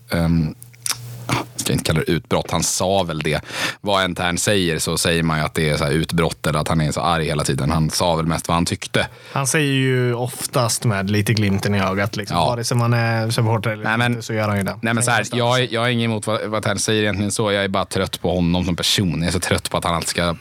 ska 1.66 1.72
inte 1.72 1.84
kalla 1.84 2.00
det 2.00 2.12
utbrott, 2.12 2.50
han 2.50 2.62
sa 2.62 3.02
väl 3.02 3.18
det. 3.18 3.40
Vad 3.80 4.04
en 4.04 4.14
Tern 4.14 4.38
säger 4.38 4.78
så 4.78 4.98
säger 4.98 5.22
man 5.22 5.38
ju 5.38 5.44
att 5.44 5.54
det 5.54 5.70
är 5.70 5.76
så 5.76 5.88
utbrott 5.88 6.46
eller 6.46 6.58
att 6.58 6.68
han 6.68 6.80
är 6.80 6.92
så 6.92 7.00
arg 7.00 7.24
hela 7.24 7.44
tiden. 7.44 7.70
Han 7.70 7.90
sa 7.90 8.16
väl 8.16 8.26
mest 8.26 8.48
vad 8.48 8.54
han 8.54 8.64
tyckte. 8.66 9.08
Han 9.32 9.46
säger 9.46 9.72
ju 9.72 10.14
oftast 10.14 10.84
med 10.84 11.10
lite 11.10 11.34
glimten 11.34 11.74
i 11.74 11.80
ögat. 11.80 12.16
Liksom. 12.16 12.36
Ja. 12.36 12.46
Vare 12.46 12.64
sig 12.64 12.76
man 12.76 12.92
är 12.94 13.30
supporter 13.30 13.70
eller 13.70 13.84
Nej, 13.84 13.98
men- 13.98 14.12
inte 14.12 14.22
så 14.22 14.32
gör 14.34 14.48
han 14.48 14.56
ju 14.56 14.62
det. 14.62 14.78
Nej 14.82 14.94
men 14.94 15.02
så 15.04 15.10
här, 15.10 15.26
jag, 15.32 15.72
jag 15.72 15.86
är 15.86 15.88
ingen 15.90 16.10
emot 16.10 16.26
vad, 16.26 16.40
vad 16.46 16.62
Tern 16.62 16.78
säger 16.78 17.02
egentligen 17.02 17.32
så. 17.32 17.52
Jag 17.52 17.64
är 17.64 17.68
bara 17.68 17.84
trött 17.84 18.20
på 18.20 18.34
honom 18.34 18.64
som 18.64 18.76
person. 18.76 19.18
Jag 19.18 19.28
är 19.28 19.32
så 19.32 19.40
trött 19.40 19.70
på 19.70 19.76
att 19.76 19.84
han 19.84 19.94
alltid 19.94 20.08
ska 20.08 20.36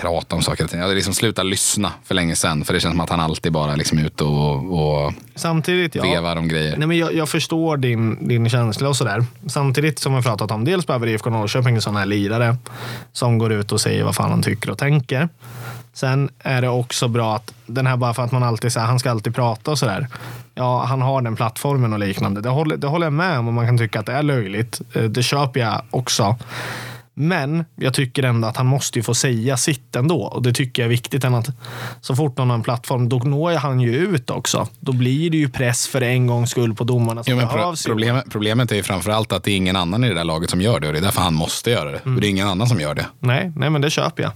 prata 0.00 0.36
om 0.36 0.42
saker 0.42 0.58
hela 0.58 0.68
tiden. 0.68 0.78
Jag 0.80 0.84
hade 0.86 0.94
liksom 0.94 1.14
slutat 1.14 1.46
lyssna 1.46 1.92
för 2.04 2.14
länge 2.14 2.36
sedan. 2.36 2.64
För 2.64 2.74
det 2.74 2.80
känns 2.80 2.92
som 2.92 3.00
att 3.00 3.10
han 3.10 3.20
alltid 3.20 3.52
bara 3.52 3.76
liksom 3.76 3.98
är 3.98 4.04
ute 4.04 4.24
och, 4.24 5.04
och 5.04 5.12
Samtidigt, 5.34 5.94
ja. 5.94 6.02
vevar 6.02 6.36
om 6.36 6.48
grejer. 6.48 6.76
Nej, 6.76 6.88
men 6.88 6.98
jag, 6.98 7.14
jag 7.14 7.28
förstår 7.28 7.76
din, 7.76 8.28
din 8.28 8.48
känsla 8.50 8.88
och 8.88 8.96
sådär. 8.96 9.24
Samtidigt 9.46 9.98
som 9.98 10.16
vi 10.16 10.22
pratat 10.22 10.50
om, 10.50 10.64
dels 10.64 10.86
behöver 10.86 11.06
IFK 11.06 11.30
Norrköping 11.30 11.74
en 11.74 11.82
sån 11.82 11.96
här 11.96 12.06
lirare 12.06 12.56
som 13.12 13.38
går 13.38 13.52
ut 13.52 13.72
och 13.72 13.80
säger 13.80 14.04
vad 14.04 14.14
fan 14.16 14.30
han 14.30 14.42
tycker 14.42 14.70
och 14.70 14.78
tänker. 14.78 15.28
Sen 15.92 16.30
är 16.38 16.62
det 16.62 16.68
också 16.68 17.08
bra 17.08 17.36
att 17.36 17.54
den 17.66 17.86
här 17.86 17.96
bara 17.96 18.14
för 18.14 18.22
att 18.22 18.32
man 18.32 18.42
alltid 18.42 18.72
säger 18.72 18.86
han 18.86 18.98
ska 18.98 19.10
alltid 19.10 19.34
prata 19.34 19.70
och 19.70 19.78
sådär. 19.78 20.06
Ja, 20.54 20.84
han 20.84 21.02
har 21.02 21.22
den 21.22 21.36
plattformen 21.36 21.92
och 21.92 21.98
liknande. 21.98 22.40
Det 22.40 22.48
håller, 22.48 22.76
det 22.76 22.86
håller 22.86 23.06
jag 23.06 23.12
med 23.12 23.38
om 23.38 23.48
och 23.48 23.54
man 23.54 23.66
kan 23.66 23.78
tycka 23.78 24.00
att 24.00 24.06
det 24.06 24.12
är 24.12 24.22
löjligt. 24.22 24.80
Eh, 24.94 25.02
Det 25.02 25.22
köper 25.22 25.60
jag 25.60 25.82
också. 25.90 26.36
Men 27.20 27.64
jag 27.76 27.94
tycker 27.94 28.22
ändå 28.22 28.48
att 28.48 28.56
han 28.56 28.66
måste 28.66 28.98
ju 28.98 29.02
få 29.02 29.14
säga 29.14 29.56
sitt 29.56 29.96
ändå. 29.96 30.22
Och 30.22 30.42
det 30.42 30.52
tycker 30.52 30.82
jag 30.82 30.86
är 30.86 30.90
viktigt. 30.90 31.24
Än 31.24 31.34
att 31.34 31.48
så 32.00 32.16
fort 32.16 32.36
någon 32.36 32.50
har 32.50 32.56
en 32.56 32.62
plattform, 32.62 33.08
då 33.08 33.18
når 33.18 33.52
han 33.52 33.80
ju 33.80 33.96
ut 33.96 34.30
också. 34.30 34.68
Då 34.80 34.92
blir 34.92 35.30
det 35.30 35.36
ju 35.36 35.48
press 35.48 35.88
för 35.88 36.00
en 36.00 36.26
gångs 36.26 36.50
skull 36.50 36.74
på 36.74 36.84
domarna 36.84 37.24
som 37.24 37.30
Jo, 37.30 37.36
men 37.36 37.48
pro 37.48 37.74
problemet, 37.86 38.24
problemet 38.30 38.72
är 38.72 38.76
ju 38.76 38.82
framförallt 38.82 39.32
att 39.32 39.44
det 39.44 39.50
är 39.50 39.56
ingen 39.56 39.76
annan 39.76 40.04
i 40.04 40.08
det 40.08 40.14
där 40.14 40.24
laget 40.24 40.50
som 40.50 40.60
gör 40.60 40.80
det. 40.80 40.86
Och 40.86 40.92
det 40.92 40.98
är 40.98 41.02
därför 41.02 41.20
han 41.20 41.34
måste 41.34 41.70
göra 41.70 41.90
det. 41.90 42.00
Och 42.04 42.20
det 42.20 42.26
är 42.26 42.30
ingen 42.30 42.48
annan 42.48 42.68
som 42.68 42.80
gör 42.80 42.94
det. 42.94 43.06
Nej, 43.18 43.52
nej, 43.56 43.70
men 43.70 43.80
det 43.80 43.90
köper 43.90 44.22
jag. 44.22 44.32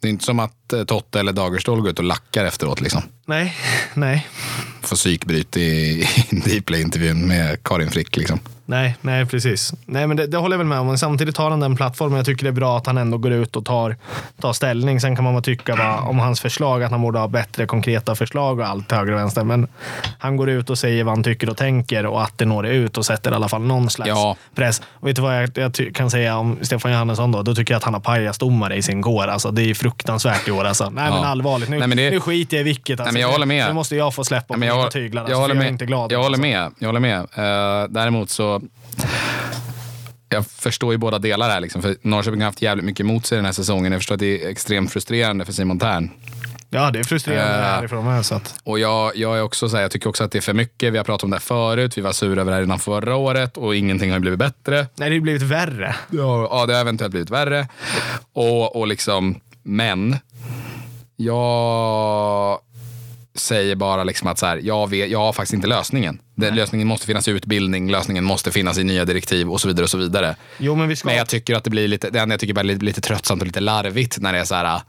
Det 0.00 0.08
är 0.08 0.10
inte 0.10 0.24
som 0.24 0.40
att 0.40 0.52
Totte 0.86 1.20
eller 1.20 1.32
Dagerstål 1.32 1.80
går 1.80 1.90
ut 1.90 1.98
och 1.98 2.04
lackar 2.04 2.44
efteråt. 2.44 2.80
Liksom. 2.80 3.02
Nej, 3.26 3.54
nej. 3.94 4.26
Får 4.82 4.96
psykbryt 4.96 5.56
i, 5.56 5.60
i 6.46 6.58
Dplay-intervjun 6.60 7.26
med 7.28 7.62
Karin 7.62 7.90
Frick. 7.90 8.16
Liksom. 8.16 8.40
Nej, 8.66 8.96
nej, 9.00 9.26
precis. 9.26 9.72
Nej, 9.86 10.06
men 10.06 10.16
det, 10.16 10.26
det 10.26 10.36
håller 10.36 10.54
jag 10.54 10.58
väl 10.58 10.66
med 10.66 10.78
om. 10.78 10.86
Men 10.86 10.98
samtidigt 10.98 11.36
har 11.36 11.50
han 11.50 11.60
den 11.60 11.76
plattformen. 11.76 12.16
Jag 12.16 12.26
tycker 12.26 12.44
det 12.44 12.50
är 12.50 12.52
bra 12.52 12.76
att 12.78 12.86
han 12.86 12.98
ändå 12.98 13.18
går 13.18 13.32
ut 13.32 13.56
och 13.56 13.64
tar, 13.64 13.96
tar 14.40 14.52
ställning. 14.52 15.00
Sen 15.00 15.16
kan 15.16 15.24
man 15.24 15.42
tycka 15.42 15.76
va, 15.76 16.00
om 16.00 16.18
hans 16.18 16.40
förslag 16.40 16.82
att 16.82 16.90
han 16.90 17.02
borde 17.02 17.18
ha 17.18 17.28
bättre 17.28 17.66
konkreta 17.66 18.14
förslag 18.14 18.58
och 18.58 18.66
allt 18.66 18.92
höger 18.92 19.12
och 19.12 19.18
vänster. 19.18 19.44
Men 19.44 19.68
han 20.18 20.36
går 20.36 20.48
ut 20.50 20.70
och 20.70 20.78
säger 20.78 21.04
vad 21.04 21.14
han 21.14 21.24
tycker 21.24 21.48
och 21.50 21.56
tänker 21.56 22.06
och 22.06 22.22
att 22.22 22.38
det 22.38 22.44
når 22.44 22.66
ut 22.66 22.98
och 22.98 23.06
sätter 23.06 23.32
i 23.32 23.34
alla 23.34 23.48
fall 23.48 23.62
någon 23.62 23.90
slags 23.90 24.08
Ja. 24.08 24.36
press. 24.54 24.82
Och 24.88 25.08
vet 25.08 25.16
du 25.16 25.22
vad 25.22 25.42
jag, 25.42 25.50
jag 25.54 25.94
kan 25.94 26.10
säga 26.10 26.36
om 26.36 26.58
Stefan 26.62 26.92
Johannesson 26.92 27.32
då? 27.32 27.42
Då 27.42 27.54
tycker 27.54 27.74
jag 27.74 27.78
att 27.78 27.84
han 27.84 27.94
har 27.94 28.00
pajasdomare 28.00 28.76
i 28.76 28.82
sin 28.82 29.02
kår. 29.02 29.26
Alltså, 29.26 29.50
det 29.50 29.62
är 29.70 29.74
fruktansvärt 29.74 30.48
i 30.48 30.50
år. 30.58 30.64
Alltså. 30.64 30.84
Nej, 30.90 31.10
men 31.10 31.22
Ja. 31.22 31.26
allvarligt. 31.26 31.68
Nu, 31.68 31.78
Nej, 31.78 31.88
men 31.88 31.96
det- 31.96 32.10
nu 32.10 32.20
skiter 32.20 32.56
jag 32.56 32.60
i 32.60 32.64
vilket. 32.64 33.00
Alltså. 33.00 33.12
men 33.12 33.22
jag 33.22 33.28
håller 33.28 33.46
med. 33.46 33.66
Nu 33.68 33.72
måste 33.74 33.96
jag 33.96 34.14
få 34.14 34.24
släppa 34.24 34.44
Ja, 34.48 34.54
på 34.54 34.58
men 34.60 34.68
mina 34.68 34.82
jag, 34.82 34.90
tyglar. 34.92 35.22
jag, 35.22 35.26
Alltså, 35.30 35.40
håller 35.40 35.54
för 35.54 35.58
med. 35.58 35.66
jag 35.66 35.72
inte 35.74 35.86
glad. 35.86 36.12
jag 36.12 36.22
håller 36.22 36.38
med. 36.38 36.72
Jag 36.78 36.88
håller 36.88 37.00
med. 37.00 37.18
Eh, 37.20 37.88
däremot 37.90 38.30
så... 38.30 38.60
Jag 40.30 40.46
förstår 40.46 40.92
ju 40.92 40.98
båda 40.98 41.18
delar 41.18 41.48
här. 41.50 41.60
Liksom, 41.60 41.82
för 41.82 41.96
Norrköping 42.02 42.40
har 42.40 42.46
haft 42.46 42.62
jävligt 42.62 42.84
mycket 42.84 43.00
emot 43.00 43.26
sig 43.26 43.36
den 43.36 43.44
här 43.44 43.52
säsongen. 43.52 43.92
Jag 43.92 43.98
förstår 44.00 44.14
att 44.14 44.18
det 44.20 44.44
är 44.44 44.48
extremt 44.50 44.92
frustrerande 44.92 45.44
för 45.44 45.52
Simon 45.52 45.78
Tern. 45.78 46.10
Ja, 46.70 46.90
det 46.90 46.98
är 46.98 47.04
frustrerande 47.04 47.54
Eh, 47.58 47.64
härifrån 47.64 48.04
med. 48.04 48.26
Så 48.26 48.34
att, 48.34 48.54
Och 48.64 48.78
jag, 48.78 49.16
jag, 49.16 49.38
är 49.38 49.42
också 49.42 49.68
så 49.68 49.76
här, 49.76 49.82
jag 49.82 49.90
tycker 49.90 50.08
också 50.08 50.24
att 50.24 50.32
det 50.32 50.38
är 50.38 50.42
för 50.42 50.52
mycket. 50.52 50.92
Vi 50.92 50.96
har 50.96 51.04
pratat 51.04 51.24
om 51.24 51.30
det 51.30 51.36
här 51.36 51.40
förut. 51.40 51.98
Vi 51.98 52.02
var 52.02 52.12
sura 52.12 52.40
över 52.40 52.50
det 52.50 52.56
här 52.56 52.60
redan 52.62 52.78
förra 52.78 53.16
året 53.16 53.56
och 53.56 53.76
ingenting 53.76 54.12
har 54.12 54.18
blivit 54.18 54.38
bättre. 54.38 54.86
nej, 54.96 55.10
det 55.10 55.16
har 55.16 55.20
blivit 55.20 55.42
värre. 55.42 55.94
Ja, 56.10 56.48
ja, 56.50 56.66
det 56.66 56.74
har 56.74 56.80
eventuellt 56.80 57.10
blivit 57.10 57.30
värre. 57.30 57.68
Och, 58.32 58.76
och 58.76 58.86
liksom, 58.86 59.40
men 59.62 60.16
jag 61.20 62.58
säger 63.34 63.76
bara 63.76 64.04
liksom 64.04 64.28
att 64.28 64.38
så 64.38 64.46
här, 64.46 64.56
jag, 64.62 64.90
vet, 64.90 65.10
jag 65.10 65.18
har 65.18 65.32
faktiskt 65.32 65.54
inte 65.54 65.66
lösningen. 65.66 66.18
Den, 66.34 66.54
lösningen 66.54 66.88
måste 66.88 67.06
finnas 67.06 67.28
i 67.28 67.30
utbildning, 67.30 67.90
lösningen 67.90 68.24
måste 68.24 68.50
finnas 68.50 68.78
i 68.78 68.84
nya 68.84 69.04
direktiv 69.04 69.50
och 69.50 69.60
så 69.60 69.68
vidare. 69.68 69.84
och 69.84 69.90
så 69.90 69.98
vidare. 69.98 70.36
Jo, 70.58 70.74
men 70.74 70.88
vi 70.88 70.96
ska... 70.96 71.08
Men 71.08 71.16
jag 71.16 71.28
tycker 71.28 71.54
att 71.56 71.64
det 71.64 71.70
blir 71.70 71.88
lite, 71.88 72.10
det 72.10 72.18
enda 72.20 72.32
jag 72.32 72.40
tycker 72.40 72.54
bara 72.54 72.62
blir 72.64 72.76
lite 72.78 73.00
tröttsamt 73.00 73.42
och 73.42 73.46
lite 73.46 73.60
larvigt 73.60 74.18
när 74.20 74.32
det 74.32 74.38
är 74.38 74.44
så 74.44 74.54
här, 74.54 74.80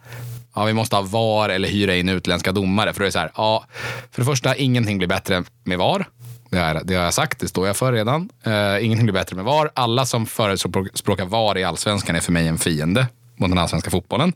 ja 0.55 0.63
vi 0.65 0.73
måste 0.73 0.95
ha 0.95 1.03
VAR 1.03 1.49
eller 1.49 1.69
hyra 1.69 1.95
in 1.95 2.09
utländska 2.09 2.51
domare. 2.51 2.93
För 2.93 2.99
då 2.99 3.03
är 3.03 3.07
det 3.07 3.11
så 3.11 3.19
här, 3.19 3.31
ja, 3.35 3.65
för 4.11 4.21
det 4.21 4.25
första, 4.25 4.55
ingenting 4.55 4.97
blir 4.97 5.07
bättre 5.07 5.43
med 5.65 5.77
VAR. 5.77 6.05
Det 6.51 6.57
jag- 6.57 6.87
det 6.87 6.95
har 6.95 7.03
jag 7.03 7.13
sagt, 7.13 7.39
det 7.39 7.47
står 7.47 7.67
jag 7.67 7.77
för 7.77 7.93
redan. 7.93 8.29
Uh, 8.47 8.85
ingenting 8.85 9.05
blir 9.05 9.13
bättre 9.13 9.35
med 9.35 9.45
VAR. 9.45 9.71
Alla 9.73 10.05
som 10.05 10.25
förespråkar 10.25 11.25
VAR 11.25 11.57
i 11.57 11.63
allsvenskan 11.63 12.15
är 12.15 12.19
för 12.19 12.31
mig 12.31 12.47
en 12.47 12.57
fiende 12.57 13.07
mot 13.39 13.49
den 13.49 13.57
allsvenska 13.57 13.89
fotbollen. 13.89 14.33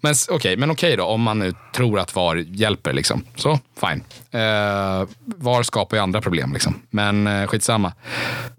Men 0.00 0.14
okej, 0.30 0.56
men 0.56 0.70
okej 0.70 0.96
då, 0.96 1.04
om 1.04 1.22
man 1.22 1.38
nu 1.38 1.52
tror 1.74 1.98
att 1.98 2.14
VAR 2.14 2.36
hjälper, 2.36 2.92
liksom. 2.92 3.24
så 3.36 3.58
fine. 3.80 4.02
Uh, 4.34 5.08
VAR 5.24 5.62
skapar 5.62 5.96
ju 5.96 6.02
andra 6.02 6.20
problem, 6.20 6.52
liksom. 6.52 6.82
men 6.90 7.26
uh, 7.26 7.46
skitsamma. 7.46 7.92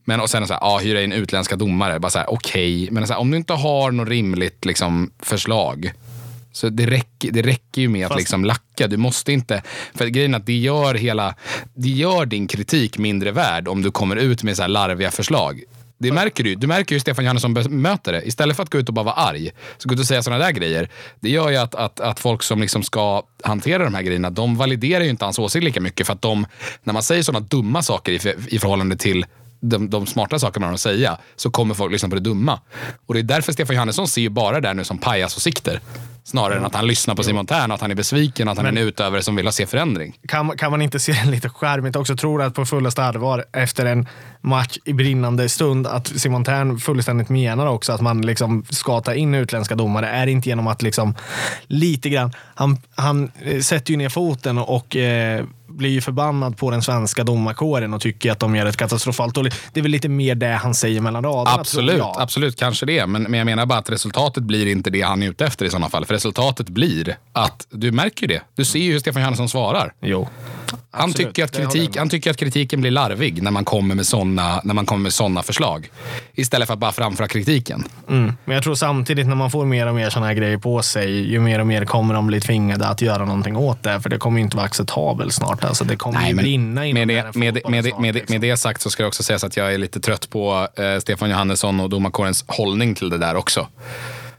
Men 0.05 0.19
och 0.19 0.29
sen 0.29 0.47
så 0.47 0.53
här, 0.53 0.59
ja, 0.61 0.77
hyra 0.77 1.01
in 1.01 1.11
utländska 1.11 1.55
domare, 1.55 1.99
bara 1.99 2.09
så 2.09 2.19
här, 2.19 2.29
okej, 2.29 2.89
men 2.91 3.07
så 3.07 3.13
här, 3.13 3.19
om 3.19 3.31
du 3.31 3.37
inte 3.37 3.53
har 3.53 3.91
något 3.91 4.07
rimligt 4.07 4.65
liksom, 4.65 5.11
förslag, 5.19 5.91
så 6.51 6.69
det 6.69 6.85
räcker, 6.85 7.31
det 7.31 7.41
räcker 7.41 7.81
ju 7.81 7.89
med 7.89 8.05
att 8.05 8.11
Fast- 8.11 8.19
liksom 8.19 8.45
lacka. 8.45 8.87
Du 8.87 8.97
måste 8.97 9.33
inte... 9.33 9.63
För 9.93 10.07
grejen 10.07 10.33
är 10.33 10.39
att 10.39 10.45
det 10.45 10.57
gör, 10.57 10.93
hela, 10.93 11.35
det 11.73 11.89
gör 11.89 12.25
din 12.25 12.47
kritik 12.47 12.97
mindre 12.97 13.31
värd 13.31 13.67
om 13.67 13.81
du 13.81 13.91
kommer 13.91 14.15
ut 14.15 14.43
med 14.43 14.55
så 14.55 14.61
här 14.61 14.69
larviga 14.69 15.11
förslag. 15.11 15.63
Det 16.09 16.15
märker 16.15 16.43
du. 16.43 16.55
Du 16.55 16.67
märker 16.67 16.95
ju 16.95 16.99
Stefan 16.99 17.25
Johannesson 17.25 17.53
bemöter 17.53 18.13
det. 18.13 18.21
Istället 18.21 18.55
för 18.55 18.63
att 18.63 18.69
gå 18.69 18.77
ut 18.77 18.87
och 18.87 18.93
bara 18.93 19.05
vara 19.05 19.15
arg, 19.15 19.51
så 19.77 19.89
gå 19.89 19.93
ut 19.93 19.99
och 19.99 20.05
säga 20.05 20.23
sådana 20.23 20.45
där 20.45 20.51
grejer. 20.51 20.89
Det 21.19 21.29
gör 21.29 21.49
ju 21.49 21.55
att, 21.55 21.75
att, 21.75 21.99
att 21.99 22.19
folk 22.19 22.43
som 22.43 22.61
liksom 22.61 22.83
ska 22.83 23.23
hantera 23.43 23.83
de 23.83 23.93
här 23.93 24.01
grejerna, 24.01 24.29
de 24.29 24.55
validerar 24.55 25.03
ju 25.03 25.09
inte 25.09 25.25
hans 25.25 25.39
åsikt 25.39 25.63
lika 25.63 25.81
mycket. 25.81 26.07
För 26.07 26.13
att 26.13 26.21
de, 26.21 26.45
när 26.83 26.93
man 26.93 27.03
säger 27.03 27.23
sådana 27.23 27.45
dumma 27.49 27.81
saker 27.81 28.11
i, 28.11 28.35
i 28.47 28.59
förhållande 28.59 28.95
till 28.97 29.25
de, 29.69 29.89
de 29.89 30.05
smarta 30.05 30.39
sakerna 30.39 30.63
man 30.63 30.69
har 30.69 30.73
att 30.73 30.81
säga, 30.81 31.17
så 31.35 31.51
kommer 31.51 31.75
folk 31.75 31.91
lyssna 31.91 32.09
på 32.09 32.15
det 32.15 32.21
dumma. 32.21 32.59
Och 33.05 33.13
det 33.13 33.19
är 33.19 33.23
därför 33.23 33.51
Stefan 33.51 33.75
Johannesson 33.75 34.07
ser 34.07 34.21
ju 34.21 34.29
bara 34.29 34.61
det 34.61 34.67
här 34.67 34.75
nu 34.75 34.83
som 34.83 34.97
pajasåsikter. 34.97 35.81
Snarare 36.23 36.57
än 36.57 36.65
att 36.65 36.75
han 36.75 36.87
lyssnar 36.87 37.15
på 37.15 37.23
Simon 37.23 37.45
Tern, 37.45 37.71
att 37.71 37.81
han 37.81 37.91
är 37.91 37.95
besviken, 37.95 38.47
att 38.47 38.57
han 38.57 38.65
är 38.65 38.69
en 38.69 38.77
utövare 38.77 39.21
som 39.21 39.35
vill 39.35 39.45
ha 39.45 39.51
se 39.51 39.65
förändring. 39.65 40.17
kan, 40.27 40.57
kan 40.57 40.71
man 40.71 40.81
inte 40.81 40.99
se 40.99 41.11
det 41.11 41.31
lite 41.31 41.49
charmigt 41.49 41.95
också? 41.95 42.17
Tror 42.17 42.41
att 42.41 42.53
på 42.53 42.65
fullaste 42.65 43.03
allvar 43.03 43.45
efter 43.51 43.85
en 43.85 44.07
match 44.41 44.77
i 44.85 44.93
brinnande 44.93 45.49
stund 45.49 45.87
att 45.87 46.07
Simon 46.07 46.43
Tern 46.43 46.79
fullständigt 46.79 47.29
menar 47.29 47.67
också 47.67 47.93
att 47.93 48.01
man 48.01 48.21
liksom 48.21 48.65
ska 48.69 49.01
ta 49.01 49.13
in 49.13 49.35
utländska 49.35 49.75
domare. 49.75 50.09
Är 50.09 50.25
det 50.25 50.31
inte 50.31 50.49
genom 50.49 50.67
att 50.67 50.81
liksom 50.81 51.15
lite 51.67 52.09
grann, 52.09 52.31
han, 52.55 52.77
han 52.95 53.31
eh, 53.41 53.59
sätter 53.59 53.91
ju 53.91 53.97
ner 53.97 54.09
foten 54.09 54.57
och 54.57 54.95
eh, 54.95 55.45
blir 55.77 55.89
ju 55.89 56.01
förbannad 56.01 56.57
på 56.57 56.71
den 56.71 56.81
svenska 56.81 57.23
domarkåren 57.23 57.93
och 57.93 58.01
tycker 58.01 58.31
att 58.31 58.39
de 58.39 58.55
gör 58.55 58.65
ett 58.65 58.77
katastrofalt 58.77 59.35
dåligt. 59.35 59.55
Det 59.73 59.79
är 59.79 59.81
väl 59.81 59.91
lite 59.91 60.09
mer 60.09 60.35
det 60.35 60.53
han 60.53 60.73
säger 60.73 61.01
mellan 61.01 61.23
raderna. 61.23 61.59
Absolut, 61.59 62.01
absolut, 62.01 62.59
kanske 62.59 62.85
det. 62.85 63.07
Men, 63.07 63.23
men 63.23 63.33
jag 63.33 63.45
menar 63.45 63.65
bara 63.65 63.79
att 63.79 63.89
resultatet 63.89 64.43
blir 64.43 64.67
inte 64.67 64.89
det 64.89 65.01
han 65.01 65.23
är 65.23 65.29
ute 65.29 65.45
efter 65.45 65.65
i 65.65 65.69
sådana 65.69 65.89
fall. 65.89 66.05
För 66.05 66.13
resultatet 66.13 66.69
blir 66.69 67.17
att, 67.33 67.67
du 67.69 67.91
märker 67.91 68.21
ju 68.21 68.27
det. 68.27 68.41
Du 68.55 68.65
ser 68.65 68.79
ju 68.79 68.91
hur 68.91 68.99
Stefan 68.99 69.21
Johannesson 69.21 69.49
svarar. 69.49 69.93
Jo. 70.01 70.27
Han 70.97 71.13
tycker, 71.13 71.43
att 71.43 71.57
jag 71.57 71.71
kritik, 71.71 71.97
han 71.97 72.09
tycker 72.09 72.31
att 72.31 72.37
kritiken 72.37 72.81
blir 72.81 72.91
larvig 72.91 73.43
när 73.43 73.51
man 73.51 73.65
kommer 73.65 73.95
med 73.95 74.05
sådana 74.05 74.61
när 74.63 74.73
man 74.73 74.85
kommer 74.85 75.03
med 75.03 75.13
såna 75.13 75.43
förslag. 75.43 75.89
Istället 76.33 76.67
för 76.67 76.73
att 76.73 76.79
bara 76.79 76.91
framföra 76.91 77.27
kritiken. 77.27 77.83
Mm. 78.09 78.33
Men 78.45 78.55
jag 78.55 78.63
tror 78.63 78.75
samtidigt 78.75 79.27
när 79.27 79.35
man 79.35 79.51
får 79.51 79.65
mer 79.65 79.87
och 79.87 79.95
mer 79.95 80.09
sådana 80.09 80.27
här 80.27 80.33
grejer 80.33 80.57
på 80.57 80.81
sig, 80.81 81.31
ju 81.31 81.39
mer 81.39 81.59
och 81.59 81.67
mer 81.67 81.85
kommer 81.85 82.13
de 82.13 82.27
bli 82.27 82.41
tvingade 82.41 82.87
att 82.87 83.01
göra 83.01 83.25
någonting 83.25 83.55
åt 83.55 83.83
det. 83.83 84.01
För 84.01 84.09
det 84.09 84.17
kommer 84.17 84.41
inte 84.41 84.57
vara 84.57 84.65
acceptabelt 84.65 85.33
snart. 85.33 85.63
Alltså, 85.63 85.83
det 85.83 85.95
kommer 85.95 86.27
ju 86.27 86.35
brinna 86.35 86.85
inom 86.85 86.99
med, 86.99 87.07
det, 87.07 87.35
med, 87.35 87.53
med, 87.69 87.85
snart, 87.85 88.01
med, 88.01 88.15
liksom. 88.15 88.33
med 88.33 88.41
det 88.41 88.57
sagt 88.57 88.81
så 88.81 88.89
ska 88.89 89.03
det 89.03 89.07
också 89.07 89.23
sägas 89.23 89.43
att 89.43 89.57
jag 89.57 89.73
är 89.73 89.77
lite 89.77 89.99
trött 89.99 90.29
på 90.29 90.67
eh, 90.75 90.99
Stefan 90.99 91.29
Johannesson 91.29 91.79
och 91.79 91.89
domarkårens 91.89 92.45
hållning 92.47 92.95
till 92.95 93.09
det 93.09 93.17
där 93.17 93.35
också. 93.35 93.67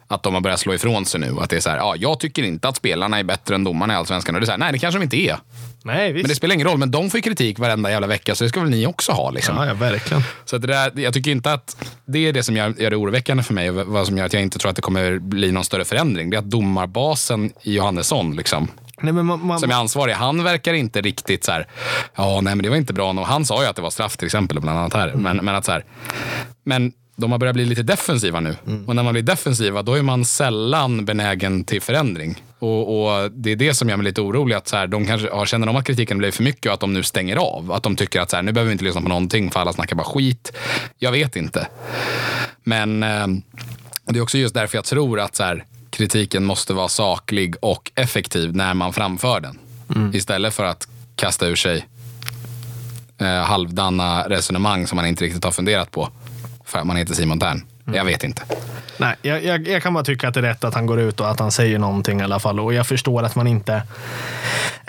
Att 0.08 0.22
de 0.22 0.34
har 0.34 0.40
börjat 0.40 0.60
slå 0.60 0.74
ifrån 0.74 1.06
sig 1.06 1.20
nu. 1.20 1.36
Att 1.40 1.50
det 1.50 1.56
är 1.56 1.60
så 1.60 1.70
här, 1.70 1.76
ja, 1.76 1.94
jag 1.98 2.20
tycker 2.20 2.42
inte 2.42 2.68
att 2.68 2.76
spelarna 2.76 3.18
är 3.18 3.24
bättre 3.24 3.54
än 3.54 3.64
domarna 3.64 3.92
i 3.92 3.96
Allsvenskan. 3.96 4.34
Och 4.34 4.40
det 4.40 4.44
är 4.44 4.46
så 4.46 4.52
här, 4.52 4.58
nej, 4.58 4.72
det 4.72 4.78
kanske 4.78 4.98
de 4.98 5.02
inte 5.02 5.16
är. 5.16 5.38
Nej, 5.84 6.12
visst. 6.12 6.22
Men 6.22 6.28
det 6.28 6.34
spelar 6.34 6.54
ingen 6.54 6.66
roll, 6.66 6.78
men 6.78 6.90
de 6.90 7.10
får 7.10 7.18
kritik 7.18 7.58
varenda 7.58 7.90
jävla 7.90 8.06
vecka, 8.06 8.34
så 8.34 8.44
det 8.44 8.50
ska 8.50 8.60
väl 8.60 8.70
ni 8.70 8.86
också 8.86 9.12
ha. 9.12 9.30
Liksom. 9.30 9.56
Ja, 9.56 9.66
ja, 9.66 9.74
verkligen. 9.74 10.22
Så 10.44 10.58
det 10.58 10.66
där, 10.66 10.92
jag 10.94 11.14
tycker 11.14 11.30
inte 11.30 11.52
att 11.52 11.92
det 12.06 12.18
är 12.18 12.32
det 12.32 12.42
som 12.42 12.56
gör, 12.56 12.74
gör 12.78 12.90
det 12.90 12.96
oroväckande 12.96 13.42
för 13.42 13.54
mig 13.54 13.70
och 13.70 13.86
vad 13.86 14.06
som 14.06 14.18
gör 14.18 14.24
att 14.24 14.32
jag 14.32 14.42
inte 14.42 14.58
tror 14.58 14.70
att 14.70 14.76
det 14.76 14.82
kommer 14.82 15.18
bli 15.18 15.52
någon 15.52 15.64
större 15.64 15.84
förändring. 15.84 16.30
Det 16.30 16.36
är 16.36 16.38
att 16.38 16.50
domarbasen 16.50 17.52
i 17.62 17.74
Johannesson, 17.74 18.36
liksom, 18.36 18.68
Nej, 19.00 19.12
men 19.12 19.26
man, 19.26 19.46
man, 19.46 19.60
som 19.60 19.70
är 19.70 19.74
ansvarig, 19.74 20.14
han 20.14 20.44
verkar 20.44 20.74
inte 20.74 21.00
riktigt 21.00 21.44
så 21.44 21.52
här, 21.52 21.66
ja 22.14 22.40
nej 22.40 22.54
men 22.54 22.62
det 22.62 22.68
var 22.68 22.76
inte 22.76 22.92
bra. 22.92 23.10
Och 23.10 23.26
han 23.26 23.44
sa 23.44 23.62
ju 23.62 23.68
att 23.68 23.76
det 23.76 23.82
var 23.82 23.90
straff 23.90 24.16
till 24.16 24.26
exempel, 24.26 24.60
bland 24.60 24.78
annat 24.78 24.94
här. 24.94 25.12
Men, 25.14 25.36
men 25.36 25.54
att 25.54 25.64
så 25.64 25.72
här, 25.72 25.84
men 26.64 26.92
de 27.16 27.32
har 27.32 27.38
börjat 27.38 27.54
bli 27.54 27.64
lite 27.64 27.82
defensiva 27.82 28.40
nu. 28.40 28.56
Och 28.86 28.96
när 28.96 29.02
man 29.02 29.12
blir 29.12 29.22
defensiva, 29.22 29.82
då 29.82 29.94
är 29.94 30.02
man 30.02 30.24
sällan 30.24 31.04
benägen 31.04 31.64
till 31.64 31.82
förändring. 31.82 32.42
Och, 32.58 33.06
och 33.22 33.32
det 33.32 33.52
är 33.52 33.56
det 33.56 33.74
som 33.74 33.88
gör 33.88 33.96
mig 33.96 34.04
lite 34.04 34.20
orolig. 34.20 34.54
Att 34.54 34.68
så 34.68 34.76
här, 34.76 34.86
de 34.86 35.06
kanske 35.06 35.28
ja, 35.28 35.46
känner 35.46 35.66
de 35.66 35.76
att 35.76 35.86
kritiken 35.86 36.18
blir 36.18 36.30
för 36.30 36.42
mycket 36.42 36.66
och 36.66 36.74
att 36.74 36.80
de 36.80 36.92
nu 36.92 37.02
stänger 37.02 37.36
av. 37.36 37.72
Att 37.72 37.82
de 37.82 37.96
tycker 37.96 38.20
att 38.20 38.30
så 38.30 38.36
här, 38.36 38.42
nu 38.42 38.52
behöver 38.52 38.68
vi 38.68 38.72
inte 38.72 38.84
lyssna 38.84 39.00
på 39.00 39.08
någonting 39.08 39.50
för 39.50 39.60
alla 39.60 39.72
snackar 39.72 39.96
bara 39.96 40.06
skit. 40.06 40.52
Jag 40.98 41.12
vet 41.12 41.36
inte. 41.36 41.68
Men 42.64 43.02
eh, 43.02 43.26
det 44.04 44.18
är 44.18 44.22
också 44.22 44.38
just 44.38 44.54
därför 44.54 44.78
jag 44.78 44.84
tror 44.84 45.20
att 45.20 45.36
så 45.36 45.42
här, 45.42 45.64
kritiken 45.90 46.44
måste 46.44 46.74
vara 46.74 46.88
saklig 46.88 47.54
och 47.60 47.92
effektiv 47.94 48.56
när 48.56 48.74
man 48.74 48.92
framför 48.92 49.40
den. 49.40 49.58
Istället 50.14 50.54
för 50.54 50.64
att 50.64 50.88
kasta 51.16 51.46
ur 51.46 51.56
sig 51.56 51.86
eh, 53.18 53.26
halvdana 53.26 54.28
resonemang 54.28 54.86
som 54.86 54.96
man 54.96 55.06
inte 55.06 55.24
riktigt 55.24 55.44
har 55.44 55.50
funderat 55.50 55.90
på. 55.90 56.08
För 56.66 56.78
att 56.78 56.86
man 56.86 56.96
heter 56.96 57.14
Simon 57.14 57.40
Tern. 57.40 57.62
Jag 57.84 58.04
vet 58.04 58.24
inte. 58.24 58.42
Nej, 58.98 59.16
jag, 59.22 59.44
jag, 59.44 59.68
jag 59.68 59.82
kan 59.82 59.94
bara 59.94 60.04
tycka 60.04 60.28
att 60.28 60.34
det 60.34 60.40
är 60.40 60.42
rätt 60.42 60.64
att 60.64 60.74
han 60.74 60.86
går 60.86 61.00
ut 61.00 61.20
och 61.20 61.30
att 61.30 61.40
han 61.40 61.52
säger 61.52 61.78
någonting 61.78 62.20
i 62.20 62.22
alla 62.22 62.38
fall. 62.38 62.60
Och 62.60 62.74
jag 62.74 62.86
förstår 62.86 63.22
att 63.22 63.34
man 63.34 63.46
inte 63.46 63.82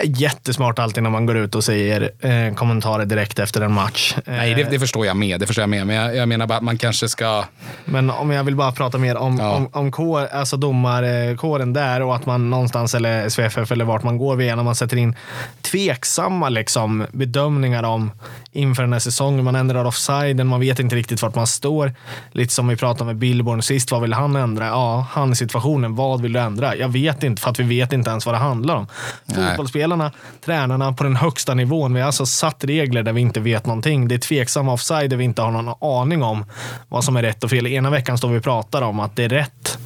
jättesmart 0.03 0.79
alltid 0.79 1.03
när 1.03 1.09
man 1.09 1.25
går 1.25 1.37
ut 1.37 1.55
och 1.55 1.63
säger 1.63 2.11
eh, 2.19 2.53
kommentarer 2.55 3.05
direkt 3.05 3.39
efter 3.39 3.61
en 3.61 3.73
match. 3.73 4.13
Eh, 4.17 4.21
Nej, 4.33 4.53
det, 4.55 4.63
det 4.63 4.79
förstår 4.79 5.05
jag 5.05 5.17
med. 5.17 5.39
Det 5.39 5.47
förstår 5.47 5.61
jag 5.61 5.69
med. 5.69 5.87
Men 5.87 5.95
jag, 5.95 6.15
jag 6.15 6.27
menar 6.29 6.47
bara 6.47 6.57
att 6.57 6.63
man 6.63 6.77
kanske 6.77 7.09
ska... 7.09 7.43
Men 7.85 8.09
om 8.09 8.31
jag 8.31 8.43
vill 8.43 8.55
bara 8.55 8.71
prata 8.71 8.97
mer 8.97 9.17
om, 9.17 9.37
Ja. 9.39 9.51
om, 9.55 9.69
om 9.73 9.91
kår, 9.91 10.25
alltså 10.25 10.57
domarkåren 10.57 11.73
där 11.73 12.01
och 12.01 12.15
att 12.15 12.25
man 12.25 12.49
någonstans, 12.49 12.95
eller 12.95 13.29
SVFF 13.29 13.71
eller 13.71 13.85
vart 13.85 14.03
man 14.03 14.17
går 14.17 14.35
via, 14.35 14.55
när 14.55 14.63
man 14.63 14.75
sätter 14.75 14.97
in 14.97 15.15
tveksamma 15.61 16.49
liksom, 16.49 17.05
bedömningar 17.11 17.83
om 17.83 18.11
inför 18.51 18.83
den 18.83 18.93
här 18.93 18.99
säsongen. 18.99 19.43
Man 19.45 19.55
ändrar 19.55 19.85
offsiden, 19.85 20.47
man 20.47 20.59
vet 20.59 20.79
inte 20.79 20.95
riktigt 20.95 21.21
vart 21.21 21.35
man 21.35 21.47
står. 21.47 21.93
Lite 22.31 22.53
som 22.53 22.67
vi 22.67 22.75
pratade 22.75 23.05
med 23.05 23.15
Billborn 23.15 23.61
sist, 23.61 23.91
vad 23.91 24.01
vill 24.01 24.13
han 24.13 24.35
ändra? 24.35 24.65
Ja, 24.67 25.07
han 25.11 25.31
i 25.31 25.35
situationen, 25.35 25.95
vad 25.95 26.21
vill 26.21 26.33
du 26.33 26.39
ändra? 26.39 26.75
Jag 26.75 26.89
vet 26.89 27.23
inte, 27.23 27.41
för 27.41 27.49
att 27.49 27.59
vi 27.59 27.63
vet 27.63 27.93
inte 27.93 28.09
ens 28.09 28.25
vad 28.25 28.35
det 28.35 28.39
handlar 28.39 28.75
om. 28.75 28.87
Nej 29.25 29.55
spelarna, 29.87 30.11
tränarna 30.45 30.93
på 30.93 31.03
den 31.03 31.15
högsta 31.15 31.53
nivån, 31.53 31.93
vi 31.93 31.99
har 31.99 32.07
alltså 32.07 32.25
satt 32.25 32.63
regler 32.63 33.03
där 33.03 33.13
vi 33.13 33.21
inte 33.21 33.39
vet 33.39 33.65
någonting. 33.65 34.07
Det 34.07 34.15
är 34.15 34.19
tveksamma 34.19 34.73
offside 34.73 35.09
där 35.09 35.17
vi 35.17 35.23
inte 35.23 35.41
har 35.41 35.51
någon 35.51 35.75
aning 35.81 36.23
om 36.23 36.45
vad 36.89 37.03
som 37.03 37.17
är 37.17 37.21
rätt 37.21 37.43
och 37.43 37.49
fel. 37.49 37.67
Ena 37.67 37.89
veckan 37.89 38.17
står 38.17 38.29
vi 38.29 38.39
och 38.39 38.43
pratar 38.43 38.81
om 38.81 38.99
att 38.99 39.15
det 39.15 39.23
är 39.23 39.29
rätt. 39.29 39.77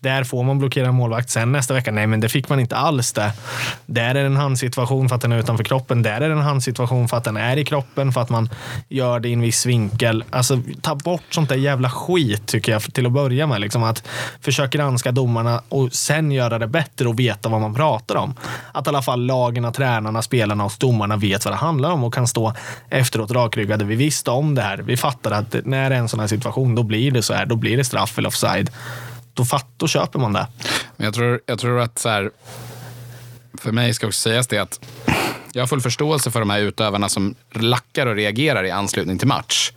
Där 0.00 0.24
får 0.24 0.42
man 0.42 0.58
blockera 0.58 0.92
målvakt. 0.92 1.30
Sen 1.30 1.52
nästa 1.52 1.74
vecka, 1.74 1.92
nej 1.92 2.06
men 2.06 2.20
det 2.20 2.28
fick 2.28 2.48
man 2.48 2.60
inte 2.60 2.76
alls 2.76 3.12
det. 3.12 3.32
Där 3.86 4.14
är 4.14 4.14
det 4.14 4.20
en 4.20 4.36
handsituation 4.36 5.08
för 5.08 5.16
att 5.16 5.22
den 5.22 5.32
är 5.32 5.38
utanför 5.38 5.64
kroppen. 5.64 6.02
Där 6.02 6.20
är 6.20 6.28
det 6.28 6.34
en 6.34 6.40
handsituation 6.40 7.08
för 7.08 7.16
att 7.16 7.24
den 7.24 7.36
är 7.36 7.56
i 7.56 7.64
kroppen, 7.64 8.12
för 8.12 8.20
att 8.20 8.30
man 8.30 8.48
gör 8.88 9.20
det 9.20 9.28
i 9.28 9.32
en 9.32 9.40
viss 9.40 9.66
vinkel. 9.66 10.24
Alltså 10.30 10.58
ta 10.80 10.94
bort 10.94 11.22
sånt 11.30 11.48
där 11.48 11.56
jävla 11.56 11.90
skit 11.90 12.46
tycker 12.46 12.72
jag 12.72 12.82
till 12.82 13.06
att 13.06 13.12
börja 13.12 13.46
med. 13.46 13.60
Liksom 13.60 13.82
att 13.82 14.02
försöka 14.40 14.78
granska 14.78 15.12
domarna 15.12 15.62
och 15.68 15.92
sen 15.92 16.32
göra 16.32 16.58
det 16.58 16.66
bättre 16.66 17.08
och 17.08 17.18
veta 17.18 17.48
vad 17.48 17.60
man 17.60 17.74
pratar 17.74 18.16
om. 18.16 18.34
Att 18.72 18.86
i 18.86 18.88
alla 18.88 19.02
fall 19.02 19.26
lagen, 19.50 19.72
tränarna, 19.72 20.22
spelarna 20.22 20.64
och 20.64 20.72
domarna 20.78 21.16
vet 21.16 21.44
vad 21.44 21.54
det 21.54 21.58
handlar 21.58 21.90
om 21.90 22.04
och 22.04 22.14
kan 22.14 22.28
stå 22.28 22.54
efteråt 22.90 23.30
rakryggade. 23.30 23.84
Vi 23.84 23.96
visste 23.96 24.30
om 24.30 24.54
det 24.54 24.62
här. 24.62 24.78
Vi 24.78 24.96
fattade 24.96 25.36
att 25.36 25.56
när 25.64 25.90
det 25.90 25.96
är 25.96 26.00
en 26.00 26.08
sån 26.08 26.20
här 26.20 26.26
situation, 26.26 26.74
då 26.74 26.82
blir 26.82 27.10
det 27.10 27.22
så 27.22 27.34
här. 27.34 27.46
Då 27.46 27.56
blir 27.56 27.76
det 27.76 27.84
straff 27.84 28.18
eller 28.18 28.28
offside. 28.28 28.70
Då, 29.34 29.44
fatt, 29.44 29.66
då 29.76 29.86
köper 29.88 30.18
man 30.18 30.32
det. 30.32 30.46
Men 30.96 31.04
jag 31.04 31.14
tror, 31.14 31.40
jag 31.46 31.58
tror 31.58 31.80
att 31.80 31.98
så 31.98 32.08
här, 32.08 32.30
för 33.58 33.72
mig 33.72 33.94
ska 33.94 34.06
också 34.06 34.20
sägas 34.20 34.46
det 34.46 34.58
att 34.58 34.80
jag 35.52 35.62
har 35.62 35.66
full 35.66 35.80
förståelse 35.80 36.30
för 36.30 36.40
de 36.40 36.50
här 36.50 36.60
utövarna 36.60 37.08
som 37.08 37.34
lackar 37.54 38.06
och 38.06 38.14
reagerar 38.14 38.64
i 38.64 38.70
anslutning 38.70 39.18
till 39.18 39.28
match. 39.28 39.72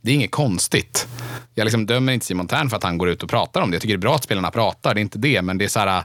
Det 0.00 0.10
är 0.10 0.14
inget 0.14 0.30
konstigt. 0.30 1.08
Jag 1.54 1.64
liksom 1.64 1.86
dömer 1.86 2.12
inte 2.12 2.26
Simon 2.26 2.48
Tern 2.48 2.70
för 2.70 2.76
att 2.76 2.82
han 2.82 2.98
går 2.98 3.08
ut 3.08 3.22
och 3.22 3.30
pratar 3.30 3.60
om 3.60 3.70
det. 3.70 3.74
Jag 3.74 3.82
tycker 3.82 3.94
det 3.94 3.98
är 3.98 4.08
bra 4.08 4.14
att 4.14 4.24
spelarna 4.24 4.50
pratar, 4.50 4.94
det 4.94 5.00
är 5.00 5.02
inte 5.02 5.18
det. 5.18 5.42
Men 5.42 5.58
det 5.58 5.64
är 5.64 5.68
så 5.68 5.80
här... 5.80 6.04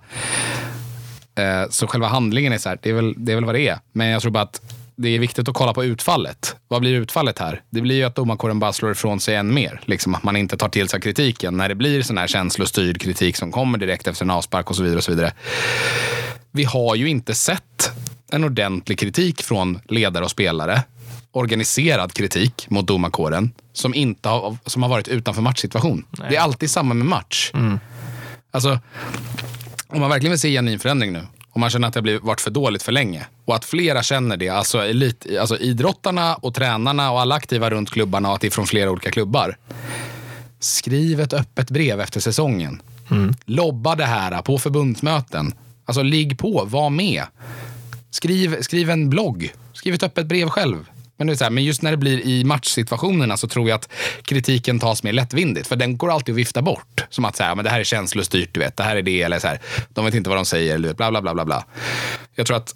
Eh, 1.39 1.69
så 1.69 1.87
själva 1.87 2.07
handlingen 2.07 2.53
är 2.53 2.57
så 2.57 2.69
här, 2.69 2.79
det 2.81 2.89
är, 2.89 2.93
väl, 2.93 3.13
det 3.17 3.31
är 3.31 3.35
väl 3.35 3.45
vad 3.45 3.55
det 3.55 3.67
är. 3.67 3.79
Men 3.91 4.07
jag 4.07 4.21
tror 4.21 4.31
bara 4.31 4.43
att 4.43 4.61
det 4.95 5.09
är 5.09 5.19
viktigt 5.19 5.49
att 5.49 5.55
kolla 5.55 5.73
på 5.73 5.83
utfallet. 5.83 6.55
Vad 6.67 6.81
blir 6.81 6.93
utfallet 6.93 7.39
här? 7.39 7.61
Det 7.69 7.81
blir 7.81 7.95
ju 7.95 8.03
att 8.03 8.15
domarkåren 8.15 8.59
bara 8.59 8.73
slår 8.73 8.91
ifrån 8.91 9.19
sig 9.19 9.35
än 9.35 9.53
mer. 9.53 9.81
Liksom 9.85 10.15
att 10.15 10.23
man 10.23 10.35
inte 10.35 10.57
tar 10.57 10.69
till 10.69 10.89
sig 10.89 11.01
kritiken. 11.01 11.57
När 11.57 11.69
det 11.69 11.75
blir 11.75 12.01
sån 12.01 12.17
här 12.17 12.27
känslostyrd 12.27 13.01
kritik 13.01 13.35
som 13.35 13.51
kommer 13.51 13.77
direkt 13.77 14.07
efter 14.07 14.25
en 14.25 14.29
avspark 14.29 14.69
och 14.69 14.75
så 14.75 14.83
vidare. 14.83 14.97
Och 14.97 15.03
så 15.03 15.11
vidare. 15.11 15.33
Vi 16.51 16.63
har 16.63 16.95
ju 16.95 17.09
inte 17.09 17.35
sett 17.35 17.91
en 18.31 18.43
ordentlig 18.43 18.99
kritik 18.99 19.41
från 19.41 19.79
ledare 19.89 20.23
och 20.23 20.31
spelare. 20.31 20.83
Organiserad 21.31 22.13
kritik 22.13 22.69
mot 22.69 22.87
domarkåren 22.87 23.51
som, 23.73 23.93
inte 23.93 24.29
har, 24.29 24.57
som 24.65 24.83
har 24.83 24.89
varit 24.89 25.07
utanför 25.07 25.41
matchsituation. 25.41 26.05
Det 26.29 26.35
är 26.35 26.41
alltid 26.41 26.71
samma 26.71 26.93
med 26.93 27.05
match. 27.05 27.51
Alltså, 28.51 28.79
om 29.89 29.99
man 29.99 30.09
verkligen 30.09 30.31
vill 30.31 30.39
se 30.39 30.51
genuin 30.51 30.79
förändring 30.79 31.13
nu, 31.13 31.27
om 31.51 31.61
man 31.61 31.69
känner 31.69 31.87
att 31.87 31.93
det 31.93 31.99
har 31.99 32.19
varit 32.19 32.41
för 32.41 32.51
dåligt 32.51 32.83
för 32.83 32.91
länge 32.91 33.25
och 33.45 33.55
att 33.55 33.65
flera 33.65 34.03
känner 34.03 34.37
det, 34.37 34.49
alltså, 34.49 34.77
elit, 34.77 35.25
alltså 35.39 35.57
idrottarna 35.57 36.35
och 36.35 36.53
tränarna 36.53 37.11
och 37.11 37.21
alla 37.21 37.35
aktiva 37.35 37.69
runt 37.69 37.91
klubbarna 37.91 38.29
och 38.29 38.35
att 38.35 38.41
det 38.41 38.47
är 38.47 38.51
från 38.51 38.67
flera 38.67 38.91
olika 38.91 39.11
klubbar. 39.11 39.57
Skriv 40.59 41.19
ett 41.19 41.33
öppet 41.33 41.69
brev 41.69 42.01
efter 42.01 42.19
säsongen. 42.19 42.81
Lobba 43.45 43.95
det 43.95 44.05
här 44.05 44.41
på 44.41 44.57
förbundsmöten. 44.57 45.53
Alltså 45.85 46.01
ligg 46.01 46.37
på, 46.39 46.65
var 46.65 46.89
med. 46.89 47.23
Skriv, 48.11 48.61
skriv 48.61 48.89
en 48.89 49.09
blogg. 49.09 49.53
Skriv 49.73 49.93
ett 49.93 50.03
öppet 50.03 50.25
brev 50.25 50.49
själv. 50.49 50.89
Men, 51.19 51.27
det 51.27 51.33
är 51.33 51.35
så 51.35 51.43
här, 51.43 51.51
men 51.51 51.63
just 51.63 51.81
när 51.81 51.91
det 51.91 51.97
blir 51.97 52.21
i 52.21 52.43
matchsituationerna 52.43 53.37
så 53.37 53.47
tror 53.47 53.69
jag 53.69 53.75
att 53.75 53.89
kritiken 54.23 54.79
tas 54.79 55.03
mer 55.03 55.13
lättvindigt. 55.13 55.67
För 55.67 55.75
den 55.75 55.97
går 55.97 56.11
alltid 56.11 56.33
att 56.33 56.39
vifta 56.39 56.61
bort. 56.61 57.05
Som 57.09 57.25
att 57.25 57.35
så 57.35 57.43
här, 57.43 57.55
men 57.55 57.65
det 57.65 57.71
här 57.71 57.79
är 57.79 57.83
känslostyrt, 57.83 58.49
du 58.53 58.59
vet. 58.59 58.77
Det 58.77 58.83
här 58.83 58.95
är 58.95 59.01
det, 59.01 59.21
eller 59.21 59.39
så 59.39 59.47
här, 59.47 59.59
de 59.89 60.05
vet 60.05 60.13
inte 60.13 60.29
vad 60.29 60.37
de 60.37 60.45
säger, 60.45 60.75
eller 60.75 60.83
du 60.83 60.87
vet, 60.87 60.97
bla 60.97 61.11
bla 61.11 61.21
bla 61.21 61.33
bla. 61.33 61.45
bla. 61.45 61.65
Jag 62.35 62.47
tror 62.47 62.57
att 62.57 62.75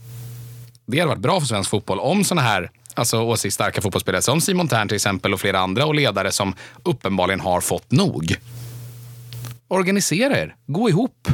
det 0.86 1.00
hade 1.00 1.10
varit 1.10 1.22
bra 1.22 1.40
för 1.40 1.48
svensk 1.48 1.70
fotboll 1.70 2.00
om 2.00 2.24
såna 2.24 2.42
här 2.42 2.72
alltså, 2.94 3.22
åsiktsstarka 3.22 3.82
fotbollsspelare 3.82 4.22
som 4.22 4.42
Simon 4.42 4.68
Tern 4.68 4.88
till 4.88 4.96
exempel 4.96 5.34
och 5.34 5.40
flera 5.40 5.60
andra 5.60 5.86
och 5.86 5.96
ledare 5.96 6.32
som 6.32 6.56
uppenbarligen 6.84 7.40
har 7.40 7.62
fått 7.62 7.92
nog. 7.92 8.36
Organisera 9.68 10.38
er, 10.38 10.56
gå 10.68 10.90
ihop. 10.90 11.28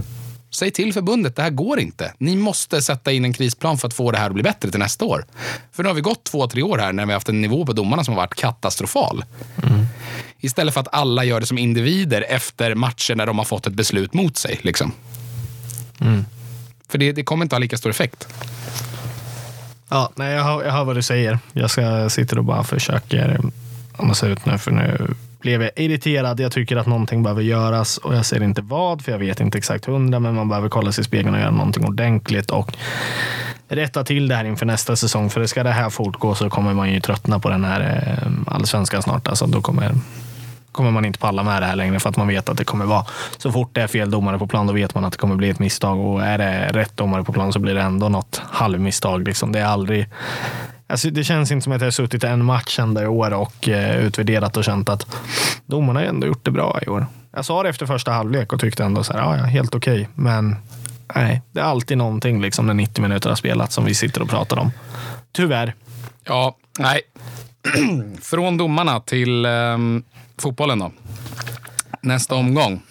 Säg 0.52 0.72
till 0.72 0.94
förbundet, 0.94 1.36
det 1.36 1.42
här 1.42 1.50
går 1.50 1.80
inte. 1.80 2.14
Ni 2.18 2.36
måste 2.36 2.82
sätta 2.82 3.12
in 3.12 3.26
en 3.26 3.34
krisplan 3.34 3.78
för 3.78 3.88
att 3.88 3.94
få 3.94 4.12
det 4.12 4.18
här 4.18 4.28
att 4.28 4.34
bli 4.34 4.44
bättre 4.44 4.72
till 4.72 4.80
nästa 4.80 5.06
år. 5.06 5.26
För 5.72 5.84
nu 5.84 5.90
har 5.90 5.94
vi 5.94 6.02
gått 6.02 6.24
två, 6.24 6.48
tre 6.48 6.64
år 6.64 6.78
här 6.78 6.94
när 6.94 7.06
vi 7.06 7.12
har 7.12 7.16
haft 7.16 7.30
en 7.30 7.42
nivå 7.42 7.66
på 7.66 7.74
domarna 7.74 8.04
som 8.04 8.14
har 8.14 8.22
varit 8.22 8.36
katastrofal. 8.36 9.26
Istället 10.40 10.74
för 10.74 10.82
att 10.82 10.94
alla 10.94 11.24
gör 11.24 11.40
det 11.40 11.46
som 11.46 11.58
individer 11.58 12.26
efter 12.30 12.76
matcher 12.76 13.16
när 13.16 13.26
de 13.26 13.38
har 13.38 13.46
fått 13.46 13.68
ett 13.68 13.74
beslut 13.74 14.14
mot 14.14 14.38
sig. 14.38 14.60
Liksom. 14.62 14.92
För 16.88 16.98
det, 16.98 17.12
det 17.12 17.24
kommer 17.24 17.46
inte 17.46 17.56
ha 17.56 17.60
lika 17.60 17.78
stor 17.78 17.90
effekt. 17.90 18.28
Ja, 19.90 20.12
nej, 20.16 20.34
jag, 20.34 20.44
hör, 20.44 20.64
jag 20.64 20.72
hör 20.72 20.84
vad 20.84 20.96
du 20.96 21.02
säger. 21.02 21.40
Jag 21.54 21.72
ska, 21.72 22.10
sitter 22.10 22.38
och 22.38 22.44
bara 22.44 22.64
försöker 22.64 23.40
andas 23.98 24.24
ut 24.24 24.46
nu, 24.46 24.58
för 24.58 24.72
nu 24.72 25.16
blev 25.40 25.62
jag 25.62 25.72
irriterad. 25.76 26.40
Jag 26.40 26.52
tycker 26.52 26.78
att 26.78 26.88
någonting 26.88 27.24
behöver 27.24 27.42
göras 27.42 27.98
och 27.98 28.16
jag 28.16 28.26
ser 28.26 28.44
inte 28.44 28.62
vad, 28.62 29.02
för 29.02 29.12
jag 29.12 29.20
vet 29.20 29.40
inte 29.40 29.58
exakt 29.58 29.86
hundra, 29.86 30.20
men 30.20 30.36
man 30.36 30.50
behöver 30.50 30.70
kolla 30.70 30.92
sig 30.92 31.02
i 31.02 31.06
spegeln 31.06 31.34
och 31.34 31.40
göra 31.42 31.52
någonting 31.52 31.86
ordentligt 31.86 32.52
och 32.52 32.74
rätta 33.68 34.04
till 34.04 34.28
det 34.28 34.36
här 34.36 34.46
inför 34.46 34.66
nästa 34.66 34.96
säsong. 34.96 35.30
För 35.30 35.46
ska 35.46 35.64
det 35.64 35.72
här 35.72 35.90
fortgå 35.90 36.36
så 36.36 36.50
kommer 36.50 36.74
man 36.74 36.94
ju 36.94 37.00
tröttna 37.00 37.40
på 37.40 37.50
den 37.50 37.66
här 37.66 37.82
eh, 37.82 38.54
allsvenskan 38.56 39.02
snart. 39.02 39.28
Alltså, 39.28 39.46
då 39.46 39.62
kommer 39.62 39.96
kommer 40.72 40.92
man 40.92 41.06
inte 41.06 41.20
palla 41.20 41.44
med 41.44 41.62
det 41.62 41.66
här 41.66 41.76
längre 41.76 42.00
för 42.00 42.10
att 42.10 42.18
man 42.18 42.28
vet 42.28 42.50
att 42.50 42.58
det 42.58 42.64
kommer 42.64 42.86
vara 42.86 43.06
så 43.38 43.52
fort 43.52 43.70
det 43.74 43.82
är 43.82 43.88
fel 43.88 44.12
domare 44.12 44.40
på 44.40 44.48
plan 44.48 44.68
då 44.68 44.74
vet 44.74 44.96
man 44.96 45.06
att 45.06 45.12
det 45.12 45.18
kommer 45.18 45.36
bli 45.36 45.50
ett 45.50 45.60
misstag 45.60 46.00
och 46.00 46.24
är 46.24 46.38
det 46.38 46.70
rätt 46.74 46.98
domare 46.98 47.24
på 47.24 47.34
plan 47.34 47.54
så 47.54 47.60
blir 47.60 47.74
det 47.74 47.82
ändå 47.82 48.10
något 48.10 48.42
halvmisstag. 48.50 49.28
Liksom. 49.28 49.52
Det 49.52 49.60
är 49.60 49.66
aldrig 49.66 50.08
Alltså, 50.90 51.10
det 51.10 51.24
känns 51.24 51.52
inte 51.52 51.64
som 51.64 51.74
att 51.74 51.82
jag 51.82 51.86
har 51.86 51.92
suttit 51.92 52.24
en 52.24 52.46
match 52.46 52.80
ända 52.80 53.04
i 53.04 53.08
år 53.08 53.34
och 53.34 53.70
eh, 53.70 54.06
utvärderat 54.06 54.58
och 54.58 54.64
känt 54.64 54.90
att 54.90 55.18
domarna 55.66 56.00
har 56.00 56.06
ändå 56.06 56.28
gjort 56.28 56.46
det 56.46 56.52
bra 56.52 56.80
i 56.82 56.90
år. 56.90 57.06
Jag 57.32 57.46
sa 57.46 57.64
det 57.64 57.70
efter 57.70 57.86
första 57.86 58.12
halvlek 58.12 58.54
och 58.54 58.60
tyckte 58.60 58.84
ändå 58.84 59.04
så 59.04 59.14
här, 59.14 59.20
ja, 59.20 59.38
ja 59.38 59.44
helt 59.44 59.76
okej. 59.76 60.10
Men 60.16 60.56
nej, 61.16 61.42
det 61.52 61.60
är 61.60 61.64
alltid 61.64 61.98
någonting 61.98 62.42
liksom 62.42 62.68
när 62.68 62.74
90 62.74 63.02
minuter 63.02 63.30
har 63.30 63.36
spelat 63.36 63.72
som 63.72 63.86
vi 63.86 63.96
sitter 63.96 64.22
och 64.22 64.30
pratar 64.30 64.58
om. 64.58 64.72
Tyvärr. 65.32 65.74
Ja, 66.24 66.58
nej. 66.80 67.02
Från 68.22 68.58
domarna 68.58 69.00
till 69.00 69.46
eh, 69.46 69.78
fotbollen 70.38 70.80
då. 70.80 70.92
Nästa 72.02 72.36
omgång. 72.36 72.82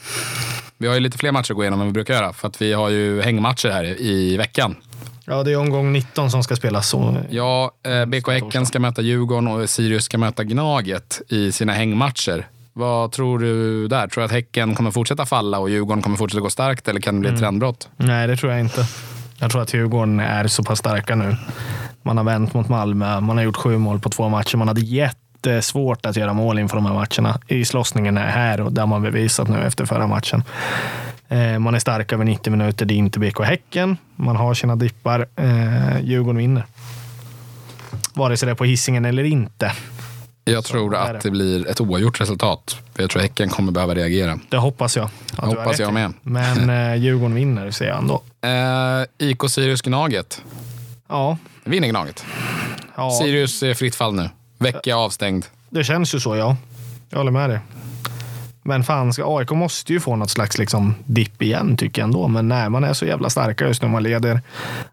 Vi 0.78 0.86
har 0.86 0.94
ju 0.94 1.00
lite 1.00 1.18
fler 1.18 1.32
matcher 1.32 1.52
att 1.52 1.56
gå 1.56 1.62
igenom 1.62 1.80
än 1.80 1.86
vi 1.86 1.92
brukar 1.92 2.14
göra. 2.14 2.32
För 2.32 2.48
att 2.48 2.62
vi 2.62 2.72
har 2.72 2.88
ju 2.88 3.22
hängmatcher 3.22 3.68
här 3.68 4.00
i 4.00 4.36
veckan. 4.36 4.76
Ja, 5.28 5.42
det 5.42 5.52
är 5.52 5.56
omgång 5.56 5.92
19 5.92 6.30
som 6.30 6.42
ska 6.42 6.56
spelas. 6.56 6.88
Så... 6.88 7.16
Ja, 7.30 7.72
eh, 7.86 8.04
BK 8.04 8.28
Häcken 8.28 8.66
ska 8.66 8.78
möta 8.78 9.02
Djurgården 9.02 9.48
och 9.48 9.70
Sirius 9.70 10.04
ska 10.04 10.18
möta 10.18 10.44
Gnaget 10.44 11.22
i 11.28 11.52
sina 11.52 11.72
hängmatcher. 11.72 12.46
Vad 12.72 13.12
tror 13.12 13.38
du 13.38 13.88
där? 13.88 14.08
Tror 14.08 14.22
du 14.22 14.24
att 14.24 14.32
Häcken 14.32 14.74
kommer 14.74 14.90
fortsätta 14.90 15.26
falla 15.26 15.58
och 15.58 15.70
Djurgården 15.70 16.02
kommer 16.02 16.16
fortsätta 16.16 16.40
gå 16.40 16.50
starkt 16.50 16.88
eller 16.88 17.00
kan 17.00 17.14
det 17.14 17.20
bli 17.20 17.30
ett 17.30 17.38
trendbrott? 17.38 17.88
Nej, 17.96 18.26
det 18.26 18.36
tror 18.36 18.52
jag 18.52 18.60
inte. 18.60 18.86
Jag 19.38 19.50
tror 19.50 19.62
att 19.62 19.74
Djurgården 19.74 20.20
är 20.20 20.46
så 20.46 20.64
pass 20.64 20.78
starka 20.78 21.14
nu. 21.14 21.36
Man 22.02 22.16
har 22.16 22.24
vänt 22.24 22.54
mot 22.54 22.68
Malmö, 22.68 23.20
man 23.20 23.36
har 23.36 23.44
gjort 23.44 23.56
sju 23.56 23.78
mål 23.78 24.00
på 24.00 24.10
två 24.10 24.28
matcher. 24.28 24.56
Man 24.56 24.68
hade 24.68 24.80
jättesvårt 25.46 26.06
att 26.06 26.16
göra 26.16 26.32
mål 26.32 26.58
inför 26.58 26.76
de 26.76 26.86
här 26.86 26.94
matcherna. 26.94 27.40
I 27.46 27.64
slåssningen 27.64 28.16
är 28.16 28.26
här 28.26 28.60
och 28.60 28.72
det 28.72 28.80
har 28.80 28.86
man 28.86 29.02
bevisat 29.02 29.48
nu 29.48 29.62
efter 29.66 29.86
förra 29.86 30.06
matchen. 30.06 30.42
Eh, 31.28 31.58
Man 31.58 31.74
är 31.74 31.78
stark 31.78 32.12
över 32.12 32.24
90 32.24 32.50
minuter. 32.50 32.86
Det 32.86 32.94
är 32.94 32.96
inte 32.96 33.18
BK 33.18 33.40
Häcken. 33.44 33.96
Man 34.16 34.36
har 34.36 34.54
sina 34.54 34.76
dippar. 34.76 35.26
Eh, 35.36 36.00
Djurgården 36.02 36.36
vinner. 36.38 36.64
Vare 38.14 38.36
sig 38.36 38.46
det 38.46 38.50
är 38.52 38.54
på 38.54 38.64
hissingen 38.64 39.04
eller 39.04 39.24
inte. 39.24 39.72
Jag 40.44 40.64
tror 40.64 40.90
det. 40.90 41.00
att 41.00 41.20
det 41.20 41.30
blir 41.30 41.68
ett 41.68 41.80
oavgjort 41.80 42.20
resultat. 42.20 42.76
För 42.94 43.02
jag 43.02 43.10
tror 43.10 43.22
Häcken 43.22 43.48
kommer 43.48 43.72
behöva 43.72 43.94
reagera. 43.94 44.38
Det 44.48 44.56
hoppas 44.56 44.96
jag. 44.96 45.08
har 45.36 45.46
Hoppas 45.46 45.78
jag 45.78 45.92
med. 45.92 46.12
Men 46.22 46.70
eh, 46.92 46.94
Djurgården 46.96 47.34
vinner, 47.34 47.70
säger 47.70 47.90
jag 47.90 47.98
ändå. 48.00 48.22
Eh, 49.20 49.28
IK 49.28 49.50
Sirius 49.50 49.82
Gnaget. 49.82 50.42
Ja, 51.08 51.36
Vinner 51.64 51.88
Gnaget. 51.88 52.24
ja 52.96 53.10
Sirius 53.10 53.62
är 53.62 53.74
fritt 53.74 53.94
fall 53.94 54.14
nu. 54.14 54.30
Vecka 54.58 54.96
avstängd. 54.96 55.44
det 55.70 55.84
känns 55.84 56.14
ju 56.14 56.20
så, 56.20 56.36
ja. 56.36 56.56
Jag 57.10 57.18
håller 57.18 57.30
med 57.30 57.50
dig. 57.50 57.60
Men 58.62 58.84
fan, 58.84 59.12
ska, 59.12 59.38
AIK 59.38 59.50
måste 59.50 59.92
ju 59.92 60.00
få 60.00 60.16
något 60.16 60.30
slags 60.30 60.58
liksom, 60.58 60.94
dipp 61.04 61.42
igen 61.42 61.76
tycker 61.76 62.02
jag 62.02 62.06
ändå. 62.06 62.28
Men 62.28 62.48
nej, 62.48 62.70
man 62.70 62.84
är 62.84 62.92
så 62.92 63.06
jävla 63.06 63.30
starka 63.30 63.66
just 63.66 63.82
nu. 63.82 63.88
Man 63.88 64.02
leder 64.02 64.40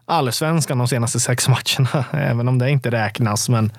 allsvenskan 0.04 0.78
de 0.78 0.88
senaste 0.88 1.20
sex 1.20 1.48
matcherna. 1.48 2.04
Även 2.12 2.48
om 2.48 2.58
det 2.58 2.70
inte 2.70 2.90
räknas. 2.90 3.48
Men 3.48 3.72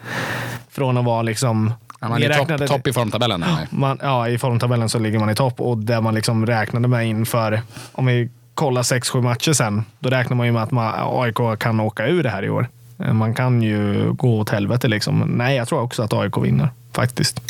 från 0.69 0.97
att 0.97 1.05
vara 1.05 1.21
liksom... 1.21 1.73
Ja, 1.99 2.09
man 2.09 2.23
är 2.23 2.29
räknade- 2.29 2.67
topp 2.67 2.77
top 2.77 2.87
i 2.87 2.93
formtabellen. 2.93 3.43
Eller? 3.43 3.67
man, 3.75 3.99
ja, 4.01 4.27
I 4.29 4.37
formtabellen 4.37 4.89
så 4.89 4.99
ligger 4.99 5.19
man 5.19 5.29
i 5.29 5.35
topp 5.35 5.61
och 5.61 5.77
där 5.77 6.01
man 6.01 6.15
liksom 6.15 6.45
räknade 6.45 6.87
med 6.87 7.07
inför, 7.07 7.61
om 7.91 8.05
vi 8.05 8.29
kollar 8.53 8.81
6-7 8.81 9.21
matcher 9.21 9.53
sen, 9.53 9.83
då 9.99 10.09
räknar 10.09 10.37
man 10.37 10.45
ju 10.45 10.51
med 10.51 10.63
att 10.63 10.71
man, 10.71 10.93
AIK 10.97 11.59
kan 11.59 11.79
åka 11.79 12.07
ur 12.07 12.23
det 12.23 12.29
här 12.29 12.43
i 12.43 12.49
år. 12.49 12.67
Eh, 12.99 13.13
Man 13.13 13.33
kan 13.35 13.61
ju 13.61 14.13
gå 14.13 14.39
åt 14.39 14.49
helvete 14.49 14.87
liksom. 14.87 15.19
Nej, 15.19 15.55
jag 15.57 15.67
tror 15.67 15.81
också 15.81 16.03
att 16.03 16.13
AIK 16.13 16.37
vinner 16.37 16.69
faktiskt. 16.93 17.41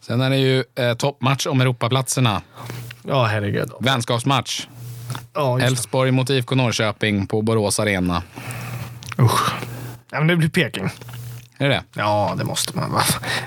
Sen 0.00 0.20
är 0.20 0.30
det 0.30 0.36
ju 0.36 0.64
eh, 0.78 0.94
toppmatch 0.94 1.46
om 1.46 1.60
Europaplatserna. 1.60 2.42
Ja, 3.02 3.24
herregud. 3.24 3.70
Vänskapsmatch. 3.80 4.66
Ja, 5.34 5.60
Elfsborg 5.60 6.10
mot 6.10 6.30
IFK 6.30 6.54
Norrköping 6.54 7.26
på 7.26 7.42
Borås 7.42 7.80
Arena. 7.80 8.22
Usch. 9.18 9.52
Ja, 10.10 10.18
men 10.18 10.26
det 10.26 10.36
blir 10.36 10.48
Peking. 10.48 10.88
Är 11.58 11.68
det 11.68 11.74
det? 11.74 11.82
Ja, 12.00 12.34
det 12.38 12.44
måste 12.44 12.76
man. 12.78 12.92
va? 12.92 13.00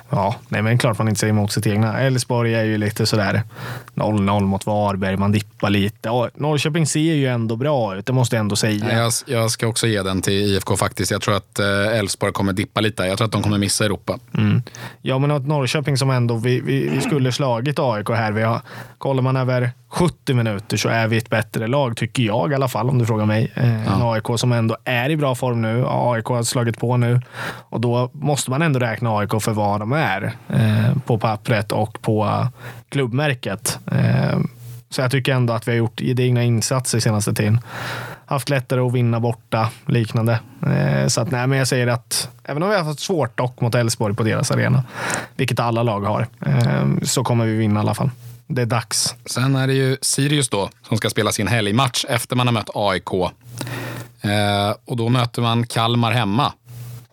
Ja, 0.10 0.36
nej, 0.49 0.62
men 0.62 0.78
klart 0.78 0.97
man 0.97 1.07
inte 1.07 1.20
säger 1.20 1.34
emot 1.34 1.51
sitt 1.51 1.68
egna. 1.68 1.99
Elfsborg 1.99 2.55
är 2.55 2.64
ju 2.64 2.78
lite 2.78 3.05
sådär 3.05 3.43
0-0 3.95 4.41
mot 4.41 4.66
Varberg. 4.66 5.18
Man 5.18 5.32
dippar 5.32 5.70
lite. 5.70 5.97
Ja, 6.10 6.30
Norrköping 6.36 6.86
ser 6.88 6.99
ju 6.99 7.28
ändå 7.28 7.55
bra 7.55 7.95
ut, 7.95 8.05
det 8.05 8.14
måste 8.14 8.36
jag 8.36 8.41
ändå 8.41 8.55
säga. 8.55 8.93
Jag, 8.97 9.12
jag 9.26 9.51
ska 9.51 9.68
också 9.68 9.88
ge 9.88 10.03
den 10.03 10.22
till 10.22 10.34
IFK 10.34 10.78
faktiskt. 10.78 11.12
Jag 11.12 11.22
tror 11.22 11.36
att 11.36 11.60
eh, 11.60 11.97
Elfsborg 11.99 12.34
kommer 12.34 12.53
dippa 12.53 12.82
lite. 12.82 13.03
Jag 13.03 13.18
tror 13.18 13.26
att 13.26 13.32
de 13.32 13.43
kommer 13.43 13.57
missa 13.57 13.86
Europa. 13.86 14.20
Mm. 14.38 14.62
Ja, 15.01 15.20
men 15.20 15.32
att 15.32 15.47
Norrköping 15.47 15.97
som 15.97 16.10
ändå, 16.10 16.36
vi, 16.38 16.60
vi, 16.62 16.89
vi 16.89 17.01
skulle 17.01 17.32
slagit 17.32 17.80
AIK 17.80 18.10
här. 18.10 18.32
Vi 18.32 18.41
har, 18.41 18.62
kollar 18.97 19.24
man 19.24 19.36
över 19.38 19.72
70 19.91 20.34
minuter 20.34 20.78
så 20.78 20.89
är 20.89 21.07
vi 21.07 21.18
ett 21.18 21.30
bättre 21.30 21.68
lag, 21.68 21.97
tycker 21.97 22.24
jag 22.24 22.51
i 22.51 22.55
alla 22.55 22.68
fall 22.68 22.89
om 22.89 22.97
du 22.97 23.05
frågar 23.05 23.26
mig. 23.26 23.51
Eh, 23.55 23.93
En 23.95 24.01
AIK 24.01 24.26
som 24.36 24.51
ändå 24.51 24.78
är 24.84 25.10
i 25.10 25.18
bra 25.18 25.36
form 25.36 25.62
nu. 25.62 25.86
AIK 25.88 26.26
har 26.26 26.43
slagit 26.43 26.80
på 26.80 26.97
nu 26.97 27.22
och 27.70 27.82
då 27.82 27.99
måste 28.12 28.52
man 28.52 28.62
ändå 28.62 28.80
räkna 28.80 29.18
AIK 29.18 29.41
för 29.41 29.52
vad 29.52 29.80
de 29.80 29.91
är 29.93 30.34
eh, 30.50 30.97
på 31.06 31.18
pappret 31.18 31.72
och 31.72 32.02
på 32.02 32.47
klubbmärket. 32.89 33.80
Eh, 33.91 34.39
så 34.89 35.02
jag 35.02 35.12
tycker 35.12 35.34
ändå 35.34 35.54
att 35.54 35.68
vi 35.68 35.72
har 35.72 35.78
gjort 35.78 36.00
gedigna 36.00 36.43
insatser 36.43 37.00
senaste 37.00 37.34
tiden. 37.34 37.60
Haft 38.26 38.50
lättare 38.50 38.82
att 38.82 38.93
vinna 38.93 39.20
borta, 39.20 39.70
liknande. 39.86 40.39
Eh, 40.66 41.08
så 41.08 41.22
att, 41.22 41.32
nej, 41.32 41.47
men 41.47 41.58
jag 41.58 41.68
säger 41.68 41.88
att 41.88 42.30
även 42.43 42.64
om 42.64 42.70
vi 42.70 42.76
har 42.76 42.84
haft 42.84 43.00
svårt 43.00 43.38
dock 43.38 43.62
mot 43.62 43.76
Elfsborg 43.76 44.16
på 44.16 44.24
deras 44.24 44.52
arena, 44.52 44.84
vilket 45.36 45.60
alla 45.60 45.84
lag 45.84 46.02
har, 46.02 46.28
eh, 46.45 46.86
så 47.04 47.24
kommer 47.24 47.45
vi 47.45 47.58
vinna 47.58 47.80
i 47.80 47.82
alla 47.82 47.95
fall. 47.95 48.10
Det 48.47 48.62
är 48.62 48.66
dags. 48.66 49.16
Sen 49.26 49.56
är 49.56 49.68
det 49.68 49.74
ju 49.74 49.97
Sirius 50.02 50.50
då 50.50 50.70
som 50.88 50.97
ska 50.97 51.10
spela 51.10 51.32
sin 51.32 51.47
helgmatch 51.47 52.06
efter 52.10 52.36
man 52.36 52.47
har 52.47 52.54
mött 52.54 52.70
AIK. 52.74 53.14
Eh, 54.22 54.76
och 54.86 54.97
då 54.97 55.10
möter 55.10 55.41
man 55.41 55.68
Kalmar 55.68 56.12
hemma. 56.12 56.54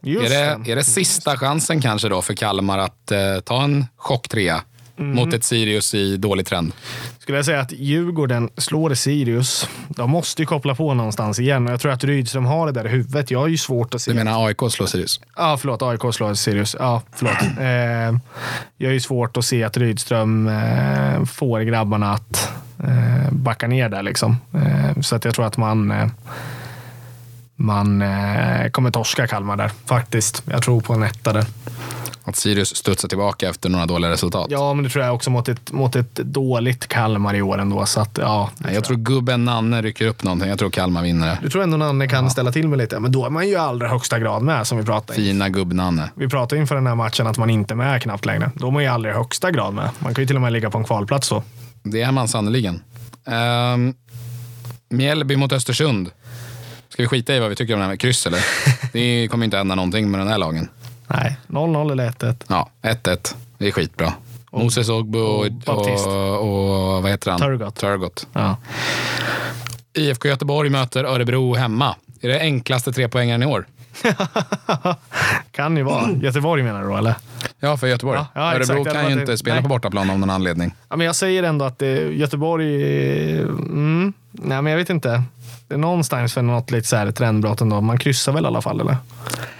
Just 0.06 0.32
är, 0.34 0.58
det, 0.58 0.72
är 0.72 0.76
det 0.76 0.84
sista 0.84 1.36
chansen 1.36 1.80
kanske 1.80 2.08
då 2.08 2.22
för 2.22 2.34
Kalmar 2.34 2.78
att 2.78 3.10
eh, 3.10 3.18
ta 3.44 3.62
en 3.62 3.86
chocktrea 3.96 4.62
mot 4.96 5.34
ett 5.34 5.44
Sirius 5.44 5.94
i 5.94 6.16
dålig 6.16 6.46
trend? 6.46 6.72
Skulle 7.18 7.38
jag 7.38 7.44
säga 7.44 7.60
att 7.60 7.72
Djurgården 7.72 8.50
slår 8.56 8.94
Sirius. 8.94 9.68
De 9.88 10.10
måste 10.10 10.42
ju 10.42 10.46
koppla 10.46 10.74
på 10.74 10.94
någonstans 10.94 11.38
igen 11.38 11.66
och 11.66 11.72
jag 11.72 11.80
tror 11.80 11.92
att 11.92 12.04
Rydström 12.04 12.44
har 12.44 12.66
det 12.66 12.72
där 12.72 12.86
i 12.86 12.88
huvudet. 12.88 13.30
Jag 13.30 13.38
har 13.38 13.48
ju 13.48 13.56
svårt 13.56 13.94
att 13.94 14.00
se. 14.00 14.10
Du 14.10 14.16
menar 14.16 14.46
AIK 14.46 14.58
slår 14.70 14.86
Sirius? 14.86 15.20
Ja, 15.36 15.56
förlåt. 15.60 15.82
AIK 15.82 16.14
slår 16.14 16.34
Sirius. 16.34 16.76
Ja, 16.78 17.02
förlåt. 17.12 17.36
Eh, 17.60 18.18
jag 18.76 18.88
har 18.88 18.92
ju 18.92 19.00
svårt 19.00 19.36
att 19.36 19.44
se 19.44 19.64
att 19.64 19.76
Rydström 19.76 20.48
eh, 20.48 21.24
får 21.24 21.60
grabbarna 21.60 22.12
att 22.12 22.52
eh, 22.84 23.32
backa 23.32 23.66
ner 23.66 23.88
där. 23.88 24.02
Liksom. 24.02 24.36
Eh, 24.54 25.00
så 25.00 25.16
att 25.16 25.24
jag 25.24 25.34
tror 25.34 25.46
att 25.46 25.56
man, 25.56 25.90
eh, 25.90 26.06
man 27.56 28.02
eh, 28.02 28.70
kommer 28.70 28.90
torska 28.90 29.26
Kalmar 29.26 29.56
där, 29.56 29.70
faktiskt. 29.84 30.42
Jag 30.50 30.62
tror 30.62 30.80
på 30.80 30.92
en 30.92 31.02
etta 31.02 31.32
där. 31.32 31.46
Att 32.24 32.36
Sirius 32.36 32.76
studsar 32.76 33.08
tillbaka 33.08 33.48
efter 33.48 33.68
några 33.68 33.86
dåliga 33.86 34.10
resultat? 34.10 34.46
Ja, 34.50 34.74
men 34.74 34.84
det 34.84 34.90
tror 34.90 35.04
jag 35.04 35.14
också 35.14 35.30
mot 35.30 35.48
ett, 35.48 35.72
mot 35.72 35.96
ett 35.96 36.14
dåligt 36.14 36.86
Kalmar 36.86 37.34
i 37.34 37.42
år 37.42 37.58
ändå. 37.58 37.86
Så 37.86 38.00
att, 38.00 38.18
ja, 38.22 38.50
jag 38.72 38.84
tror 38.84 38.96
gubben 38.96 39.44
Nanne 39.44 39.82
rycker 39.82 40.06
upp 40.06 40.22
någonting. 40.22 40.48
Jag 40.48 40.58
tror 40.58 40.70
Kalmar 40.70 41.02
vinner 41.02 41.26
det. 41.26 41.38
Du 41.42 41.50
tror 41.50 41.62
ändå 41.62 41.76
Nanne 41.76 42.08
kan 42.08 42.30
ställa 42.30 42.52
till 42.52 42.68
med 42.68 42.78
lite? 42.78 43.00
Men 43.00 43.12
då 43.12 43.26
är 43.26 43.30
man 43.30 43.46
ju 43.46 43.52
i 43.52 43.56
allra 43.56 43.88
högsta 43.88 44.18
grad 44.18 44.42
med 44.42 44.66
som 44.66 44.78
vi 44.78 44.84
pratade. 44.84 45.16
Fina 45.16 45.48
gubb-Nanne. 45.48 46.10
Vi 46.14 46.28
pratade 46.28 46.60
inför 46.60 46.74
den 46.74 46.86
här 46.86 46.94
matchen 46.94 47.26
att 47.26 47.38
man 47.38 47.50
inte 47.50 47.74
är 47.74 47.76
med 47.76 48.02
knappt 48.02 48.24
längre. 48.24 48.50
Då 48.54 48.66
är 48.66 48.70
man 48.70 48.82
ju 48.82 48.88
i 48.88 48.90
allra 48.90 49.12
högsta 49.12 49.50
grad 49.50 49.74
med. 49.74 49.90
Man 49.98 50.14
kan 50.14 50.22
ju 50.22 50.26
till 50.26 50.36
och 50.36 50.42
med 50.42 50.52
ligga 50.52 50.70
på 50.70 50.78
en 50.78 50.84
kvalplats 50.84 51.28
då. 51.28 51.42
Det 51.82 52.02
är 52.02 52.12
man 52.12 52.28
sannerligen. 52.28 52.82
Um, 53.24 53.94
Mjällby 54.88 55.36
mot 55.36 55.52
Östersund. 55.52 56.10
Ska 56.96 57.02
vi 57.02 57.08
skita 57.08 57.34
i 57.36 57.38
vad 57.40 57.48
vi 57.48 57.56
tycker 57.56 57.74
om 57.74 57.80
det 57.80 57.84
här 57.84 57.90
med 57.92 58.00
kryss 58.00 58.26
eller? 58.26 58.40
Det 58.92 59.28
kommer 59.28 59.44
inte 59.44 59.56
hända 59.56 59.74
någonting 59.74 60.10
med 60.10 60.20
den 60.20 60.28
här 60.28 60.38
lagen. 60.38 60.68
Nej, 61.06 61.36
0-0 61.46 61.92
eller 61.92 62.10
1-1. 62.10 62.44
Ja, 62.48 62.70
1-1. 62.82 63.34
Det 63.58 63.66
är 63.68 63.70
skitbra. 63.72 64.12
Moses 64.52 64.88
Ogbu 64.88 65.18
och, 65.18 65.46
och 65.66 66.06
och, 66.06 66.96
och, 66.96 67.02
vad 67.02 67.10
heter 67.10 67.30
han? 67.30 67.40
Turgott. 67.40 67.76
Turgott. 67.76 68.26
Ja. 68.32 68.56
IFK 69.92 70.28
Göteborg 70.28 70.70
möter 70.70 71.04
Örebro 71.04 71.54
hemma. 71.54 71.96
Är 72.20 72.28
det 72.28 72.40
enklaste 72.40 72.92
trepoängaren 72.92 73.42
i 73.42 73.46
år? 73.46 73.66
kan 75.52 75.76
ju 75.76 75.82
vara. 75.82 76.10
Göteborg 76.22 76.62
menar 76.62 76.82
du 76.82 76.88
då, 76.88 76.96
eller? 76.96 77.14
Ja, 77.60 77.76
för 77.76 77.86
Göteborg. 77.86 78.18
Ja, 78.18 78.26
ja, 78.34 78.52
exakt. 78.54 78.70
Örebro 78.70 78.84
Det 78.84 78.90
kan 78.90 79.08
ju 79.10 79.14
det- 79.14 79.20
inte 79.20 79.36
spela 79.38 79.54
nej. 79.54 79.62
på 79.62 79.68
bortaplan 79.68 80.10
av 80.10 80.18
någon 80.18 80.30
anledning. 80.30 80.74
Ja, 80.88 80.96
men 80.96 81.06
jag 81.06 81.16
säger 81.16 81.42
ändå 81.42 81.64
att 81.64 81.78
det, 81.78 81.94
Göteborg... 82.12 82.82
eh, 83.38 83.42
Mm, 83.42 84.12
nej, 84.32 84.62
men 84.62 84.70
jag 84.72 84.78
vet 84.78 84.90
inte. 84.90 85.22
Någonstans 85.68 86.34
för 86.34 86.42
något 86.42 86.70
lite 86.70 86.88
så 86.88 86.96
här 86.96 87.10
trendbrott 87.10 87.60
ändå. 87.60 87.80
Man 87.80 87.98
kryssar 87.98 88.32
väl 88.32 88.44
i 88.44 88.46
alla 88.46 88.62
fall, 88.62 88.80
eller? 88.80 88.96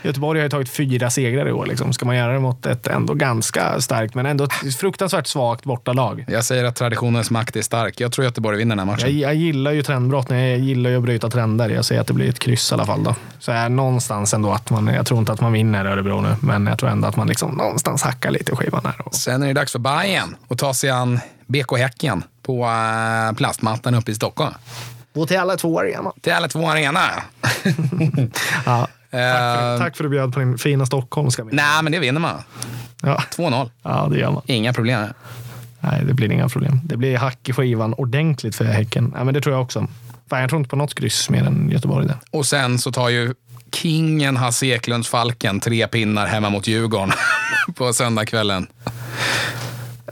Göteborg 0.03 0.41
har 0.41 0.45
ju 0.45 0.49
tagit 0.51 0.69
fyra 0.69 1.11
segrar 1.11 1.49
i 1.49 1.53
år. 1.53 1.67
Liksom. 1.67 1.93
Ska 1.93 2.07
man 2.07 2.17
göra 2.17 2.33
det 2.33 2.39
mot 2.39 2.67
ett 2.67 2.87
ändå 2.87 3.15
ganska 3.15 3.81
starkt, 3.81 4.15
men 4.15 4.27
ändå 4.27 4.47
fruktansvärt 4.79 5.27
svagt 5.27 5.65
bortalag? 5.65 6.25
Jag 6.29 6.45
säger 6.45 6.65
att 6.65 6.77
traditionens 6.77 7.31
makt 7.31 7.57
är 7.57 7.63
stark. 7.63 8.01
Jag 8.01 8.13
tror 8.13 8.25
Göteborg 8.25 8.59
vinner 8.59 8.77
den 8.77 8.89
här 8.89 8.97
Jag, 8.97 9.03
matchen. 9.03 9.19
jag 9.19 9.35
gillar 9.35 9.73
ju 9.73 9.83
trendbrott, 9.83 10.31
jag 10.31 10.59
gillar 10.59 10.91
ju 10.91 10.97
att 10.97 11.03
bryta 11.03 11.31
trender. 11.31 11.69
Jag 11.69 11.85
säger 11.85 12.01
att 12.01 12.07
det 12.07 12.15
blir 12.15 12.29
ett 12.29 12.39
kryss 12.39 12.71
i 12.71 12.75
alla 12.75 12.87
fall. 12.87 13.05
Då. 13.05 13.15
Så 13.39 13.53
är 13.53 13.69
någonstans 13.69 14.35
ändå 14.35 14.53
att 14.53 14.71
man, 14.71 14.87
jag 14.87 15.07
tror 15.07 15.21
inte 15.21 15.33
att 15.33 15.41
man 15.41 15.53
vinner 15.53 15.85
Örebro 15.85 16.21
nu, 16.21 16.37
men 16.41 16.67
jag 16.67 16.79
tror 16.79 16.91
ändå 16.91 17.09
att 17.09 17.17
man 17.17 17.29
liksom 17.29 17.51
någonstans 17.51 18.03
hackar 18.03 18.31
lite 18.31 18.53
i 18.53 18.57
skivan 18.57 18.81
här. 18.85 19.07
Och, 19.07 19.15
Sen 19.15 19.43
är 19.43 19.47
det 19.47 19.53
dags 19.53 19.73
för 19.73 19.79
Bayern 19.79 20.37
att 20.49 20.59
ta 20.59 20.75
sig 20.75 20.91
an 20.91 21.21
BK 21.47 21.79
Häcken 21.79 22.23
på 22.43 22.65
äh, 22.65 23.37
plastmattan 23.37 23.95
uppe 23.95 24.11
i 24.11 24.15
Stockholm. 24.15 24.55
Och 25.17 25.29
till 25.29 25.39
alla 25.39 25.57
två 25.57 25.81
arena. 25.81 26.13
Till 26.21 26.33
alla 26.33 26.49
två 26.49 26.69
arena. 26.69 27.01
Ja. 28.65 28.89
Tack, 29.11 29.21
för, 29.21 29.73
Eh, 29.73 29.79
tack 29.79 29.97
för 29.97 30.05
att 30.05 30.09
du 30.09 30.09
bjöd 30.09 30.33
på 30.33 30.41
din 30.41 30.59
fina 30.59 30.87
stockholmska. 30.87 31.45
Nej, 31.45 31.83
men 31.83 31.93
det 31.93 31.99
vinner 31.99 32.21
man. 32.21 32.43
Ja. 33.03 33.23
2-0. 33.37 33.71
ja, 33.83 34.09
det 34.13 34.19
gör 34.19 34.31
man. 34.31 34.43
Inga 34.47 34.73
problem. 34.73 35.09
Nej, 35.81 36.03
det 36.05 36.15
blir 36.15 36.33
inga 36.33 36.49
problem. 36.49 36.81
Det 36.85 36.97
blir 36.97 37.17
hack 37.17 37.49
i 37.49 37.53
skivan 37.53 37.95
ordentligt 37.95 38.57
för 38.57 38.65
Häcken. 38.65 39.13
Ja, 39.17 39.25
men 39.25 39.35
det 39.35 39.41
tror 39.41 39.55
jag 39.55 39.63
också. 39.63 39.87
Fan, 40.31 40.41
jag 40.41 40.49
tror 40.51 40.59
inte 40.59 40.71
på 40.71 40.77
något 40.77 40.95
kryss 40.95 41.31
mer 41.31 41.43
än 41.45 41.71
Göteborg 41.71 42.07
där. 42.07 42.17
Och 42.31 42.47
sen 42.47 42.79
så 42.79 42.93
tar 42.93 43.09
ju 43.09 43.35
kingen 43.73 44.37
Hasse 44.37 44.67
Eklunds 44.67 45.09
Falken 45.09 45.61
tre 45.61 45.87
pinnar 45.87 46.27
hemma 46.27 46.51
mot 46.51 46.67
Djurgården 46.67 47.13
på 47.75 47.93
söndagskvällen. 47.93 48.67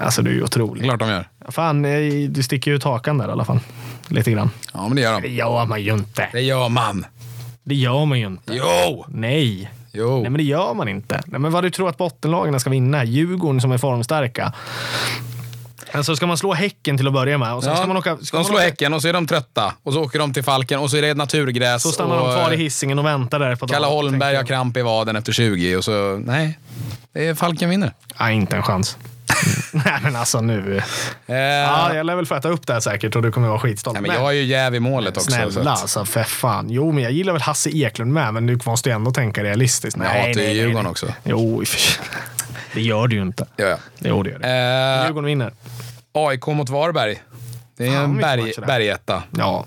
Alltså 0.00 0.22
du 0.22 0.30
är 0.30 0.34
ju 0.34 0.42
otrolig. 0.42 0.84
klart 0.84 1.00
de 1.00 1.08
gör. 1.08 1.28
Fan, 1.48 1.84
eh, 1.84 2.28
du 2.28 2.42
sticker 2.42 2.70
ju 2.70 2.76
ut 2.76 2.84
hakan 2.84 3.18
där 3.18 3.28
i 3.28 3.32
alla 3.32 3.44
fall. 3.44 3.60
Lite 4.08 4.30
grann. 4.30 4.50
Ja, 4.72 4.88
men 4.88 4.96
det 4.96 5.02
gör 5.02 5.20
Det 5.20 5.28
de. 5.28 5.34
gör 5.34 5.66
man 5.66 5.82
ju 5.82 5.92
inte. 5.92 6.28
Det 6.32 6.40
gör 6.40 6.68
man. 6.68 7.06
Det 7.64 7.74
gör 7.74 8.04
man 8.04 8.20
ju 8.20 8.26
inte. 8.26 8.54
Jo! 8.54 9.04
Nej. 9.08 9.70
Jo. 9.92 10.12
Nej, 10.20 10.30
men 10.30 10.34
det 10.38 10.42
gör 10.44 10.74
man 10.74 10.88
inte. 10.88 11.22
Nej, 11.26 11.40
men 11.40 11.52
vad 11.52 11.64
du 11.64 11.70
tror 11.70 11.88
att 11.88 11.96
bottenlagen 11.96 12.60
ska 12.60 12.70
vinna? 12.70 13.04
Djurgården 13.04 13.60
som 13.60 13.72
är 13.72 13.78
formstarka. 13.78 14.52
Alltså 15.92 16.16
ska 16.16 16.26
man 16.26 16.38
slå 16.38 16.52
Häcken 16.54 16.96
till 16.96 17.06
att 17.06 17.12
börja 17.12 17.38
med. 17.38 17.54
Och 17.54 17.62
sen 17.62 17.70
Ja, 17.72 17.76
ska 17.76 17.86
man 17.86 17.96
åka, 17.96 18.16
ska 18.16 18.36
de 18.36 18.38
man 18.38 18.44
slår 18.44 18.56
åka, 18.56 18.64
Häcken 18.64 18.94
och 18.94 19.02
så 19.02 19.08
är 19.08 19.12
de 19.12 19.26
trötta. 19.26 19.74
Och 19.82 19.92
så 19.92 20.02
åker 20.04 20.18
de 20.18 20.32
till 20.32 20.42
Falken 20.42 20.80
och 20.80 20.90
så 20.90 20.96
är 20.96 21.02
det 21.02 21.14
naturgräs. 21.14 21.82
Så 21.82 21.88
stannar 21.92 22.18
och, 22.18 22.28
de 22.28 22.34
kvar 22.34 22.52
i 22.52 22.56
hissingen 22.56 22.98
och 22.98 23.04
väntar 23.06 23.38
där 23.38 23.56
på 23.56 23.66
Kalle 23.66 23.86
dagen, 23.86 23.94
Holmberg 23.96 24.20
tänker 24.20 24.36
har 24.36 24.46
kramp 24.46 24.76
i 24.76 24.82
vaden 24.82 25.16
efter 25.16 25.32
20 25.32 25.76
och 25.76 25.84
så, 25.84 26.20
nej. 26.24 26.58
Det 27.12 27.26
är 27.26 27.34
Falken 27.34 27.70
vinner. 27.70 27.92
Nej, 28.20 28.36
inte 28.36 28.56
en 28.56 28.62
chans. 28.62 28.96
Nej, 29.72 29.98
men 30.02 30.16
alltså 30.16 30.40
nu. 30.40 30.76
Eh, 31.26 31.34
Ja, 31.36 31.94
jag 31.94 32.06
lär 32.06 32.16
väl 32.16 32.26
få 32.26 32.34
äta 32.34 32.48
upp 32.48 32.66
det 32.66 32.72
här 32.72 32.80
säkert 32.80 33.16
och 33.16 33.22
du 33.22 33.32
kommer 33.32 33.48
vara 33.48 33.58
skitstolt. 33.60 33.94
nej, 33.94 34.02
men 34.02 34.14
jag 34.16 34.22
har 34.22 34.32
ju 34.32 34.42
jäv 34.42 34.74
i 34.74 34.80
målet 34.80 35.16
också. 35.16 35.30
så 35.30 35.36
Snälla 35.50 35.72
att- 35.72 35.80
alltså, 35.80 36.04
för 36.04 36.22
fan. 36.22 36.66
Jo, 36.70 36.92
men 36.92 37.02
jag 37.04 37.12
gillar 37.12 37.32
väl 37.32 37.42
Hasse 37.42 37.70
Eklund 37.70 38.12
med, 38.12 38.34
men 38.34 38.46
du 38.46 38.58
måste 38.66 38.88
ju 38.88 38.94
ändå 38.94 39.10
tänka 39.10 39.44
realistiskt. 39.44 39.96
Men 39.96 40.06
jag 40.06 40.14
hatar 40.26 40.40
ju 40.40 40.52
Djurgården 40.52 40.86
också. 40.86 41.06
Jo, 41.24 41.62
det 42.74 42.80
gör 42.82 43.06
du 43.08 43.16
ju 43.16 43.22
inte. 43.22 43.46
Ja, 43.56 43.64
ja. 43.66 43.76
Jo, 43.98 44.22
det 44.22 44.30
gör 44.30 44.38
det. 44.38 44.48
Eh, 44.98 45.04
Djurgården 45.06 45.26
vinner. 45.26 45.52
AIK 46.12 46.46
mot 46.46 46.68
Varberg. 46.68 47.22
Det 47.76 47.86
är 47.86 47.90
Fan, 47.92 48.04
en 48.04 48.16
berg, 48.16 48.52
bergetta. 48.66 49.22
Ja. 49.38 49.66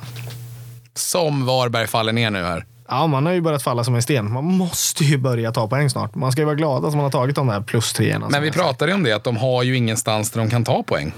Som 0.93 1.45
Varberg 1.45 1.87
faller 1.87 2.13
ner 2.13 2.29
nu 2.29 2.43
här. 2.43 2.65
Ja, 2.87 3.07
man 3.07 3.25
har 3.25 3.33
ju 3.33 3.41
börjat 3.41 3.63
falla 3.63 3.83
som 3.83 3.95
en 3.95 4.01
sten. 4.01 4.31
Man 4.33 4.43
måste 4.45 5.03
ju 5.03 5.17
börja 5.17 5.51
ta 5.51 5.67
poäng 5.67 5.89
snart. 5.89 6.15
Man 6.15 6.31
ska 6.31 6.41
ju 6.41 6.45
vara 6.45 6.55
glad 6.55 6.85
att 6.85 6.93
man 6.93 7.03
har 7.03 7.09
tagit 7.11 7.35
de 7.35 7.47
där 7.47 7.61
plus 7.61 7.93
treorna. 7.93 8.29
Men 8.29 8.41
vi 8.41 8.51
pratade 8.51 8.91
ju 8.91 8.95
om 8.95 9.03
det, 9.03 9.13
att 9.13 9.23
de 9.23 9.37
har 9.37 9.63
ju 9.63 9.77
ingenstans 9.77 10.31
där 10.31 10.39
de 10.39 10.49
kan 10.49 10.63
ta 10.63 10.83
poäng. 10.83 11.13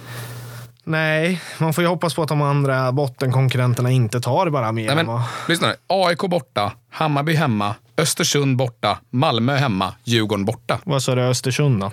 Nej, 0.83 1.41
man 1.57 1.73
får 1.73 1.83
ju 1.83 1.87
hoppas 1.87 2.13
på 2.13 2.21
att 2.23 2.29
de 2.29 2.41
andra 2.41 2.91
bottenkonkurrenterna 2.91 3.91
inte 3.91 4.21
tar 4.21 4.49
bara 4.49 4.71
mer. 4.71 4.87
Nej, 4.87 4.95
men, 4.95 5.05
vad- 5.05 5.21
lyssna 5.47 5.67
nu. 5.67 5.75
AIK 5.87 6.19
borta, 6.19 6.71
Hammarby 6.91 7.33
hemma, 7.33 7.75
Östersund 7.97 8.57
borta, 8.57 8.97
Malmö 9.09 9.55
hemma, 9.55 9.93
Djurgården 10.03 10.45
borta. 10.45 10.79
Vad 10.83 11.03
sa 11.03 11.15
du, 11.15 11.21
Östersund 11.21 11.81
då? 11.81 11.91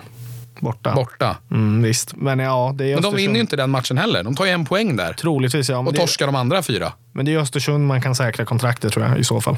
Borta? 0.59 0.93
Borta. 0.95 1.35
Mm, 1.51 1.81
visst, 1.81 2.15
men 2.15 2.39
ja, 2.39 2.73
det 2.77 2.83
är 2.83 2.87
Men 2.87 2.91
de 2.93 2.95
Östersund. 2.95 3.15
vinner 3.17 3.35
ju 3.35 3.41
inte 3.41 3.55
den 3.55 3.69
matchen 3.69 3.97
heller. 3.97 4.23
De 4.23 4.35
tar 4.35 4.45
ju 4.45 4.51
en 4.51 4.65
poäng 4.65 4.95
där. 4.95 5.13
Troligtvis 5.13 5.69
ja. 5.69 5.77
Och 5.77 5.93
det, 5.93 5.99
torskar 5.99 6.25
de 6.25 6.35
andra 6.35 6.61
fyra. 6.63 6.93
men 7.13 7.25
det 7.25 7.33
är 7.33 7.37
Östersund 7.39 7.87
man 7.87 8.01
kan 8.01 8.15
säkra 8.15 8.45
kontraktet 8.45 8.93
tror 8.93 9.05
jag 9.05 9.17
i 9.19 9.23
så 9.23 9.41
fall. 9.41 9.57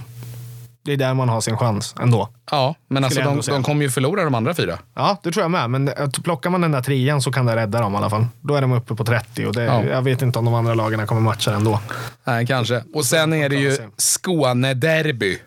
Det 0.86 0.93
är 0.93 0.97
där 0.97 1.14
man 1.14 1.30
har 1.30 1.41
sin 1.41 1.58
chans 1.58 1.95
ändå. 2.02 2.30
Ja, 2.52 2.76
men 2.88 3.04
alltså 3.04 3.22
de, 3.22 3.41
de 3.47 3.64
kommer 3.64 3.82
ju 3.84 3.89
förlora 3.91 4.24
de 4.24 4.36
andra 4.36 4.54
fyra. 4.54 4.78
Ja, 4.95 5.20
det 5.24 5.32
tror 5.32 5.43
jag 5.43 5.52
med. 5.52 5.70
Men 5.70 5.89
att 5.97 6.24
plockar 6.24 6.50
man 6.50 6.62
den 6.62 6.72
där 6.72 6.82
trean 6.82 7.22
så 7.22 7.32
kan 7.32 7.45
det 7.45 7.56
rädda 7.56 7.80
dem 7.82 7.93
i 7.93 7.97
alla 7.97 8.10
fall. 8.10 8.26
Då 8.41 8.56
är 8.56 8.62
de 8.62 8.72
uppe 8.72 8.95
på 8.95 9.04
30 9.06 9.45
och 9.45 9.54
det, 9.56 9.64
Ja. 9.64 9.84
jag 9.84 10.02
vet 10.02 10.22
inte 10.22 10.39
om 10.39 10.45
de 10.45 10.54
andra 10.54 10.74
lagen 10.74 11.08
kommer 11.08 11.22
matcha 11.22 11.54
ändå. 11.54 11.80
Nej, 12.24 12.47
kanske. 12.47 12.84
Och 12.93 13.06
sen 13.06 13.34
är 13.34 13.50
det 13.50 13.56
ju. 13.56 13.78
Skånederby. 13.97 15.38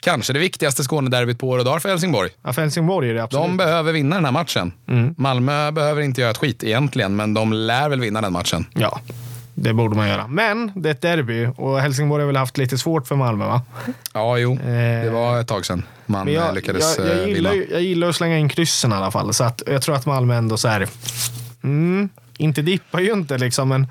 Kanske 0.00 0.32
det 0.32 0.38
viktigaste 0.38 0.82
Skånederbyt 0.82 1.38
på 1.38 1.48
år 1.48 1.58
och 1.58 1.64
dagar 1.64 1.78
för 1.78 1.88
Helsingborg. 1.88 2.30
Ja, 2.42 2.52
för 2.52 2.62
Helsingborg 2.62 3.10
är 3.10 3.14
det 3.14 3.22
absolut. 3.22 3.46
De 3.46 3.56
behöver 3.56 3.92
vinna 3.92 4.16
den 4.16 4.24
här 4.24 4.32
matchen. 4.32 4.72
Malmö 5.16 5.70
behöver 5.70 6.02
inte 6.02 6.20
göra 6.20 6.30
ett 6.30 6.36
skit 6.38 6.64
egentligen, 6.64 7.16
men 7.16 7.34
de 7.34 7.52
lär 7.52 7.88
väl 7.88 8.00
vinna 8.00 8.20
den 8.20 8.32
matchen. 8.32 8.66
Ja, 8.74 9.00
det 9.54 9.72
borde 9.72 9.96
man 9.96 10.08
göra. 10.08 10.26
Men 10.26 10.72
det 10.74 10.88
är 10.88 10.90
ett 10.94 11.00
derby 11.00 11.46
och 11.56 11.80
Helsingborg 11.80 12.22
har 12.22 12.26
väl 12.26 12.36
haft 12.36 12.58
lite 12.58 12.78
svårt 12.78 13.06
för 13.06 13.16
Malmö 13.16 13.46
va? 13.46 13.62
Ja, 14.14 14.38
jo. 14.38 14.52
Eh, 14.52 15.04
Det 15.04 15.10
var 15.10 15.40
ett 15.40 15.48
tag 15.48 15.66
sedan 15.66 15.82
man 16.06 16.32
jag, 16.32 16.54
lyckades 16.54 16.98
jag, 16.98 17.06
jag, 17.08 17.18
eh, 17.22 17.28
gillar, 17.28 17.50
vinna. 17.52 17.64
jag 17.70 17.82
gillar 17.82 18.08
att 18.08 18.16
slänga 18.16 18.38
in 18.38 18.48
kryssen 18.48 18.92
i 18.92 18.94
alla 18.94 19.10
fall. 19.10 19.34
Så 19.34 19.44
att 19.44 19.62
jag 19.66 19.82
tror 19.82 19.94
att 19.94 20.06
Malmö 20.06 20.34
ändå 20.36 20.56
så 20.56 20.68
här, 20.68 20.86
mm, 21.64 22.08
inte 22.36 22.62
dippar 22.62 23.00
ju 23.00 23.12
inte 23.12 23.38
liksom, 23.38 23.68
men 23.68 23.86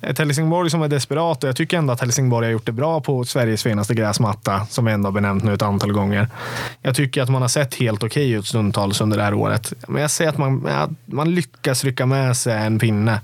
ett 0.00 0.18
Helsingborg 0.18 0.70
som 0.70 0.82
är 0.82 0.88
desperat 0.88 1.44
och 1.44 1.48
jag 1.48 1.56
tycker 1.56 1.78
ändå 1.78 1.92
att 1.92 2.00
Helsingborg 2.00 2.46
har 2.46 2.52
gjort 2.52 2.66
det 2.66 2.72
bra 2.72 3.00
på 3.00 3.24
Sveriges 3.24 3.62
finaste 3.62 3.94
gräsmatta 3.94 4.66
som 4.70 4.86
jag 4.86 4.94
ändå 4.94 5.06
har 5.06 5.12
benämnt 5.12 5.44
nu 5.44 5.54
ett 5.54 5.62
antal 5.62 5.92
gånger. 5.92 6.28
Jag 6.82 6.96
tycker 6.96 7.22
att 7.22 7.28
man 7.28 7.42
har 7.42 7.48
sett 7.48 7.74
helt 7.74 8.02
okej 8.02 8.30
ut 8.30 8.46
stundtals 8.46 9.00
under 9.00 9.16
det 9.16 9.22
här 9.22 9.34
året. 9.34 9.72
Men 9.88 10.02
jag 10.02 10.10
ser 10.10 10.28
att 10.28 10.38
man, 10.38 10.66
att 10.66 10.90
man 11.04 11.34
lyckas 11.34 11.84
rycka 11.84 12.06
med 12.06 12.36
sig 12.36 12.52
en 12.52 12.78
pinne. 12.78 13.20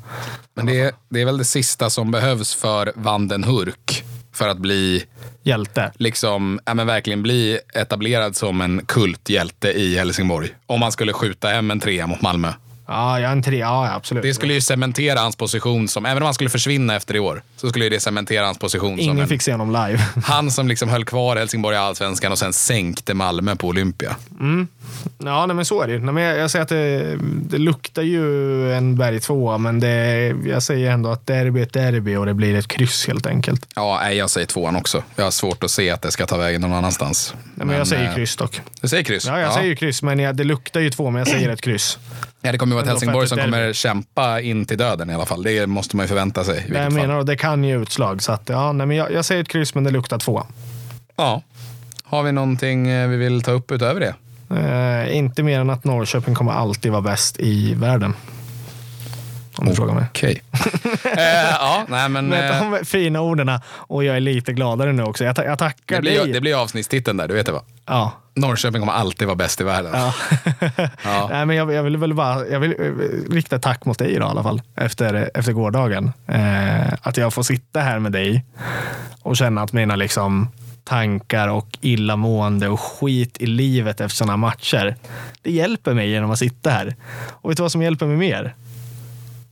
Men 0.55 0.67
det 0.67 0.81
är, 0.81 0.93
det 1.09 1.21
är 1.21 1.25
väl 1.25 1.39
det 1.39 1.45
sista 1.45 1.91
som 1.91 2.11
behövs 2.11 2.55
för 2.55 2.93
Vanden 2.97 3.45
Hurk 3.45 4.05
för 4.33 4.49
att 4.49 4.59
bli, 4.59 5.05
Hjälte. 5.43 5.93
liksom, 5.99 6.61
ja, 6.65 6.75
men 6.75 6.87
verkligen 6.87 7.23
bli 7.23 7.59
etablerad 7.75 8.37
som 8.37 8.61
en 8.61 8.87
kulthjälte 8.87 9.69
i 9.73 9.97
Helsingborg. 9.97 10.49
Om 10.67 10.81
man 10.81 10.93
skulle 10.93 11.13
skjuta 11.13 11.49
hem 11.49 11.71
en 11.71 11.81
trea 11.81 12.07
mot 12.07 12.23
Malmö. 12.23 12.53
Ja, 12.87 13.21
jag 13.21 13.29
är 13.29 13.33
en 13.33 13.43
tre. 13.43 13.59
Ja, 13.59 13.93
absolut. 13.95 14.23
Det 14.23 14.35
skulle 14.35 14.55
ju 14.55 14.61
cementera 14.61 15.21
hans 15.21 15.37
position 15.37 15.89
som, 15.89 16.07
även 16.07 16.23
om 16.23 16.25
han 16.25 16.35
skulle 16.35 16.51
försvinna 16.51 16.97
efter 16.97 17.17
i 17.17 17.21
år, 17.21 17.43
så 17.57 17.69
skulle 17.69 17.89
det 17.89 18.01
cementera 18.01 18.47
hans 18.47 18.59
position 18.59 18.91
som 18.91 18.99
Ingen 19.01 19.19
en, 19.19 19.29
fick 19.29 19.43
se 19.43 19.53
honom 19.53 19.69
live. 19.71 20.05
han 20.25 20.51
som 20.51 20.69
liksom 20.69 20.89
höll 20.89 21.05
kvar 21.05 21.37
Helsingborg 21.37 21.77
i 21.77 21.79
allsvenskan 21.79 22.33
och 22.33 22.39
sen 22.39 22.53
sänkte 22.53 23.15
Malmö 23.15 23.57
på 23.57 23.69
Olympia. 23.69 24.17
Ja, 25.19 25.47
nej, 25.47 25.57
men 25.57 25.65
så 25.65 25.83
är 25.83 25.87
det 25.87 25.93
ju. 25.93 25.99
Nej, 25.99 26.15
men 26.15 26.23
jag, 26.23 26.39
jag 26.39 26.51
säger 26.51 26.63
att 26.63 26.69
det, 26.69 27.17
det 27.21 27.59
luktar 27.59 28.03
ju 28.03 28.73
en 28.73 28.97
berg 28.97 29.21
tvåa, 29.21 29.59
men 29.59 29.81
det, 29.81 30.35
jag 30.47 30.63
säger 30.63 30.91
ändå 30.91 31.11
att 31.11 31.27
derby 31.27 31.61
är 31.61 31.63
ett 31.63 31.73
derby 31.73 32.17
och 32.17 32.27
det 32.27 32.35
blir 32.35 32.55
ett 32.55 32.69
kryss 32.69 33.07
helt 33.07 33.27
enkelt. 33.27 33.67
Ja, 33.77 34.01
nej, 34.03 34.17
jag 34.17 34.31
säger 34.31 34.47
tvåan 34.47 34.77
också. 34.77 35.03
Jag 35.17 35.25
har 35.25 35.31
svårt 35.31 35.65
att 35.65 35.71
se 35.71 35.91
att 35.91 36.03
det 36.03 36.11
ska 36.11 36.27
ta 36.27 36.37
vägen 36.37 36.61
någon 36.61 36.73
annanstans. 36.73 37.35
Nej, 37.55 37.67
men, 37.67 37.77
jag 37.77 37.87
säger 37.87 38.09
eh, 38.09 38.15
kryss 38.15 38.37
dock. 38.37 38.61
Du 38.81 38.89
säger 38.89 39.03
kryss? 39.03 39.27
Ja, 39.27 39.41
jag 39.41 39.53
säger 39.53 39.69
ju 39.69 39.77
kryss, 39.77 40.03
men 40.03 40.19
jag, 40.19 40.37
det 40.37 40.45
luktar 40.45 40.81
ju 40.81 40.91
två, 40.91 41.11
men 41.11 41.19
jag 41.19 41.29
säger 41.29 41.49
ett 41.49 41.61
kryss. 41.61 41.99
Ja, 42.41 42.53
det 42.53 42.59
kommer 42.59 42.73
ju 42.73 42.75
vara 42.75 42.85
ett 42.85 42.91
Helsingborg 42.91 43.29
som 43.29 43.39
kommer 43.39 43.73
kämpa 43.73 44.41
in 44.41 44.67
till 44.67 44.79
döden 44.79 45.11
i 45.11 45.15
alla 45.15 45.27
fall. 45.27 45.43
Det 45.43 45.67
måste 45.67 45.97
man 45.97 46.05
ju 46.05 46.09
förvänta 46.09 46.45
sig. 46.45 46.55
vilket 46.55 46.77
jag 46.77 46.93
fall. 46.93 46.93
menar, 46.93 47.23
det 47.23 47.37
kan 47.37 47.65
ge 47.65 47.77
utslag. 47.77 48.23
Så 48.23 48.33
att, 48.33 48.49
ja, 48.49 48.73
nej, 48.73 48.87
men 48.87 48.97
jag, 48.97 49.13
jag 49.13 49.25
säger 49.25 49.43
ett 49.43 49.49
kryss, 49.49 49.75
men 49.75 49.85
det 49.85 49.91
luktar 49.91 50.19
två. 50.19 50.47
Ja. 51.17 51.43
Har 52.05 52.23
vi 52.23 52.33
någonting 52.33 52.89
eh, 52.89 53.09
vi 53.09 53.17
vill 53.17 53.43
ta 53.43 53.51
upp 53.51 53.73
utöver 53.73 54.01
det? 54.01 54.15
Eh, 54.51 55.17
inte 55.17 55.43
mer 55.43 55.61
än 55.61 55.71
att 55.71 55.85
Norrköping 55.85 56.35
kommer 56.35 56.53
alltid 56.53 56.93
vara 56.93 57.03
bäst 57.03 57.41
i 57.41 57.75
världen. 57.75 58.15
Om 59.57 59.67
du 59.67 59.75
frågar 59.75 59.95
mig. 59.95 60.05
Okej. 60.11 60.43
eh, 61.05 61.23
ja, 61.51 61.85
nej 61.89 62.09
men... 62.09 62.29
Med 62.29 62.51
Eh, 62.51 62.71
de 62.71 62.85
fina 62.85 63.21
orden 63.21 63.51
och 63.67 64.05
jag 64.05 64.17
är 64.17 64.21
lite 64.21 64.53
gladare 64.53 64.93
nu 64.93 65.03
också. 65.03 65.25
Jag, 65.25 65.37
ta, 65.37 65.45
jag 65.45 65.59
tackar 65.59 65.97
det, 65.97 66.01
blir, 66.01 66.21
dig. 66.21 66.33
det 66.33 66.41
blir 66.41 66.63
avsnittstiteln 66.63 67.17
där, 67.17 67.29
du 67.29 67.35
vet 67.35 67.47
det 67.47 67.53
va? 67.53 67.63
Ja. 67.87 68.13
Norrköping 68.35 68.81
kommer 68.83 68.93
alltid 68.93 69.27
vara 69.27 69.37
bäst 69.37 69.61
i 69.61 69.65
världen. 69.65 69.93
Ja. 69.95 70.15
Ja. 71.05 71.29
Nej, 71.31 71.47
men 71.47 71.57
jag, 71.57 71.73
jag 71.73 71.83
vill 71.83 71.97
väl 71.97 72.15
bara 72.15 72.47
jag 72.47 72.61
vill 72.61 72.71
eh, 72.79 73.33
rikta 73.35 73.59
tack 73.59 73.85
mot 73.85 73.99
dig 73.99 74.15
då, 74.15 74.21
i 74.27 74.29
alla 74.29 74.43
fall 74.43 74.63
efter, 74.77 75.31
efter 75.35 75.53
gårdagen. 75.53 76.13
Eh, 76.27 76.93
att 77.03 77.17
jag 77.17 77.35
får 77.35 77.43
sitta 77.43 77.81
här 77.81 77.99
med 77.99 78.13
dig 78.13 78.45
och 79.23 79.37
känna 79.37 79.63
att 79.63 79.73
mina 79.73 79.97
liksom, 79.97 80.49
tankar 80.85 81.49
och 81.49 81.79
illamående 81.81 82.69
och 82.69 82.81
skit 82.81 83.37
i 83.41 83.47
livet 83.47 84.01
efter 84.01 84.17
sådana 84.17 84.37
matcher, 84.37 84.97
det 85.43 85.51
hjälper 85.51 85.95
mig 85.95 86.11
genom 86.11 86.31
att 86.31 86.39
sitta 86.39 86.71
här. 86.71 86.97
Och 87.31 87.51
vet 87.51 87.57
du 87.57 87.63
vad 87.63 87.73
som 87.73 87.83
hjälper 87.83 88.07
mig 88.07 88.17
mer? 88.17 88.55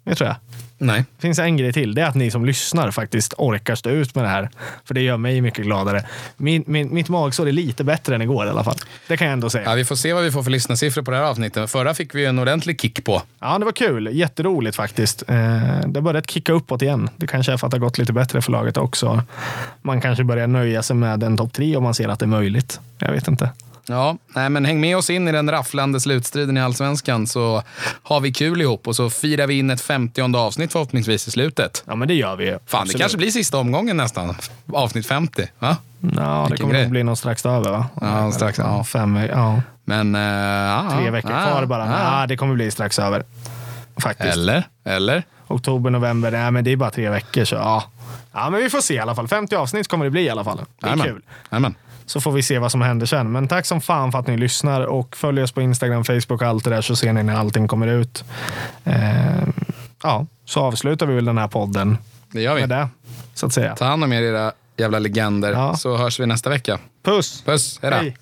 Det 0.04 0.14
tror 0.14 0.28
jag. 0.28 0.36
Nej. 0.82 1.04
Det 1.16 1.22
finns 1.22 1.38
en 1.38 1.56
grej 1.56 1.72
till. 1.72 1.94
Det 1.94 2.02
är 2.02 2.06
att 2.06 2.14
ni 2.14 2.30
som 2.30 2.44
lyssnar 2.44 2.90
faktiskt 2.90 3.34
orkar 3.38 3.74
stå 3.74 3.90
ut 3.90 4.14
med 4.14 4.24
det 4.24 4.28
här. 4.28 4.50
För 4.84 4.94
det 4.94 5.00
gör 5.00 5.16
mig 5.16 5.40
mycket 5.40 5.64
gladare. 5.64 6.04
Min, 6.36 6.64
min, 6.66 6.94
mitt 6.94 7.08
magsår 7.08 7.48
är 7.48 7.52
lite 7.52 7.84
bättre 7.84 8.14
än 8.14 8.22
igår 8.22 8.46
i 8.46 8.50
alla 8.50 8.64
fall. 8.64 8.76
Det 9.08 9.16
kan 9.16 9.26
jag 9.26 9.32
ändå 9.32 9.50
säga. 9.50 9.64
Ja, 9.64 9.74
vi 9.74 9.84
får 9.84 9.96
se 9.96 10.12
vad 10.12 10.24
vi 10.24 10.30
får 10.30 10.42
för 10.42 10.50
lyssnarsiffror 10.50 11.02
på 11.02 11.10
det 11.10 11.16
här 11.16 11.24
avsnittet. 11.24 11.70
Förra 11.70 11.94
fick 11.94 12.14
vi 12.14 12.24
en 12.24 12.38
ordentlig 12.38 12.80
kick 12.80 13.04
på. 13.04 13.22
Ja, 13.40 13.58
det 13.58 13.64
var 13.64 13.72
kul. 13.72 14.08
Jätteroligt 14.12 14.76
faktiskt. 14.76 15.22
Eh, 15.22 15.36
det 15.86 15.94
har 15.94 16.00
börjat 16.00 16.30
kicka 16.30 16.52
uppåt 16.52 16.82
igen. 16.82 17.10
Det 17.16 17.26
kanske 17.26 17.52
är 17.52 17.56
för 17.56 17.66
att 17.66 17.70
det 17.70 17.76
har 17.76 17.84
gått 17.84 17.98
lite 17.98 18.12
bättre 18.12 18.42
för 18.42 18.52
laget 18.52 18.76
också. 18.76 19.22
Man 19.82 20.00
kanske 20.00 20.24
börjar 20.24 20.46
nöja 20.46 20.82
sig 20.82 20.96
med 20.96 21.22
en 21.22 21.36
topp 21.36 21.52
tre 21.52 21.76
om 21.76 21.82
man 21.82 21.94
ser 21.94 22.08
att 22.08 22.18
det 22.18 22.24
är 22.24 22.26
möjligt. 22.26 22.80
Jag 22.98 23.12
vet 23.12 23.28
inte. 23.28 23.50
Ja, 23.86 24.16
nej, 24.34 24.48
men 24.50 24.64
häng 24.64 24.80
med 24.80 24.96
oss 24.96 25.10
in 25.10 25.28
i 25.28 25.32
den 25.32 25.50
rafflande 25.50 26.00
slutstriden 26.00 26.56
i 26.56 26.60
Allsvenskan 26.60 27.26
så 27.26 27.62
har 28.02 28.20
vi 28.20 28.32
kul 28.32 28.60
ihop 28.60 28.88
och 28.88 28.96
så 28.96 29.10
firar 29.10 29.46
vi 29.46 29.58
in 29.58 29.70
ett 29.70 29.80
50 29.80 30.36
avsnitt 30.36 30.72
förhoppningsvis 30.72 31.28
i 31.28 31.30
slutet. 31.30 31.84
Ja, 31.86 31.94
men 31.94 32.08
det 32.08 32.14
gör 32.14 32.36
vi. 32.36 32.46
Fan, 32.50 32.58
Absolut. 32.64 32.92
det 32.92 32.98
kanske 32.98 33.18
blir 33.18 33.30
sista 33.30 33.58
omgången 33.58 33.96
nästan. 33.96 34.36
Avsnitt 34.72 35.06
50. 35.06 35.48
Va? 35.58 35.76
Ja, 36.16 36.46
det 36.50 36.56
kommer 36.56 36.82
nog 36.82 36.90
bli 36.90 37.02
någon 37.02 37.16
strax 37.16 37.46
över 37.46 37.70
va? 37.70 37.86
Ja, 38.00 38.32
strax, 38.32 38.58
ja. 38.58 38.84
Fem, 38.84 39.16
ja. 39.16 39.62
Men... 39.84 40.14
ja, 40.14 40.86
Tre 40.90 41.10
veckor 41.10 41.30
ja, 41.32 41.46
kvar 41.50 41.66
bara. 41.66 41.86
Ja, 41.86 42.26
det 42.26 42.36
kommer 42.36 42.54
bli 42.54 42.70
strax 42.70 42.98
över. 42.98 43.24
Faktiskt. 43.96 44.32
Eller? 44.32 44.64
Eller? 44.84 45.22
Oktober, 45.46 45.90
november. 45.90 46.30
Nej, 46.30 46.50
men 46.50 46.64
det 46.64 46.72
är 46.72 46.76
bara 46.76 46.90
tre 46.90 47.08
veckor. 47.10 47.44
Så 47.44 47.54
ja. 47.54 47.84
ja, 48.32 48.50
men 48.50 48.60
vi 48.60 48.70
får 48.70 48.80
se 48.80 48.94
i 48.94 48.98
alla 48.98 49.14
fall. 49.14 49.28
50 49.28 49.56
avsnitt 49.56 49.88
kommer 49.88 50.04
det 50.04 50.10
bli 50.10 50.22
i 50.22 50.30
alla 50.30 50.44
fall. 50.44 50.56
Det 50.56 50.86
är 50.86 50.90
Jajamän. 50.90 51.06
kul. 51.06 51.22
Jajamän. 51.50 51.74
Så 52.06 52.20
får 52.20 52.32
vi 52.32 52.42
se 52.42 52.58
vad 52.58 52.70
som 52.72 52.82
händer 52.82 53.06
sen. 53.06 53.32
Men 53.32 53.48
tack 53.48 53.66
som 53.66 53.80
fan 53.80 54.12
för 54.12 54.18
att 54.18 54.26
ni 54.26 54.36
lyssnar 54.36 54.80
och 54.80 55.16
följ 55.16 55.42
oss 55.42 55.52
på 55.52 55.62
Instagram, 55.62 56.04
Facebook 56.04 56.42
och 56.42 56.48
allt 56.48 56.64
det 56.64 56.70
där 56.70 56.80
så 56.80 56.96
ser 56.96 57.12
ni 57.12 57.22
när 57.22 57.34
allting 57.34 57.68
kommer 57.68 57.86
ut. 57.86 58.24
Eh, 58.84 59.42
ja, 60.02 60.26
så 60.44 60.60
avslutar 60.60 61.06
vi 61.06 61.14
väl 61.14 61.24
den 61.24 61.38
här 61.38 61.48
podden 61.48 61.98
Det 62.32 62.40
gör 62.42 62.54
vi. 62.54 62.60
med 62.60 62.68
det. 62.68 62.88
Så 63.34 63.46
att 63.46 63.52
säga. 63.52 63.76
Ta 63.76 63.84
hand 63.84 64.04
om 64.04 64.12
er 64.12 64.22
era 64.22 64.52
jävla 64.76 64.98
legender 64.98 65.52
Ja. 65.52 65.76
så 65.76 65.96
hörs 65.96 66.20
vi 66.20 66.26
nästa 66.26 66.50
vecka. 66.50 66.78
Puss! 67.04 67.42
Puss, 67.42 67.78
hej 67.82 67.90
då. 67.90 67.96
Hej! 67.96 68.16